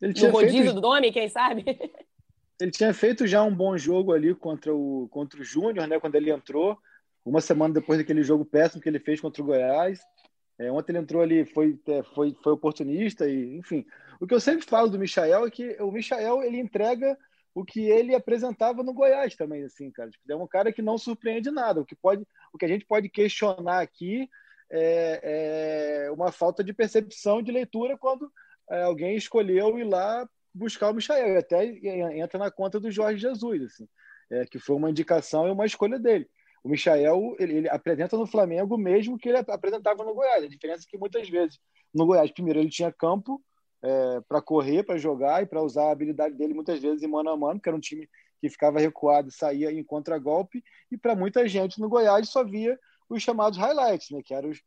Ele 0.00 0.14
tinha 0.14 0.30
no 0.30 0.34
rodízio 0.34 0.62
feito... 0.62 0.74
do 0.74 0.80
nome, 0.80 1.12
quem 1.12 1.28
sabe? 1.28 1.64
Ele 2.60 2.72
tinha 2.72 2.92
feito 2.92 3.24
já 3.24 3.40
um 3.44 3.54
bom 3.54 3.78
jogo 3.78 4.12
ali 4.12 4.34
contra 4.34 4.74
o, 4.74 5.06
contra 5.12 5.40
o 5.40 5.44
Júnior, 5.44 5.86
né? 5.86 6.00
Quando 6.00 6.16
ele 6.16 6.32
entrou, 6.32 6.76
uma 7.28 7.40
semana 7.40 7.74
depois 7.74 7.98
daquele 7.98 8.22
jogo 8.22 8.44
péssimo 8.44 8.80
que 8.82 8.88
ele 8.88 8.98
fez 8.98 9.20
contra 9.20 9.42
o 9.42 9.46
Goiás. 9.46 10.00
É, 10.58 10.72
ontem 10.72 10.92
ele 10.92 10.98
entrou 10.98 11.22
ali, 11.22 11.44
foi, 11.44 11.78
é, 11.86 12.02
foi, 12.02 12.36
foi 12.42 12.52
oportunista 12.52 13.28
e, 13.28 13.56
enfim. 13.56 13.86
O 14.20 14.26
que 14.26 14.34
eu 14.34 14.40
sempre 14.40 14.66
falo 14.66 14.88
do 14.88 14.98
Michael 14.98 15.46
é 15.46 15.50
que 15.50 15.76
o 15.80 15.92
Michael 15.92 16.42
ele 16.42 16.58
entrega 16.58 17.16
o 17.54 17.64
que 17.64 17.80
ele 17.80 18.14
apresentava 18.14 18.82
no 18.82 18.92
Goiás 18.92 19.36
também, 19.36 19.64
assim, 19.64 19.90
cara. 19.90 20.10
Tipo, 20.10 20.32
é 20.32 20.36
um 20.36 20.46
cara 20.46 20.72
que 20.72 20.82
não 20.82 20.98
surpreende 20.98 21.50
nada. 21.50 21.80
O 21.80 21.84
que 21.84 21.94
pode, 21.94 22.26
o 22.52 22.58
que 22.58 22.64
a 22.64 22.68
gente 22.68 22.84
pode 22.84 23.08
questionar 23.08 23.80
aqui 23.80 24.28
é, 24.70 26.06
é 26.06 26.10
uma 26.10 26.32
falta 26.32 26.62
de 26.62 26.72
percepção 26.72 27.42
de 27.42 27.52
leitura 27.52 27.96
quando 27.96 28.30
é, 28.70 28.82
alguém 28.82 29.16
escolheu 29.16 29.78
ir 29.78 29.84
lá 29.84 30.28
buscar 30.54 30.90
o 30.90 30.94
Michael. 30.94 31.34
E 31.34 31.36
até 31.36 31.64
entra 32.16 32.38
na 32.38 32.50
conta 32.50 32.80
do 32.80 32.90
Jorge 32.90 33.20
Jesus, 33.20 33.62
assim, 33.62 33.88
é, 34.30 34.44
que 34.44 34.58
foi 34.58 34.76
uma 34.76 34.90
indicação 34.90 35.46
e 35.46 35.50
uma 35.50 35.66
escolha 35.66 35.98
dele. 35.98 36.28
O 36.62 36.68
Michael 36.68 37.36
ele, 37.38 37.58
ele, 37.58 37.68
apresenta 37.68 38.16
no 38.16 38.26
Flamengo 38.26 38.74
o 38.74 38.78
mesmo 38.78 39.18
que 39.18 39.28
ele 39.28 39.38
apresentava 39.38 40.04
no 40.04 40.14
Goiás. 40.14 40.44
A 40.44 40.48
diferença 40.48 40.84
é 40.86 40.90
que 40.90 40.98
muitas 40.98 41.28
vezes 41.28 41.58
no 41.94 42.06
Goiás, 42.06 42.30
primeiro, 42.30 42.60
ele 42.60 42.68
tinha 42.68 42.92
campo 42.92 43.42
é, 43.82 44.20
para 44.28 44.42
correr, 44.42 44.82
para 44.82 44.98
jogar 44.98 45.42
e 45.42 45.46
para 45.46 45.62
usar 45.62 45.84
a 45.84 45.92
habilidade 45.92 46.34
dele 46.34 46.54
muitas 46.54 46.80
vezes 46.80 47.02
em 47.02 47.08
mano 47.08 47.30
a 47.30 47.36
mano, 47.36 47.60
que 47.60 47.68
era 47.68 47.76
um 47.76 47.80
time 47.80 48.08
que 48.40 48.48
ficava 48.48 48.78
recuado 48.78 49.28
e 49.28 49.32
saía 49.32 49.72
em 49.72 49.82
contragolpe. 49.82 50.62
E 50.90 50.96
para 50.96 51.14
muita 51.14 51.46
gente 51.48 51.80
no 51.80 51.88
Goiás 51.88 52.28
só 52.28 52.44
via 52.44 52.78
os 53.08 53.22
chamados 53.22 53.58
highlights, 53.58 54.10
né? 54.10 54.20
Que 54.24 54.34
eram 54.34 54.50
os 54.50 54.60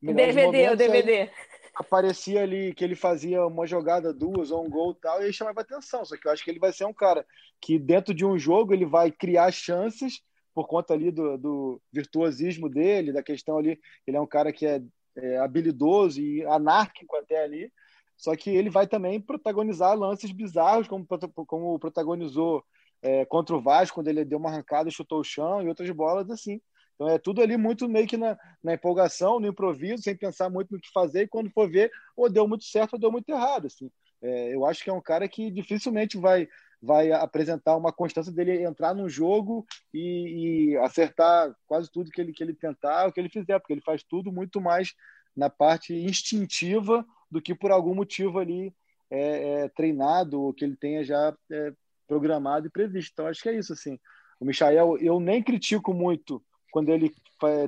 melhores 0.00 0.34
DVD, 0.34 0.46
momentos. 0.46 0.72
o 0.72 0.76
DVD. 0.76 1.30
Aparecia 1.74 2.42
ali 2.42 2.74
que 2.74 2.82
ele 2.82 2.96
fazia 2.96 3.46
uma 3.46 3.66
jogada, 3.66 4.12
duas 4.12 4.50
ou 4.50 4.66
um 4.66 4.68
gol 4.70 4.94
tal, 4.94 5.22
e 5.22 5.26
aí 5.26 5.32
chamava 5.32 5.60
atenção. 5.60 6.04
Só 6.04 6.16
que 6.16 6.26
eu 6.26 6.32
acho 6.32 6.42
que 6.42 6.50
ele 6.50 6.58
vai 6.58 6.72
ser 6.72 6.84
um 6.84 6.92
cara 6.92 7.24
que 7.60 7.78
dentro 7.78 8.12
de 8.12 8.24
um 8.24 8.36
jogo 8.36 8.74
ele 8.74 8.84
vai 8.84 9.12
criar 9.12 9.52
chances 9.52 10.20
por 10.54 10.66
conta 10.66 10.94
ali 10.94 11.10
do, 11.10 11.36
do 11.38 11.82
virtuosismo 11.92 12.68
dele, 12.68 13.12
da 13.12 13.22
questão 13.22 13.58
ali, 13.58 13.78
ele 14.06 14.16
é 14.16 14.20
um 14.20 14.26
cara 14.26 14.52
que 14.52 14.66
é, 14.66 14.82
é 15.16 15.38
habilidoso 15.38 16.20
e 16.20 16.44
anárquico 16.44 17.16
até 17.16 17.42
ali, 17.42 17.72
só 18.16 18.34
que 18.34 18.50
ele 18.50 18.68
vai 18.68 18.86
também 18.86 19.20
protagonizar 19.20 19.96
lances 19.96 20.32
bizarros, 20.32 20.88
como, 20.88 21.06
como 21.46 21.78
protagonizou 21.78 22.64
é, 23.00 23.24
contra 23.24 23.54
o 23.54 23.60
Vasco, 23.60 23.94
quando 23.94 24.08
ele 24.08 24.24
deu 24.24 24.38
uma 24.38 24.50
arrancada, 24.50 24.90
chutou 24.90 25.20
o 25.20 25.24
chão 25.24 25.62
e 25.62 25.68
outras 25.68 25.88
bolas 25.90 26.28
assim. 26.30 26.60
Então 26.94 27.08
é 27.08 27.16
tudo 27.16 27.40
ali 27.40 27.56
muito 27.56 27.88
meio 27.88 28.08
que 28.08 28.16
na, 28.16 28.36
na, 28.62 28.74
empolgação, 28.74 29.38
no 29.38 29.46
improviso, 29.46 30.02
sem 30.02 30.16
pensar 30.16 30.50
muito 30.50 30.72
no 30.72 30.80
que 30.80 30.90
fazer, 30.92 31.22
e 31.22 31.28
quando 31.28 31.48
for 31.50 31.70
ver, 31.70 31.92
ou 32.16 32.28
deu 32.28 32.48
muito 32.48 32.64
certo 32.64 32.94
ou 32.94 32.98
deu 32.98 33.12
muito 33.12 33.28
errado. 33.28 33.66
Assim. 33.66 33.88
É, 34.20 34.52
eu 34.52 34.66
acho 34.66 34.82
que 34.82 34.90
é 34.90 34.92
um 34.92 35.00
cara 35.00 35.28
que 35.28 35.48
dificilmente 35.48 36.18
vai, 36.18 36.48
vai 36.80 37.10
apresentar 37.12 37.76
uma 37.76 37.92
constância 37.92 38.32
dele 38.32 38.62
entrar 38.62 38.94
no 38.94 39.08
jogo 39.08 39.66
e, 39.92 40.70
e, 40.72 40.76
acertar 40.78 41.54
quase 41.66 41.90
tudo 41.90 42.10
que 42.10 42.20
ele, 42.20 42.32
que 42.32 42.42
ele 42.42 42.54
tentar, 42.54 43.08
o 43.08 43.12
que 43.12 43.20
ele 43.20 43.28
fizer, 43.28 43.58
porque 43.58 43.72
ele 43.72 43.80
faz 43.80 44.02
tudo 44.02 44.30
muito 44.30 44.60
mais 44.60 44.94
na 45.36 45.50
parte 45.50 45.92
instintiva 45.94 47.04
do 47.30 47.42
que 47.42 47.54
por 47.54 47.70
algum 47.70 47.94
motivo 47.94 48.38
ali 48.38 48.72
é, 49.10 49.64
é, 49.64 49.68
treinado 49.68 50.40
ou 50.40 50.54
que 50.54 50.64
ele 50.64 50.76
tenha 50.76 51.02
já 51.02 51.36
é, 51.50 51.72
programado 52.06 52.66
e 52.66 52.70
previsto. 52.70 53.12
Então 53.12 53.26
acho 53.26 53.42
que 53.42 53.48
é 53.48 53.58
isso 53.58 53.72
assim. 53.72 53.98
O 54.40 54.44
Michael, 54.44 54.98
eu 54.98 55.18
nem 55.18 55.42
critico 55.42 55.92
muito 55.92 56.42
quando 56.70 56.90
ele 56.90 57.12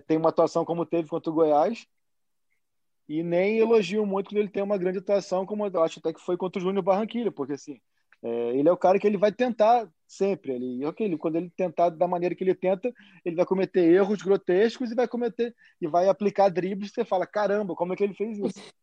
tem 0.07 0.17
uma 0.17 0.29
atuação 0.29 0.65
como 0.65 0.87
teve 0.87 1.09
contra 1.09 1.31
o 1.31 1.35
Goiás, 1.35 1.87
e 3.09 3.25
nem 3.25 3.59
elogio 3.59 4.07
muito 4.07 4.31
quando 4.31 4.39
ele 4.39 4.49
tem 4.49 4.63
uma 4.63 4.79
grande 4.79 4.99
atuação, 4.99 5.45
como 5.45 5.67
eu 5.67 5.83
acho 5.83 5.99
até 5.99 6.13
que 6.13 6.21
foi 6.21 6.37
contra 6.37 6.61
o 6.61 6.63
Júnior 6.63 6.85
Barranquilla, 6.85 7.33
porque 7.33 7.55
assim, 7.55 7.81
é, 8.23 8.29
ele 8.57 8.69
é 8.69 8.73
o 8.73 8.77
cara 8.77 8.99
que 8.99 9.07
ele 9.07 9.17
vai 9.17 9.33
tentar 9.33 9.89
sempre. 10.07 10.53
Ele, 10.53 10.85
okay, 10.85 11.17
quando 11.17 11.37
ele 11.37 11.51
tentar 11.57 11.91
da 11.91 12.07
maneira 12.07 12.35
que 12.35 12.45
ele 12.45 12.55
tenta, 12.55 12.93
ele 13.25 13.37
vai 13.37 13.47
cometer 13.47 13.81
erros 13.81 14.23
grotescos 14.23 14.91
e 14.91 14.95
vai 14.95 15.09
cometer 15.09 15.55
e 15.81 15.87
vai 15.87 16.09
aplicar 16.09 16.49
dribles. 16.49 16.93
Você 16.93 17.05
fala, 17.05 17.27
caramba, 17.27 17.75
como 17.75 17.93
é 17.93 17.97
que 17.97 18.05
ele 18.05 18.15
fez 18.15 18.39
isso? 18.39 18.61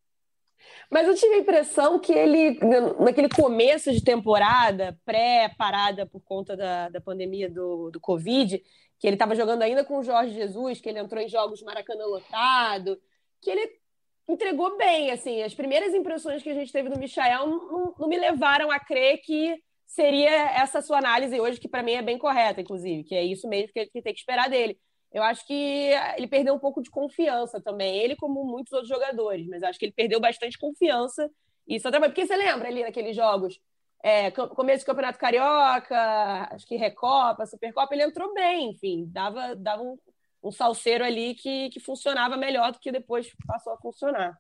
Mas 0.89 1.07
eu 1.07 1.15
tive 1.15 1.35
a 1.35 1.39
impressão 1.39 1.99
que 1.99 2.11
ele, 2.11 2.59
naquele 2.99 3.29
começo 3.29 3.91
de 3.91 4.03
temporada, 4.03 4.97
pré-parada 5.05 6.05
por 6.05 6.21
conta 6.21 6.55
da, 6.57 6.89
da 6.89 7.01
pandemia 7.01 7.49
do, 7.49 7.91
do 7.91 7.99
Covid, 7.99 8.61
que 8.97 9.07
ele 9.07 9.15
estava 9.15 9.35
jogando 9.35 9.61
ainda 9.61 9.83
com 9.83 9.99
o 9.99 10.03
Jorge 10.03 10.33
Jesus, 10.33 10.81
que 10.81 10.89
ele 10.89 10.99
entrou 10.99 11.21
em 11.21 11.27
jogos 11.27 11.61
Maracanã 11.61 12.05
lotado, 12.05 12.99
que 13.41 13.49
ele 13.49 13.79
entregou 14.27 14.77
bem, 14.77 15.11
assim, 15.11 15.41
as 15.41 15.53
primeiras 15.53 15.93
impressões 15.93 16.43
que 16.43 16.49
a 16.49 16.53
gente 16.53 16.71
teve 16.71 16.89
do 16.89 16.99
Michael 16.99 17.47
não, 17.47 17.95
não 17.97 18.07
me 18.07 18.17
levaram 18.17 18.69
a 18.69 18.79
crer 18.79 19.19
que 19.21 19.61
seria 19.85 20.51
essa 20.51 20.81
sua 20.81 20.97
análise 20.97 21.39
hoje, 21.39 21.59
que 21.59 21.67
para 21.67 21.81
mim 21.81 21.93
é 21.93 22.01
bem 22.01 22.17
correta, 22.17 22.61
inclusive, 22.61 23.03
que 23.03 23.15
é 23.15 23.23
isso 23.23 23.47
mesmo 23.47 23.71
que, 23.73 23.85
que 23.85 24.01
tem 24.01 24.13
que 24.13 24.19
esperar 24.19 24.49
dele. 24.49 24.77
Eu 25.13 25.23
acho 25.23 25.47
que 25.47 25.91
ele 26.17 26.27
perdeu 26.27 26.53
um 26.53 26.59
pouco 26.59 26.81
de 26.81 26.89
confiança 26.89 27.61
também, 27.61 27.97
ele 27.97 28.15
como 28.15 28.43
muitos 28.43 28.73
outros 28.73 28.89
jogadores, 28.89 29.47
mas 29.47 29.63
acho 29.63 29.79
que 29.79 29.85
ele 29.85 29.93
perdeu 29.93 30.19
bastante 30.19 30.57
confiança. 30.57 31.29
E 31.65 31.79
só. 31.79 31.89
Porque 31.89 32.25
você 32.25 32.35
lembra 32.35 32.67
ali 32.67 32.83
naqueles 32.83 33.15
jogos 33.15 33.57
é, 34.03 34.31
começo 34.31 34.79
de 34.79 34.85
Campeonato 34.85 35.19
Carioca, 35.19 36.49
acho 36.51 36.67
que 36.67 36.75
Recopa, 36.75 37.45
Supercopa, 37.45 37.93
ele 37.93 38.03
entrou 38.03 38.33
bem, 38.33 38.69
enfim, 38.69 39.05
dava, 39.11 39.55
dava 39.55 39.81
um, 39.81 39.97
um 40.43 40.51
salseiro 40.51 41.03
ali 41.03 41.35
que, 41.35 41.69
que 41.69 41.79
funcionava 41.79 42.37
melhor 42.37 42.71
do 42.71 42.79
que 42.79 42.91
depois 42.91 43.31
passou 43.45 43.73
a 43.73 43.77
funcionar. 43.77 44.39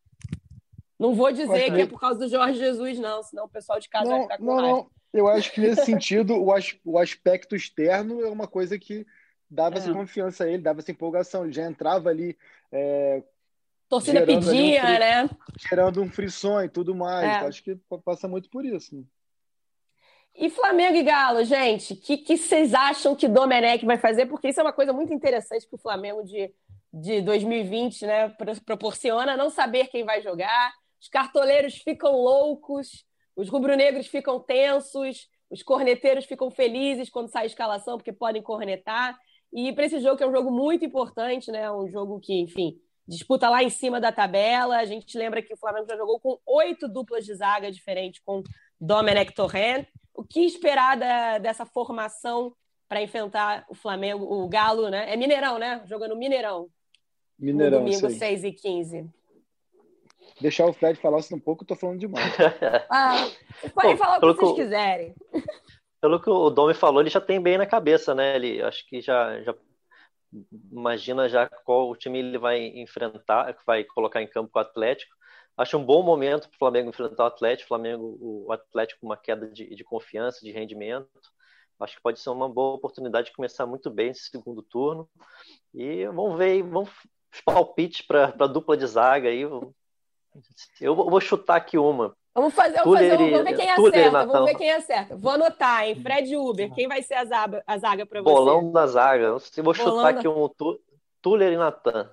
Não 0.99 1.13
vou 1.13 1.31
dizer 1.31 1.71
que 1.73 1.81
é 1.81 1.85
por 1.85 1.99
causa 1.99 2.19
do 2.19 2.27
Jorge 2.27 2.57
Jesus, 2.57 2.97
não, 2.97 3.21
senão 3.21 3.45
o 3.45 3.49
pessoal 3.49 3.79
de 3.79 3.87
casa 3.87 4.09
não, 4.09 4.17
vai 4.17 4.21
ficar 4.23 4.37
com 4.37 4.45
não, 4.45 4.55
raiva. 4.55 4.77
Não. 4.77 4.91
Eu 5.13 5.27
acho 5.27 5.51
que 5.51 5.61
nesse 5.61 5.85
sentido, 5.85 6.35
o, 6.35 6.51
as, 6.51 6.75
o 6.83 6.97
aspecto 6.97 7.55
externo 7.55 8.21
é 8.21 8.29
uma 8.29 8.47
coisa 8.47 8.77
que 8.77 9.05
dava 9.49 9.75
é. 9.75 9.77
essa 9.79 9.93
confiança 9.93 10.43
a 10.43 10.47
ele, 10.47 10.61
dava 10.61 10.79
essa 10.79 10.91
empolgação. 10.91 11.43
Ele 11.43 11.53
já 11.53 11.65
entrava 11.65 12.09
ali. 12.09 12.37
É, 12.71 13.23
Torcida 13.87 14.25
pedia, 14.25 14.83
um 14.83 14.99
né? 14.99 15.29
Gerando 15.69 16.01
um 16.01 16.09
frisson 16.09 16.61
e 16.61 16.69
tudo 16.69 16.93
mais. 16.93 17.25
É. 17.25 17.47
Acho 17.47 17.63
que 17.63 17.77
passa 18.03 18.27
muito 18.27 18.49
por 18.49 18.65
isso. 18.65 18.95
Né? 18.95 19.03
E 20.37 20.51
Flamengo 20.51 20.95
e 20.95 21.01
Galo, 21.01 21.43
gente, 21.43 21.93
o 21.93 21.97
que, 21.97 22.15
que 22.15 22.37
vocês 22.37 22.71
acham 22.71 23.15
que 23.15 23.27
Domenech 23.27 23.83
vai 23.83 23.97
fazer? 23.97 24.27
Porque 24.27 24.49
isso 24.49 24.59
é 24.59 24.63
uma 24.63 24.71
coisa 24.71 24.93
muito 24.93 25.11
interessante 25.11 25.67
para 25.67 25.75
o 25.75 25.81
Flamengo 25.81 26.23
de, 26.23 26.53
de 26.93 27.21
2020 27.21 28.05
né, 28.05 28.29
proporciona, 28.63 29.35
não 29.35 29.49
saber 29.49 29.87
quem 29.87 30.05
vai 30.05 30.21
jogar. 30.21 30.71
Os 31.01 31.09
cartoleiros 31.09 31.77
ficam 31.77 32.11
loucos, 32.11 33.03
os 33.35 33.49
rubro-negros 33.49 34.05
ficam 34.05 34.39
tensos, 34.39 35.27
os 35.49 35.63
corneteiros 35.63 36.25
ficam 36.25 36.51
felizes 36.51 37.09
quando 37.09 37.31
sai 37.31 37.43
a 37.43 37.47
escalação, 37.47 37.97
porque 37.97 38.13
podem 38.13 38.41
cornetar. 38.41 39.17
E 39.51 39.73
para 39.73 39.85
esse 39.85 39.99
jogo, 39.99 40.17
que 40.17 40.23
é 40.23 40.27
um 40.27 40.31
jogo 40.31 40.51
muito 40.51 40.85
importante, 40.85 41.51
né? 41.51 41.71
Um 41.71 41.87
jogo 41.87 42.19
que, 42.19 42.39
enfim, 42.41 42.77
disputa 43.07 43.49
lá 43.49 43.63
em 43.63 43.71
cima 43.71 43.99
da 43.99 44.11
tabela. 44.11 44.77
A 44.77 44.85
gente 44.85 45.17
lembra 45.17 45.41
que 45.41 45.53
o 45.53 45.57
Flamengo 45.57 45.87
já 45.87 45.97
jogou 45.97 46.19
com 46.19 46.37
oito 46.45 46.87
duplas 46.87 47.25
de 47.25 47.33
zaga 47.33 47.71
diferentes 47.71 48.21
com 48.23 48.43
Domenech 48.79 49.33
Torrent. 49.33 49.87
O 50.17 50.23
que 50.23 50.41
esperar 50.41 50.97
da, 50.97 51.37
dessa 51.37 51.65
formação 51.65 52.53
para 52.89 53.01
enfrentar 53.01 53.65
o 53.69 53.75
Flamengo, 53.75 54.25
o 54.25 54.49
Galo, 54.49 54.89
né? 54.89 55.13
É 55.13 55.15
Mineirão, 55.15 55.57
né? 55.59 55.83
Jogando 55.85 56.17
Mineirão. 56.17 56.67
Mineirão, 57.37 57.79
no 57.79 57.85
domingo, 57.85 58.09
6 58.09 58.43
e 58.43 58.51
15 58.51 59.09
Deixar 60.41 60.65
o 60.65 60.73
Fred 60.73 60.99
falar 60.99 61.19
um 61.31 61.39
pouco, 61.39 61.63
eu 61.63 61.67
tô 61.67 61.75
falando 61.75 61.99
demais. 61.99 62.33
ah, 62.91 63.27
podem 63.73 63.97
falar 63.97 64.17
o 64.17 64.35
que 64.35 64.41
vocês 64.41 64.55
quiserem. 64.55 65.15
Pelo 65.99 66.21
que 66.21 66.29
o 66.29 66.49
Domi 66.49 66.75
falou, 66.75 67.01
ele 67.01 67.09
já 67.09 67.19
tem 67.19 67.41
bem 67.41 67.57
na 67.57 67.65
cabeça, 67.65 68.13
né? 68.13 68.35
Ele 68.35 68.61
acho 68.61 68.87
que 68.87 69.01
já, 69.01 69.41
já 69.41 69.55
imagina 70.71 71.27
já 71.27 71.49
qual 71.65 71.89
o 71.89 71.95
time 71.95 72.19
ele 72.19 72.37
vai 72.37 72.67
enfrentar, 72.67 73.51
que 73.53 73.65
vai 73.65 73.83
colocar 73.83 74.21
em 74.21 74.27
campo 74.27 74.51
com 74.51 74.59
o 74.59 74.61
Atlético. 74.61 75.15
Acho 75.57 75.77
um 75.77 75.83
bom 75.83 76.03
momento 76.03 76.47
para 76.47 76.55
o 76.55 76.59
Flamengo 76.59 76.89
enfrentar 76.89 77.23
o 77.23 77.27
Atlético. 77.27 77.65
O 77.65 77.67
Flamengo, 77.69 78.17
o 78.21 78.51
Atlético 78.51 79.01
com 79.01 79.07
uma 79.07 79.17
queda 79.17 79.47
de, 79.47 79.75
de 79.75 79.83
confiança, 79.83 80.41
de 80.41 80.51
rendimento. 80.51 81.09
Acho 81.79 81.95
que 81.95 82.01
pode 82.01 82.19
ser 82.19 82.29
uma 82.29 82.47
boa 82.47 82.75
oportunidade 82.75 83.27
de 83.27 83.35
começar 83.35 83.65
muito 83.65 83.89
bem 83.89 84.09
esse 84.09 84.29
segundo 84.29 84.61
turno. 84.61 85.09
E 85.73 86.05
vamos 86.05 86.37
ver, 86.37 86.61
vamos 86.63 86.89
palpite 87.45 88.03
para 88.03 88.33
a 88.39 88.47
dupla 88.47 88.77
de 88.77 88.85
zaga 88.85 89.29
aí. 89.29 89.41
Eu 89.41 90.95
vou 90.95 91.19
chutar 91.19 91.55
aqui 91.55 91.77
uma. 91.77 92.15
Vamos 92.33 92.53
fazer, 92.53 92.77
vamos, 92.83 92.99
fazer, 92.99 93.17
vamos 93.17 93.43
ver 93.43 93.55
quem 93.55 93.71
acerta. 93.71 94.25
Vamos 94.25 94.45
ver 94.45 94.55
quem 94.55 94.71
acerta. 94.71 95.17
Vou 95.17 95.31
anotar, 95.31 95.87
hein? 95.87 95.95
Fred 95.95 96.35
Uber, 96.35 96.71
quem 96.71 96.87
vai 96.87 97.01
ser 97.01 97.15
a 97.15 97.25
zaga, 97.25 97.63
a 97.65 97.77
zaga 97.79 98.05
para 98.05 98.21
você? 98.21 98.31
Bolão 98.31 98.71
da 98.71 98.85
zaga. 98.85 99.23
Eu 99.23 99.63
vou 99.63 99.73
Bolão 99.73 99.73
chutar 99.73 100.13
da... 100.13 100.19
aqui 100.19 100.27
um 100.27 100.47
Tuller 101.19 101.53
e 101.53 101.57
Natan. 101.57 102.11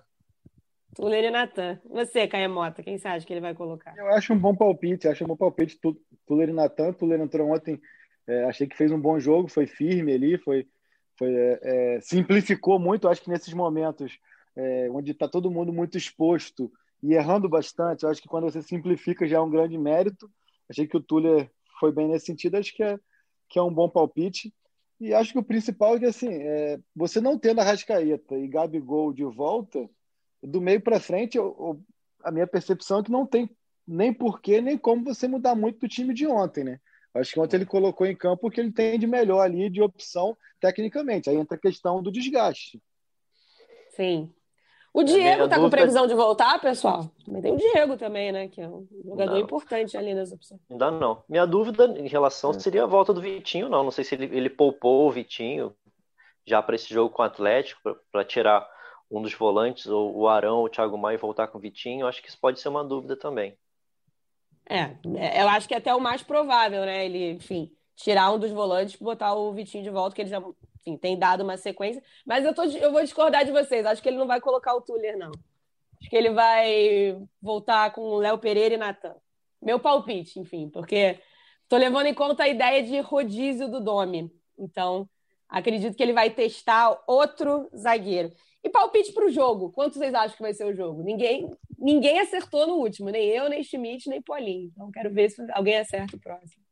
Tuller 0.95 1.24
e 1.24 1.30
Natan. 1.30 1.80
Você, 1.90 2.26
Caia 2.26 2.49
Mota, 2.49 2.82
quem 2.82 2.97
você 2.97 3.09
acha 3.09 3.26
que 3.26 3.32
ele 3.32 3.40
vai 3.40 3.55
colocar? 3.55 3.95
Eu 3.97 4.09
acho 4.09 4.32
um 4.32 4.38
bom 4.38 4.55
palpite, 4.55 5.09
acho 5.09 5.24
um 5.24 5.26
bom 5.26 5.36
palpite. 5.36 5.78
Tuller 6.26 6.49
e 6.49 6.53
Natan. 6.53 6.92
Tuller 6.92 7.20
entrou 7.20 7.51
ontem, 7.53 7.80
é, 8.26 8.45
achei 8.45 8.66
que 8.66 8.76
fez 8.76 8.90
um 8.92 9.01
bom 9.01 9.18
jogo, 9.18 9.49
foi 9.49 9.66
firme 9.66 10.12
ali, 10.12 10.38
foi, 10.38 10.66
foi 11.18 11.34
é, 11.34 11.61
é, 11.62 12.01
simplificou 12.01 12.78
muito. 12.78 13.09
Acho 13.09 13.22
que 13.22 13.30
nesses 13.30 13.53
momentos 13.53 14.18
é, 14.57 14.88
onde 14.90 15.12
está 15.12 15.28
todo 15.28 15.51
mundo 15.51 15.72
muito 15.72 15.99
exposto 15.99 16.70
e 17.03 17.14
errando 17.14 17.49
bastante. 17.49 18.07
Acho 18.07 18.22
que 18.22 18.28
quando 18.28 18.45
você 18.45 18.62
simplifica 18.62 19.26
já 19.26 19.38
é 19.38 19.40
um 19.40 19.51
grande 19.51 19.76
mérito. 19.76 20.30
Achei 20.68 20.86
que 20.86 20.97
o 20.97 21.03
Tuller 21.03 21.51
foi 21.78 21.92
bem 21.92 22.09
nesse 22.09 22.26
sentido, 22.26 22.57
acho 22.57 22.74
que 22.74 22.82
é, 22.82 22.99
que 23.49 23.59
é 23.59 23.62
um 23.62 23.72
bom 23.72 23.88
palpite. 23.88 24.53
E 25.01 25.12
acho 25.12 25.32
que 25.32 25.38
o 25.38 25.45
principal 25.45 25.97
é 25.97 25.99
que, 25.99 26.07
assim, 26.07 26.32
é, 26.32 26.78
você 26.95 27.20
não 27.20 27.38
tendo 27.38 27.61
a 27.61 27.64
Rascaeta 27.64 28.38
e 28.38 28.49
Gabigol 28.49 29.12
de 29.12 29.24
volta, 29.24 29.88
do 30.47 30.61
meio 30.61 30.80
para 30.80 31.01
frente, 31.01 31.36
eu, 31.36 31.45
eu, 31.59 31.80
a 32.22 32.30
minha 32.30 32.47
percepção 32.47 33.01
é 33.01 33.03
que 33.03 33.11
não 33.11 33.26
tem 33.26 33.49
nem 33.86 34.12
porquê, 34.12 34.61
nem 34.61 34.78
como 34.78 35.05
você 35.05 35.28
mudar 35.28 35.55
muito 35.55 35.80
do 35.80 35.88
time 35.88 36.14
de 36.14 36.26
ontem, 36.26 36.64
né? 36.64 36.80
Acho 37.14 37.32
que 37.32 37.40
ontem 37.40 37.57
ele 37.57 37.66
colocou 37.66 38.07
em 38.07 38.16
campo 38.16 38.49
o 38.49 38.51
que 38.51 38.61
ele 38.61 38.72
tem 38.72 38.99
de 38.99 39.07
melhor 39.07 39.40
ali, 39.40 39.70
de 39.70 39.80
opção, 39.80 40.36
tecnicamente. 40.61 41.30
Aí 41.30 41.36
entra 41.36 41.57
a 41.57 41.61
questão 41.61 42.03
do 42.03 42.11
desgaste. 42.11 42.82
Sim. 43.90 44.32
O 44.92 45.03
Diego 45.03 45.49
tá 45.49 45.57
com 45.57 45.70
previsão 45.70 46.07
de 46.07 46.14
voltar, 46.14 46.61
pessoal? 46.61 47.11
Também 47.24 47.42
tem 47.42 47.53
o 47.53 47.57
Diego 47.57 47.97
também, 47.97 48.32
né? 48.32 48.49
Que 48.49 48.61
é 48.61 48.68
um 48.68 48.86
jogador 49.05 49.32
não. 49.32 49.40
importante 49.40 49.97
ali 49.97 50.14
nas 50.14 50.32
opções. 50.32 50.61
Ainda 50.70 50.90
não. 50.90 51.22
Minha 51.28 51.47
dúvida 51.47 51.86
em 51.99 52.07
relação 52.09 52.51
é. 52.51 52.59
seria 52.61 52.84
a 52.84 52.86
volta 52.86 53.12
do 53.12 53.20
Vitinho, 53.20 53.68
não. 53.68 53.84
Não 53.84 53.90
sei 53.90 54.05
se 54.05 54.14
ele, 54.14 54.26
ele 54.36 54.49
poupou 54.49 55.07
o 55.07 55.11
Vitinho 55.11 55.74
já 56.47 56.62
para 56.62 56.76
esse 56.76 56.92
jogo 56.92 57.12
com 57.12 57.22
o 57.22 57.24
Atlético, 57.24 57.97
para 58.12 58.24
tirar 58.24 58.68
um 59.18 59.22
dos 59.22 59.34
volantes, 59.34 59.86
ou 59.86 60.16
o 60.16 60.28
Arão, 60.28 60.58
ou 60.58 60.64
o 60.66 60.68
Thiago 60.68 60.98
Maia 60.98 61.18
voltar 61.18 61.48
com 61.48 61.58
o 61.58 61.60
Vitinho. 61.60 62.06
Acho 62.06 62.22
que 62.22 62.28
isso 62.28 62.38
pode 62.40 62.60
ser 62.60 62.68
uma 62.68 62.84
dúvida 62.84 63.16
também. 63.16 63.56
É, 64.68 64.96
é 65.16 65.42
eu 65.42 65.48
acho 65.48 65.68
que 65.68 65.74
é 65.74 65.78
até 65.78 65.94
o 65.94 66.00
mais 66.00 66.22
provável, 66.22 66.84
né? 66.84 67.04
Ele, 67.04 67.32
enfim, 67.32 67.70
tirar 67.94 68.32
um 68.32 68.38
dos 68.38 68.50
volantes 68.50 68.96
botar 68.96 69.34
o 69.34 69.52
Vitinho 69.52 69.84
de 69.84 69.90
volta, 69.90 70.14
que 70.14 70.22
ele 70.22 70.30
já 70.30 70.42
enfim, 70.84 70.96
tem 70.96 71.18
dado 71.18 71.42
uma 71.42 71.56
sequência. 71.56 72.02
Mas 72.26 72.44
eu, 72.44 72.54
tô, 72.54 72.64
eu 72.64 72.92
vou 72.92 73.02
discordar 73.02 73.44
de 73.44 73.52
vocês. 73.52 73.86
Acho 73.86 74.02
que 74.02 74.08
ele 74.08 74.18
não 74.18 74.26
vai 74.26 74.40
colocar 74.40 74.74
o 74.74 74.82
Tuller, 74.82 75.16
não. 75.16 75.32
Acho 76.00 76.10
que 76.10 76.16
ele 76.16 76.30
vai 76.30 77.18
voltar 77.40 77.92
com 77.92 78.02
o 78.02 78.18
Léo 78.18 78.38
Pereira 78.38 78.74
e 78.74 78.78
Natan. 78.78 79.14
Meu 79.62 79.80
palpite, 79.80 80.38
enfim, 80.38 80.68
porque 80.68 81.18
estou 81.62 81.78
levando 81.78 82.06
em 82.06 82.14
conta 82.14 82.42
a 82.42 82.48
ideia 82.48 82.82
de 82.82 83.00
rodízio 83.00 83.70
do 83.70 83.80
Domi. 83.80 84.30
Então, 84.58 85.08
acredito 85.48 85.96
que 85.96 86.02
ele 86.02 86.12
vai 86.12 86.28
testar 86.28 87.02
outro 87.06 87.70
zagueiro. 87.74 88.30
E 88.64 88.70
palpite 88.70 89.12
para 89.12 89.26
o 89.26 89.30
jogo. 89.30 89.70
Quanto 89.70 89.98
vocês 89.98 90.14
acham 90.14 90.34
que 90.34 90.42
vai 90.42 90.54
ser 90.54 90.64
o 90.64 90.74
jogo? 90.74 91.02
Ninguém, 91.02 91.50
ninguém 91.78 92.18
acertou 92.18 92.66
no 92.66 92.76
último, 92.76 93.10
nem 93.10 93.28
eu, 93.28 93.50
nem 93.50 93.62
Schmidt, 93.62 94.08
nem 94.08 94.22
Paulinho. 94.22 94.70
Então, 94.72 94.90
quero 94.90 95.12
ver 95.12 95.28
se 95.28 95.44
alguém 95.52 95.76
acerta 95.76 96.16
o 96.16 96.20
próximo. 96.20 96.64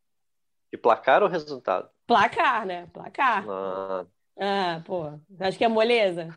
De 0.72 0.78
placar 0.78 1.22
ou 1.22 1.28
resultado? 1.28 1.90
Placar, 2.06 2.64
né? 2.64 2.88
Placar. 2.94 3.44
Ah, 3.46 4.06
ah 4.40 4.82
pô. 4.86 5.12
Acho 5.38 5.58
que 5.58 5.64
é 5.64 5.68
moleza. 5.68 6.34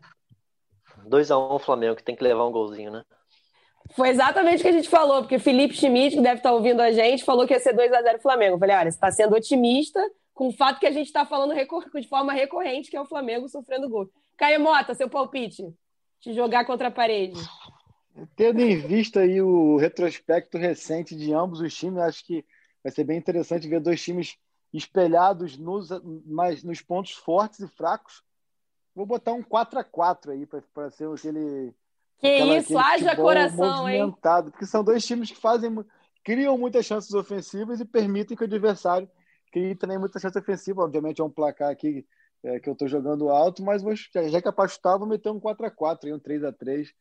2x1 1.08 1.56
um, 1.56 1.58
Flamengo, 1.58 1.96
que 1.96 2.04
tem 2.04 2.14
que 2.14 2.22
levar 2.22 2.46
um 2.46 2.52
golzinho, 2.52 2.90
né? 2.90 3.02
Foi 3.92 4.10
exatamente 4.10 4.58
o 4.58 4.62
que 4.62 4.68
a 4.68 4.72
gente 4.72 4.88
falou, 4.88 5.22
porque 5.22 5.38
Felipe 5.38 5.74
Schmidt, 5.74 6.16
que 6.16 6.22
deve 6.22 6.40
estar 6.40 6.52
ouvindo 6.52 6.80
a 6.80 6.90
gente, 6.90 7.24
falou 7.24 7.46
que 7.46 7.54
ia 7.54 7.60
ser 7.60 7.74
2x0 7.74 8.20
Flamengo. 8.20 8.56
Eu 8.56 8.58
falei, 8.58 8.76
olha, 8.76 8.90
você 8.90 8.96
está 8.96 9.10
sendo 9.10 9.34
otimista 9.34 10.00
com 10.34 10.48
o 10.48 10.52
fato 10.52 10.78
que 10.78 10.86
a 10.86 10.92
gente 10.92 11.06
está 11.06 11.24
falando 11.24 11.54
de 11.54 12.08
forma 12.08 12.32
recorrente, 12.34 12.90
que 12.90 12.96
é 12.96 13.00
o 13.00 13.06
Flamengo 13.06 13.48
sofrendo 13.48 13.88
gol. 13.88 14.10
Caio 14.36 14.60
Mota, 14.60 14.94
seu 14.94 15.08
palpite. 15.08 15.64
Te 16.20 16.32
jogar 16.32 16.64
contra 16.64 16.88
a 16.88 16.90
parede. 16.90 17.40
Tendo 18.34 18.60
em 18.60 18.76
vista 18.76 19.20
aí 19.20 19.40
o 19.40 19.76
retrospecto 19.76 20.56
recente 20.56 21.14
de 21.14 21.32
ambos 21.32 21.60
os 21.60 21.74
times, 21.74 21.98
acho 21.98 22.24
que 22.24 22.44
vai 22.82 22.90
ser 22.90 23.04
bem 23.04 23.18
interessante 23.18 23.68
ver 23.68 23.80
dois 23.80 24.02
times 24.02 24.36
espelhados 24.72 25.56
nos, 25.56 25.88
mas 26.24 26.62
nos 26.62 26.80
pontos 26.80 27.12
fortes 27.12 27.60
e 27.60 27.68
fracos. 27.68 28.22
Vou 28.94 29.04
botar 29.04 29.32
um 29.32 29.42
4 29.42 29.78
a 29.78 29.84
4 29.84 30.32
aí 30.32 30.46
para 30.46 30.90
ser 30.90 31.08
aquele. 31.12 31.74
Que 32.18 32.26
aquela, 32.26 32.56
isso, 32.56 32.78
haja 32.78 33.14
coração, 33.14 33.88
hein? 33.88 34.14
Porque 34.50 34.64
são 34.64 34.82
dois 34.82 35.04
times 35.04 35.30
que 35.30 35.36
fazem, 35.36 35.84
criam 36.24 36.56
muitas 36.56 36.86
chances 36.86 37.12
ofensivas 37.12 37.78
e 37.78 37.84
permitem 37.84 38.34
que 38.34 38.42
o 38.42 38.46
adversário 38.46 39.08
crie 39.52 39.74
também 39.74 39.98
muitas 39.98 40.22
chances 40.22 40.40
ofensivas. 40.40 40.86
Obviamente 40.86 41.20
é 41.20 41.24
um 41.24 41.30
placar 41.30 41.70
aqui 41.70 42.06
é, 42.46 42.60
que 42.60 42.68
eu 42.68 42.72
estou 42.72 42.86
jogando 42.86 43.28
alto, 43.28 43.62
mas 43.62 43.82
vou, 43.82 43.94
já 43.94 44.40
que 44.40 44.48
apostar, 44.48 44.98
vou 44.98 45.08
meter 45.08 45.30
um 45.30 45.40
4 45.40 45.66
a 45.66 45.70
4 45.70 46.08
aí, 46.08 46.14
um 46.14 46.18
3 46.18 46.44
a 46.44 46.52
3 46.52 46.92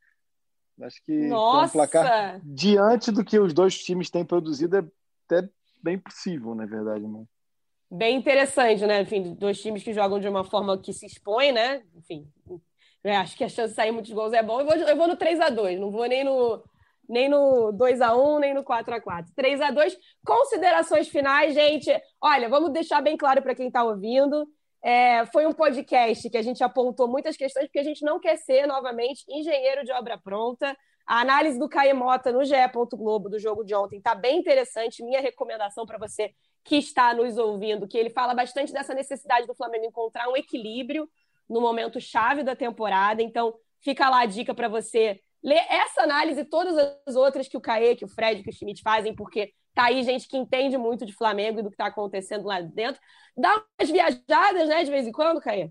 Acho 0.82 1.02
que 1.04 1.28
Nossa! 1.28 1.68
um 1.68 1.72
placar 1.72 2.42
diante 2.44 3.12
do 3.12 3.24
que 3.24 3.40
os 3.40 3.54
dois 3.54 3.78
times 3.82 4.10
têm 4.10 4.26
produzido 4.26 4.78
é 4.78 4.84
até 5.26 5.48
bem 5.82 5.98
possível, 5.98 6.54
na 6.54 6.66
verdade, 6.66 7.08
né? 7.08 7.24
Bem 7.90 8.18
interessante, 8.18 8.86
né? 8.86 9.02
Enfim, 9.02 9.36
dois 9.36 9.62
times 9.62 9.84
que 9.84 9.94
jogam 9.94 10.20
de 10.20 10.28
uma 10.28 10.44
forma 10.44 10.78
que 10.78 10.92
se 10.92 11.06
expõe, 11.06 11.52
né? 11.52 11.82
Enfim, 11.96 12.28
acho 13.06 13.38
que 13.38 13.44
a 13.44 13.50
chance 13.50 13.70
de 13.70 13.76
sair 13.76 13.92
muitos 13.92 14.12
gols 14.12 14.34
é 14.34 14.44
bom. 14.44 14.60
Eu 14.60 14.66
vou, 14.66 14.76
eu 14.76 14.98
vou 14.98 15.08
no 15.08 15.16
3 15.16 15.40
a 15.40 15.50
2 15.50 15.80
não 15.80 15.92
vou 15.92 16.06
nem 16.08 16.24
no, 16.24 16.62
nem 17.08 17.30
no 17.30 17.72
2 17.72 18.02
a 18.02 18.16
1 18.16 18.40
nem 18.40 18.54
no 18.54 18.64
4 18.64 18.96
a 18.96 19.00
4 19.00 19.32
3 19.34 19.62
a 19.62 19.72
2 19.72 19.98
Considerações 20.26 21.08
finais, 21.08 21.54
gente. 21.54 21.90
Olha, 22.20 22.50
vamos 22.50 22.74
deixar 22.74 23.02
bem 23.02 23.16
claro 23.16 23.42
para 23.42 23.56
quem 23.56 23.68
está 23.68 23.84
ouvindo. 23.84 24.46
É, 24.88 25.26
foi 25.34 25.48
um 25.48 25.52
podcast 25.52 26.30
que 26.30 26.38
a 26.38 26.44
gente 26.44 26.64
apontou 26.64 27.08
muitas 27.08 27.36
questões, 27.36 27.66
porque 27.66 27.80
a 27.80 27.84
gente 27.84 28.06
não 28.06 28.20
quer 28.20 28.38
ser, 28.38 28.68
novamente, 28.68 29.26
engenheiro 29.28 29.84
de 29.84 29.92
obra 29.92 30.16
pronta. 30.16 30.78
A 31.08 31.22
análise 31.22 31.58
do 31.58 31.68
Caemota 31.68 32.32
no 32.32 32.46
GE. 32.46 32.54
Globo 32.94 33.28
do 33.28 33.40
jogo 33.40 33.64
de 33.64 33.74
ontem 33.74 33.98
está 33.98 34.14
bem 34.14 34.38
interessante. 34.38 35.04
Minha 35.04 35.22
recomendação 35.22 35.88
para 35.88 35.98
você 35.98 36.36
que 36.64 36.76
está 36.76 37.16
nos 37.16 37.36
ouvindo, 37.36 37.88
que 37.88 37.98
ele 37.98 38.12
fala 38.12 38.36
bastante 38.36 38.72
dessa 38.72 38.94
necessidade 38.94 39.48
do 39.48 39.56
Flamengo 39.56 39.86
encontrar 39.86 40.30
um 40.30 40.38
equilíbrio 40.38 41.10
no 41.50 41.60
momento 41.60 42.00
chave 42.00 42.44
da 42.44 42.56
temporada. 42.56 43.24
Então, 43.24 43.56
fica 43.82 44.08
lá 44.08 44.22
a 44.22 44.26
dica 44.28 44.54
para 44.54 44.68
você 44.68 45.20
ler 45.44 45.66
essa 45.68 46.04
análise 46.04 46.42
e 46.42 46.46
todas 46.46 46.78
as 47.08 47.16
outras 47.16 47.48
que 47.48 47.58
o 47.58 47.62
Caê, 47.62 47.96
que 47.96 48.06
o 48.06 48.08
Fred, 48.08 48.44
que 48.44 48.52
o 48.52 48.54
Schmidt 48.54 48.84
fazem, 48.84 49.16
porque 49.16 49.52
tá 49.76 49.86
aí 49.86 50.02
gente 50.04 50.28
que 50.28 50.38
entende 50.38 50.78
muito 50.78 51.06
de 51.06 51.14
Flamengo 51.14 51.60
e 51.60 51.64
do 51.64 51.70
que 51.70 51.76
está 51.76 51.88
acontecendo 51.88 52.46
lá 52.46 52.62
dentro. 52.62 53.00
Dá 53.38 53.62
umas 53.80 53.92
viajadas, 53.92 54.70
né, 54.70 54.84
de 54.84 54.90
vez 54.90 55.06
em 55.06 55.12
quando, 55.12 55.42
Caê? 55.42 55.70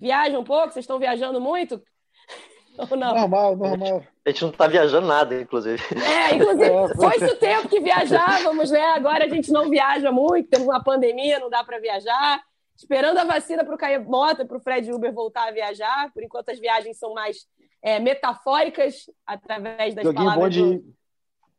Viaja 0.00 0.38
um 0.38 0.44
pouco? 0.44 0.72
Vocês 0.72 0.82
estão 0.82 0.98
viajando 0.98 1.40
muito? 1.40 1.80
Ou 2.90 2.96
não? 2.96 3.14
Normal, 3.14 3.56
normal. 3.56 4.02
A 4.26 4.30
gente 4.30 4.42
não 4.42 4.50
está 4.50 4.66
viajando 4.66 5.06
nada, 5.06 5.40
inclusive. 5.40 5.80
É, 5.94 6.34
inclusive, 6.34 6.64
é, 6.66 6.94
foi 6.94 7.28
o 7.28 7.36
tempo 7.36 7.68
que 7.68 7.80
viajávamos, 7.80 8.70
né? 8.70 8.84
Agora 8.86 9.26
a 9.26 9.28
gente 9.28 9.52
não 9.52 9.70
viaja 9.70 10.10
muito, 10.10 10.48
temos 10.48 10.66
uma 10.66 10.82
pandemia, 10.82 11.38
não 11.38 11.50
dá 11.50 11.62
para 11.62 11.78
viajar. 11.78 12.42
Esperando 12.76 13.18
a 13.18 13.24
vacina 13.24 13.64
para 13.64 13.74
o 13.74 13.78
Caio 13.78 14.02
Mota, 14.04 14.44
para 14.44 14.56
o 14.56 14.60
Fred 14.60 14.90
Uber 14.90 15.12
voltar 15.12 15.48
a 15.48 15.52
viajar. 15.52 16.10
Por 16.12 16.24
enquanto, 16.24 16.48
as 16.48 16.58
viagens 16.58 16.98
são 16.98 17.14
mais 17.14 17.46
é, 17.80 18.00
metafóricas 18.00 19.08
através 19.24 19.94
das 19.94 20.04
joguinho 20.04 20.24
palavras. 20.24 20.56
Bom 20.56 20.70
de, 20.70 20.78
do... 20.78 20.94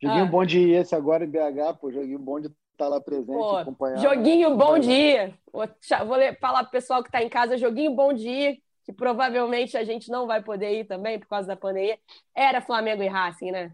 Joguinho 0.06 0.26
ah. 0.26 0.30
bom 0.30 0.46
de 0.46 0.60
ir 0.60 0.74
esse 0.76 0.96
agora 0.96 1.26
em 1.26 1.30
BH, 1.30 1.78
pô, 1.80 1.92
joguinho 1.92 2.20
bom 2.20 2.40
de 2.40 2.48
estar 2.48 2.86
tá 2.86 2.88
lá 2.88 3.02
presente, 3.02 3.38
Pô, 3.38 3.58
acompanhar. 3.58 3.98
Joguinho 3.98 4.56
bom 4.56 4.78
de 4.78 4.92
ir. 4.92 5.34
Vou, 5.52 5.68
vou 6.06 6.18
falar 6.40 6.64
pro 6.64 6.72
pessoal 6.72 7.02
que 7.02 7.10
está 7.10 7.24
em 7.24 7.30
casa, 7.30 7.58
joguinho 7.58 7.92
bom 7.92 8.14
de 8.14 8.30
ir, 8.30 8.64
que 8.84 8.94
provavelmente 8.94 9.76
a 9.78 9.84
gente 9.84 10.12
não 10.12 10.28
vai 10.28 10.44
poder 10.44 10.80
ir 10.80 10.86
também 10.86 11.20
por 11.20 11.28
causa 11.28 11.48
da 11.48 11.56
pandemia. 11.56 11.98
Era 12.36 12.62
Flamengo 12.62 13.02
e 13.02 13.08
Racing, 13.08 13.52
né? 13.52 13.72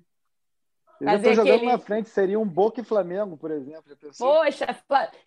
Eu 1.02 1.16
estou 1.16 1.34
jogando 1.34 1.56
aquele... 1.56 1.72
na 1.72 1.80
frente, 1.80 2.10
seria 2.10 2.40
um 2.40 2.46
Boca 2.46 2.80
e 2.80 2.84
Flamengo, 2.84 3.36
por 3.36 3.50
exemplo. 3.50 3.84
Poxa, 4.18 4.68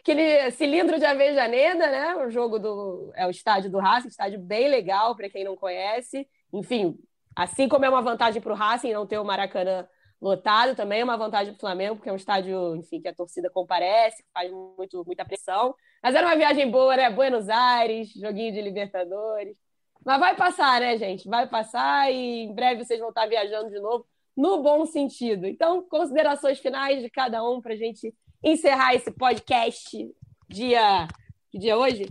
aquele 0.00 0.50
cilindro 0.52 0.98
de 1.00 1.04
Avejaneda, 1.04 1.88
né? 1.88 2.14
O 2.16 2.30
jogo 2.30 2.60
do. 2.60 3.10
É 3.16 3.26
o 3.26 3.30
estádio 3.30 3.70
do 3.70 3.80
Racing, 3.80 4.08
estádio 4.08 4.38
bem 4.38 4.68
legal 4.68 5.16
para 5.16 5.28
quem 5.28 5.42
não 5.42 5.56
conhece. 5.56 6.28
Enfim, 6.52 6.96
assim 7.34 7.68
como 7.68 7.84
é 7.84 7.88
uma 7.88 8.00
vantagem 8.00 8.40
para 8.40 8.52
o 8.52 8.56
Racing 8.56 8.92
não 8.92 9.04
ter 9.04 9.18
o 9.18 9.24
Maracanã 9.24 9.84
lotado, 10.20 10.74
também 10.74 11.00
é 11.00 11.04
uma 11.04 11.16
vantagem 11.16 11.52
para 11.52 11.58
o 11.58 11.60
Flamengo, 11.60 11.96
porque 11.96 12.08
é 12.08 12.12
um 12.12 12.16
estádio, 12.16 12.76
enfim, 12.76 13.00
que 13.00 13.08
a 13.08 13.14
torcida 13.14 13.50
comparece, 13.50 14.24
faz 14.32 14.50
muito, 14.50 15.04
muita 15.04 15.24
pressão. 15.24 15.74
Mas 16.02 16.14
era 16.14 16.26
uma 16.26 16.36
viagem 16.36 16.70
boa, 16.70 16.96
né? 16.96 17.10
Buenos 17.10 17.48
Aires, 17.48 18.12
joguinho 18.12 18.52
de 18.52 18.62
Libertadores. 18.62 19.56
Mas 20.04 20.20
vai 20.20 20.36
passar, 20.36 20.80
né, 20.80 20.98
gente? 20.98 21.28
Vai 21.28 21.48
passar 21.48 22.12
e 22.12 22.44
em 22.44 22.54
breve 22.54 22.84
vocês 22.84 23.00
vão 23.00 23.08
estar 23.08 23.26
viajando 23.26 23.70
de 23.70 23.80
novo 23.80 24.06
no 24.36 24.62
bom 24.62 24.84
sentido. 24.84 25.46
Então, 25.46 25.82
considerações 25.82 26.58
finais 26.58 27.02
de 27.02 27.08
cada 27.08 27.42
um 27.48 27.60
para 27.60 27.74
a 27.74 27.76
gente 27.76 28.12
encerrar 28.42 28.94
esse 28.94 29.10
podcast 29.10 30.14
dia. 30.48 31.08
Que 31.50 31.58
dia 31.58 31.72
é 31.72 31.76
hoje? 31.76 32.06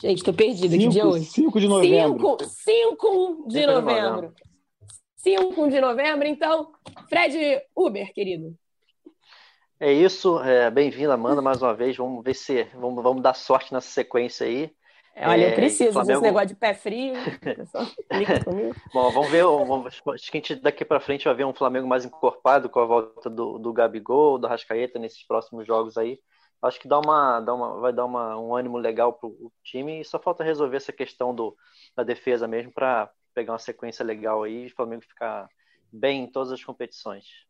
Gente, 0.00 0.18
estou 0.18 0.34
perdida. 0.34 0.76
que 0.76 0.88
dia 0.88 1.02
é 1.02 1.06
hoje? 1.06 1.24
5 1.26 1.60
de 1.60 1.68
novembro. 1.68 2.38
5 2.44 3.44
de 3.48 3.66
novembro. 3.66 4.34
5 5.18 5.68
de 5.68 5.80
novembro. 5.80 6.26
Então, 6.26 6.72
Fred 7.08 7.60
Uber, 7.76 8.12
querido. 8.12 8.54
É 9.80 9.92
isso. 9.92 10.40
É, 10.42 10.70
Bem-vinda, 10.70 11.14
Amanda, 11.14 11.42
mais 11.42 11.60
uma 11.60 11.74
vez. 11.74 11.96
Vamos 11.96 12.22
ver 12.24 12.34
se. 12.34 12.64
Vamos, 12.74 13.02
vamos 13.02 13.22
dar 13.22 13.34
sorte 13.34 13.72
nessa 13.72 13.88
sequência 13.88 14.46
aí. 14.46 14.72
Olha, 15.20 15.46
é, 15.46 15.54
preciso 15.54 15.94
Flamengo... 15.94 16.20
desse 16.20 16.32
negócio 16.32 16.48
de 16.48 16.54
pé 16.54 16.74
frio. 16.74 17.14
Bom, 18.94 19.10
vamos 19.10 19.30
ver. 19.30 19.42
Vamos, 19.42 19.86
acho 19.86 20.30
que 20.30 20.38
a 20.38 20.40
gente 20.40 20.54
daqui 20.56 20.84
para 20.84 21.00
frente 21.00 21.24
vai 21.24 21.34
ver 21.34 21.44
um 21.44 21.54
Flamengo 21.54 21.88
mais 21.88 22.04
encorpado 22.04 22.68
com 22.68 22.78
a 22.78 22.84
volta 22.84 23.28
do, 23.28 23.58
do 23.58 23.72
Gabigol, 23.72 24.38
do 24.38 24.46
Rascaeta 24.46 24.98
nesses 24.98 25.26
próximos 25.26 25.66
jogos 25.66 25.96
aí. 25.96 26.20
Acho 26.62 26.78
que 26.80 26.88
dá 26.88 26.98
uma, 26.98 27.40
dá 27.40 27.54
uma, 27.54 27.80
vai 27.80 27.92
dar 27.92 28.04
uma, 28.04 28.38
um 28.38 28.54
ânimo 28.54 28.78
legal 28.78 29.12
para 29.12 29.28
o 29.28 29.52
time 29.64 30.00
e 30.00 30.04
só 30.04 30.18
falta 30.18 30.44
resolver 30.44 30.76
essa 30.76 30.92
questão 30.92 31.34
do, 31.34 31.56
da 31.96 32.02
defesa 32.02 32.48
mesmo 32.48 32.72
para 32.72 33.10
pegar 33.38 33.52
uma 33.52 33.58
sequência 33.60 34.04
legal 34.04 34.42
aí 34.42 34.64
e 34.64 34.66
o 34.66 34.74
Flamengo 34.74 35.02
ficar 35.02 35.48
bem 35.92 36.24
em 36.24 36.26
todas 36.26 36.50
as 36.50 36.64
competições. 36.64 37.46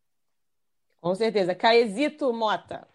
Com 1.01 1.15
certeza. 1.15 1.55
Caesito 1.55 2.31
Mota. 2.31 2.87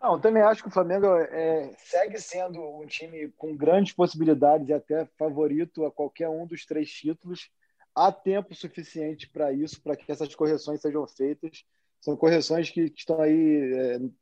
Não, 0.00 0.18
também 0.18 0.42
acho 0.42 0.60
que 0.60 0.68
o 0.68 0.72
Flamengo 0.72 1.06
é, 1.06 1.70
segue 1.78 2.18
sendo 2.18 2.60
um 2.60 2.84
time 2.84 3.28
com 3.38 3.56
grandes 3.56 3.92
possibilidades 3.92 4.68
e 4.68 4.72
até 4.72 5.06
favorito 5.16 5.84
a 5.84 5.92
qualquer 5.92 6.28
um 6.28 6.44
dos 6.44 6.66
três 6.66 6.90
títulos. 6.90 7.48
Há 7.94 8.10
tempo 8.10 8.56
suficiente 8.56 9.28
para 9.28 9.52
isso, 9.52 9.80
para 9.80 9.94
que 9.94 10.10
essas 10.10 10.34
correções 10.34 10.80
sejam 10.80 11.06
feitas. 11.06 11.64
São 12.00 12.16
correções 12.16 12.70
que, 12.70 12.90
que 12.90 12.98
estão 12.98 13.20
aí 13.20 13.72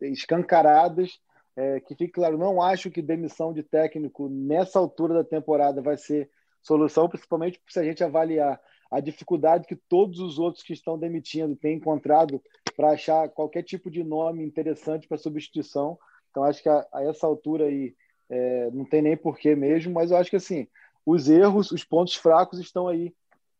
é, 0.02 0.08
escancaradas. 0.08 1.18
É, 1.56 1.80
que 1.80 1.94
fique 1.94 2.12
claro, 2.12 2.36
não 2.36 2.60
acho 2.60 2.90
que 2.90 3.00
demissão 3.00 3.52
de 3.52 3.62
técnico 3.62 4.28
nessa 4.28 4.78
altura 4.78 5.14
da 5.14 5.24
temporada 5.24 5.80
vai 5.80 5.96
ser 5.96 6.30
solução, 6.62 7.08
principalmente 7.08 7.60
se 7.68 7.78
a 7.78 7.84
gente 7.84 8.02
avaliar 8.02 8.60
a 8.90 9.00
dificuldade 9.00 9.66
que 9.66 9.76
todos 9.76 10.18
os 10.18 10.38
outros 10.38 10.64
que 10.64 10.72
estão 10.72 10.98
demitindo 10.98 11.54
têm 11.54 11.76
encontrado 11.76 12.42
para 12.76 12.90
achar 12.90 13.28
qualquer 13.28 13.62
tipo 13.62 13.90
de 13.90 14.02
nome 14.02 14.44
interessante 14.44 15.06
para 15.06 15.16
substituição. 15.16 15.98
Então, 16.30 16.42
acho 16.42 16.62
que 16.62 16.68
a, 16.68 16.86
a 16.92 17.04
essa 17.04 17.26
altura 17.26 17.66
aí 17.66 17.94
é, 18.28 18.70
não 18.72 18.84
tem 18.84 19.02
nem 19.02 19.16
porquê 19.16 19.54
mesmo, 19.54 19.92
mas 19.92 20.10
eu 20.10 20.16
acho 20.16 20.30
que 20.30 20.36
assim, 20.36 20.66
os 21.06 21.28
erros, 21.28 21.70
os 21.70 21.84
pontos 21.84 22.14
fracos 22.16 22.58
estão 22.58 22.88
aí, 22.88 23.14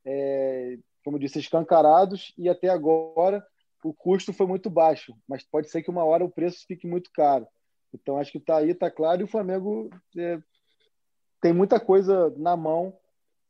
é, 0.04 0.78
como 1.04 1.18
disse, 1.18 1.38
escancarados 1.38 2.32
e 2.36 2.48
até 2.48 2.68
agora 2.68 3.44
o 3.82 3.94
custo 3.94 4.32
foi 4.32 4.46
muito 4.46 4.68
baixo, 4.68 5.14
mas 5.28 5.42
pode 5.42 5.68
ser 5.70 5.82
que 5.82 5.90
uma 5.90 6.04
hora 6.04 6.24
o 6.24 6.30
preço 6.30 6.66
fique 6.66 6.86
muito 6.86 7.10
caro. 7.12 7.46
Então, 7.92 8.18
acho 8.18 8.30
que 8.30 8.38
está 8.38 8.58
aí, 8.58 8.70
está 8.70 8.90
claro, 8.90 9.20
e 9.20 9.24
o 9.24 9.28
Flamengo 9.28 9.90
é, 10.16 10.38
tem 11.40 11.52
muita 11.52 11.80
coisa 11.80 12.32
na 12.36 12.56
mão 12.56 12.96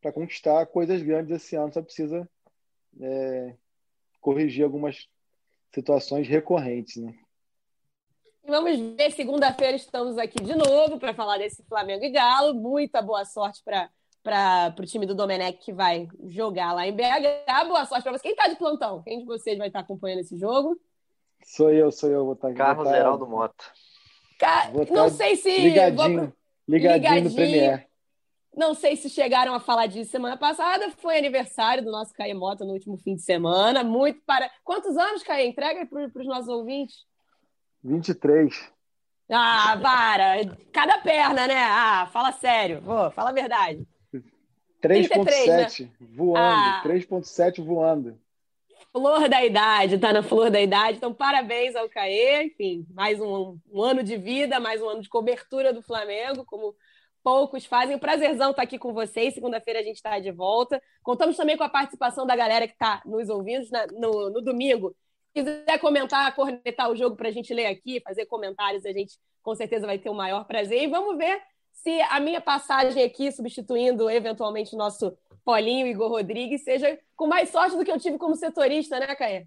para 0.01 0.13
conquistar 0.13 0.65
coisas 0.67 1.03
grandes 1.03 1.37
esse 1.37 1.57
ano, 1.57 1.73
só 1.73 1.83
precisa 1.83 2.29
é, 3.01 3.55
corrigir 4.21 4.65
algumas 4.65 5.09
situações 5.73 6.27
recorrentes, 6.27 6.97
né? 6.97 7.15
Vamos 8.47 8.77
ver, 8.97 9.13
segunda-feira 9.13 9.77
estamos 9.77 10.17
aqui 10.17 10.43
de 10.43 10.55
novo 10.55 10.99
para 10.99 11.15
falar 11.15 11.39
desse 11.39 11.63
Flamengo 11.65 12.05
e 12.05 12.11
Galo. 12.11 12.55
Muita 12.55 13.03
boa 13.03 13.25
sorte 13.25 13.63
para 13.63 14.75
o 14.79 14.87
time 14.87 15.07
do 15.07 15.15
Domenech 15.15 15.59
que 15.59 15.73
vai 15.73 16.09
jogar 16.27 16.73
lá 16.73 16.87
em 16.87 16.93
BH. 16.93 17.69
Boa 17.69 17.85
sorte 17.85 18.03
para 18.03 18.13
você. 18.13 18.23
Quem 18.23 18.33
está 18.33 18.49
de 18.49 18.57
plantão? 18.57 19.03
Quem 19.03 19.21
de 19.21 19.25
vocês 19.27 19.59
vai 19.59 19.69
estar 19.69 19.81
acompanhando 19.81 20.21
esse 20.21 20.37
jogo? 20.39 20.81
Sou 21.45 21.71
eu, 21.71 21.93
sou 21.93 22.11
eu. 22.11 22.25
Vou 22.25 22.35
estar, 22.35 22.53
Carlos 22.55 22.77
vou 22.79 22.87
estar... 22.87 22.97
Geraldo 22.97 23.27
Mota. 23.27 23.65
Ca... 24.39 24.71
Não 24.91 25.11
sei 25.11 25.37
se. 25.37 25.51
Ligadinho, 25.59 26.21
vou... 26.21 26.33
ligadinho, 26.71 27.03
ligadinho 27.03 27.31
no 27.31 27.35
Premier. 27.35 27.91
Não 28.57 28.75
sei 28.75 28.97
se 28.97 29.09
chegaram 29.09 29.55
a 29.55 29.61
falar 29.61 29.87
disso 29.87 30.11
semana 30.11 30.37
passada. 30.37 30.91
Foi 30.99 31.17
aniversário 31.17 31.85
do 31.85 31.91
nosso 31.91 32.13
Caê 32.13 32.35
Mota 32.35 32.65
no 32.65 32.73
último 32.73 32.97
fim 32.97 33.15
de 33.15 33.23
semana. 33.23 33.85
Muito 33.85 34.21
para. 34.27 34.51
Quantos 34.65 34.97
anos, 34.97 35.23
Caê? 35.23 35.47
Entrega 35.47 35.87
para 35.87 36.05
os 36.05 36.27
nossos 36.27 36.49
ouvintes. 36.49 37.05
23. 37.83 38.71
Ah, 39.31 39.79
para! 39.81 40.45
Cada 40.73 40.99
perna, 40.99 41.47
né? 41.47 41.57
Ah, 41.57 42.09
fala 42.13 42.33
sério. 42.33 42.83
Pô, 42.83 43.11
fala 43.13 43.31
a 43.31 43.33
verdade. 43.33 43.87
3.7 44.83 45.83
né? 45.83 45.91
voando. 46.17 46.39
Ah. 46.39 46.83
3.7 46.85 47.65
voando. 47.65 48.19
Flor 48.93 49.29
da 49.29 49.45
idade, 49.45 49.99
tá 49.99 50.13
na 50.13 50.23
flor 50.23 50.51
da 50.51 50.61
idade. 50.61 50.97
Então, 50.97 51.15
parabéns 51.15 51.77
ao 51.77 51.89
Caê. 51.89 52.45
Enfim, 52.47 52.85
mais 52.93 53.21
um, 53.21 53.57
um 53.73 53.83
ano 53.83 54.03
de 54.03 54.17
vida, 54.17 54.59
mais 54.59 54.83
um 54.83 54.89
ano 54.89 55.01
de 55.01 55.09
cobertura 55.09 55.73
do 55.73 55.81
Flamengo, 55.81 56.45
como 56.45 56.75
poucos 57.23 57.65
fazem. 57.65 57.95
O 57.95 58.01
prazerzão 58.01 58.51
estar 58.51 58.55
tá 58.55 58.63
aqui 58.63 58.79
com 58.79 58.93
vocês. 58.93 59.33
Segunda-feira 59.33 59.79
a 59.79 59.83
gente 59.83 59.97
está 59.97 60.19
de 60.19 60.33
volta. 60.33 60.83
Contamos 61.05 61.37
também 61.37 61.57
com 61.57 61.63
a 61.63 61.69
participação 61.69 62.27
da 62.27 62.35
galera 62.35 62.67
que 62.67 62.73
está 62.73 63.01
nos 63.07 63.29
ouvindo 63.29 63.65
na, 63.71 63.87
no, 63.87 64.31
no, 64.31 64.41
domingo. 64.41 64.95
Se 65.37 65.45
quiser 65.45 65.79
comentar, 65.79 66.35
cornetar 66.35 66.91
o 66.91 66.97
jogo 66.97 67.15
para 67.15 67.29
a 67.29 67.33
gente 67.33 67.55
ler 67.55 67.67
aqui, 67.67 68.01
fazer 68.01 68.27
comentários, 68.27 68.85
a 68.85 68.93
gente 68.93 69.17
com 69.41 69.55
certeza 69.55 69.87
vai 69.87 69.99
ter 69.99 70.11
o 70.11 70.15
maior 70.15 70.45
prazer. 70.47 70.83
E 70.83 70.89
vamos 70.89 71.17
ver 71.17 71.41
se 71.83 72.01
a 72.03 72.21
minha 72.21 72.41
passagem 72.41 73.03
aqui, 73.03 73.33
substituindo 73.33 74.11
eventualmente 74.11 74.75
o 74.75 74.79
nosso 74.79 75.17
Paulinho 75.45 75.87
Igor 75.87 76.11
Rodrigues, 76.11 76.63
seja 76.63 76.99
com 77.17 77.27
mais 77.27 77.49
sorte 77.49 77.77
do 77.77 77.85
que 77.85 77.91
eu 77.91 77.99
tive 77.99 78.19
como 78.19 78.37
setorista, 78.37 79.01
né, 79.01 79.15
Caê? 79.15 79.47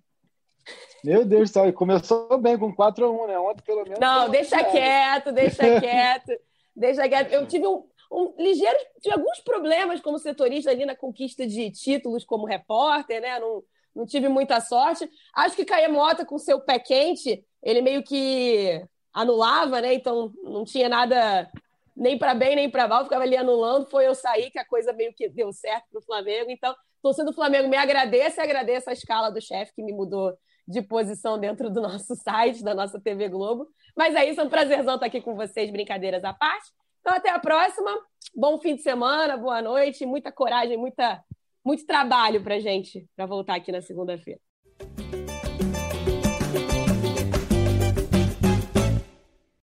Meu 1.03 1.25
Deus 1.25 1.49
do 1.49 1.53
céu, 1.53 1.73
começou 1.73 2.37
bem 2.39 2.57
com 2.57 2.73
4 2.73 3.05
a 3.05 3.11
1 3.11 3.27
né? 3.27 3.39
Ontem, 3.39 3.63
pelo 3.63 3.83
menos. 3.83 3.99
Não, 3.99 4.29
deixa 4.29 4.63
quieto, 4.65 5.31
deixa 5.31 5.79
quieto. 5.79 6.31
Desde 6.75 7.01
a 7.01 7.07
guerra, 7.07 7.29
eu 7.29 7.45
tive 7.45 7.67
um, 7.67 7.83
um 8.11 8.33
ligeiro, 8.37 8.77
tive 8.99 9.13
alguns 9.13 9.39
problemas 9.41 9.99
como 9.99 10.17
setorista 10.17 10.71
ali 10.71 10.85
na 10.85 10.95
conquista 10.95 11.45
de 11.45 11.69
títulos 11.69 12.25
como 12.25 12.47
repórter, 12.47 13.21
né? 13.21 13.37
Não, 13.37 13.61
não 13.93 14.05
tive 14.07 14.27
muita 14.27 14.59
sorte. 14.59 15.07
Acho 15.35 15.55
que 15.55 15.65
Caemota, 15.65 16.25
com 16.25 16.39
seu 16.39 16.59
pé 16.59 16.79
quente, 16.79 17.45
ele 17.61 17.81
meio 17.81 18.01
que 18.01 18.83
anulava, 19.13 19.81
né? 19.81 19.93
Então 19.93 20.33
não 20.41 20.63
tinha 20.63 20.89
nada 20.89 21.51
nem 21.95 22.17
para 22.17 22.33
bem 22.33 22.55
nem 22.55 22.69
para 22.69 22.87
mal, 22.87 23.03
ficava 23.03 23.23
ali 23.23 23.37
anulando. 23.37 23.89
Foi 23.89 24.07
eu 24.07 24.15
sair 24.15 24.49
que 24.51 24.59
a 24.59 24.65
coisa 24.65 24.93
meio 24.93 25.13
que 25.13 25.29
deu 25.29 25.51
certo 25.51 25.85
para 25.91 25.99
o 25.99 26.03
Flamengo. 26.03 26.49
Então, 26.49 26.75
torcendo 27.01 27.27
do 27.27 27.33
Flamengo 27.33 27.69
me 27.69 27.77
agradece 27.77 28.39
e 28.39 28.43
agradeço 28.43 28.89
a 28.89 28.93
escala 28.93 29.29
do 29.29 29.41
chefe 29.41 29.73
que 29.75 29.83
me 29.83 29.93
mudou 29.93 30.37
de 30.67 30.81
posição 30.81 31.37
dentro 31.37 31.69
do 31.69 31.81
nosso 31.81 32.15
site, 32.15 32.63
da 32.63 32.73
nossa 32.73 32.99
TV 32.99 33.29
Globo. 33.29 33.67
Mas 33.95 34.15
é 34.15 34.29
isso, 34.29 34.41
é 34.41 34.43
um 34.43 34.49
prazerzão 34.49 34.95
estar 34.95 35.07
aqui 35.07 35.21
com 35.21 35.35
vocês, 35.35 35.69
brincadeiras 35.71 36.23
à 36.23 36.33
parte. 36.33 36.71
Então, 37.01 37.13
até 37.13 37.29
a 37.29 37.39
próxima. 37.39 37.91
Bom 38.33 38.57
fim 38.59 38.75
de 38.75 38.81
semana, 38.81 39.37
boa 39.37 39.61
noite, 39.61 40.05
muita 40.05 40.31
coragem, 40.31 40.77
muita, 40.77 41.23
muito 41.63 41.85
trabalho 41.85 42.41
para 42.41 42.59
gente, 42.59 43.05
para 43.15 43.25
voltar 43.25 43.55
aqui 43.55 43.71
na 43.71 43.81
segunda-feira. 43.81 44.39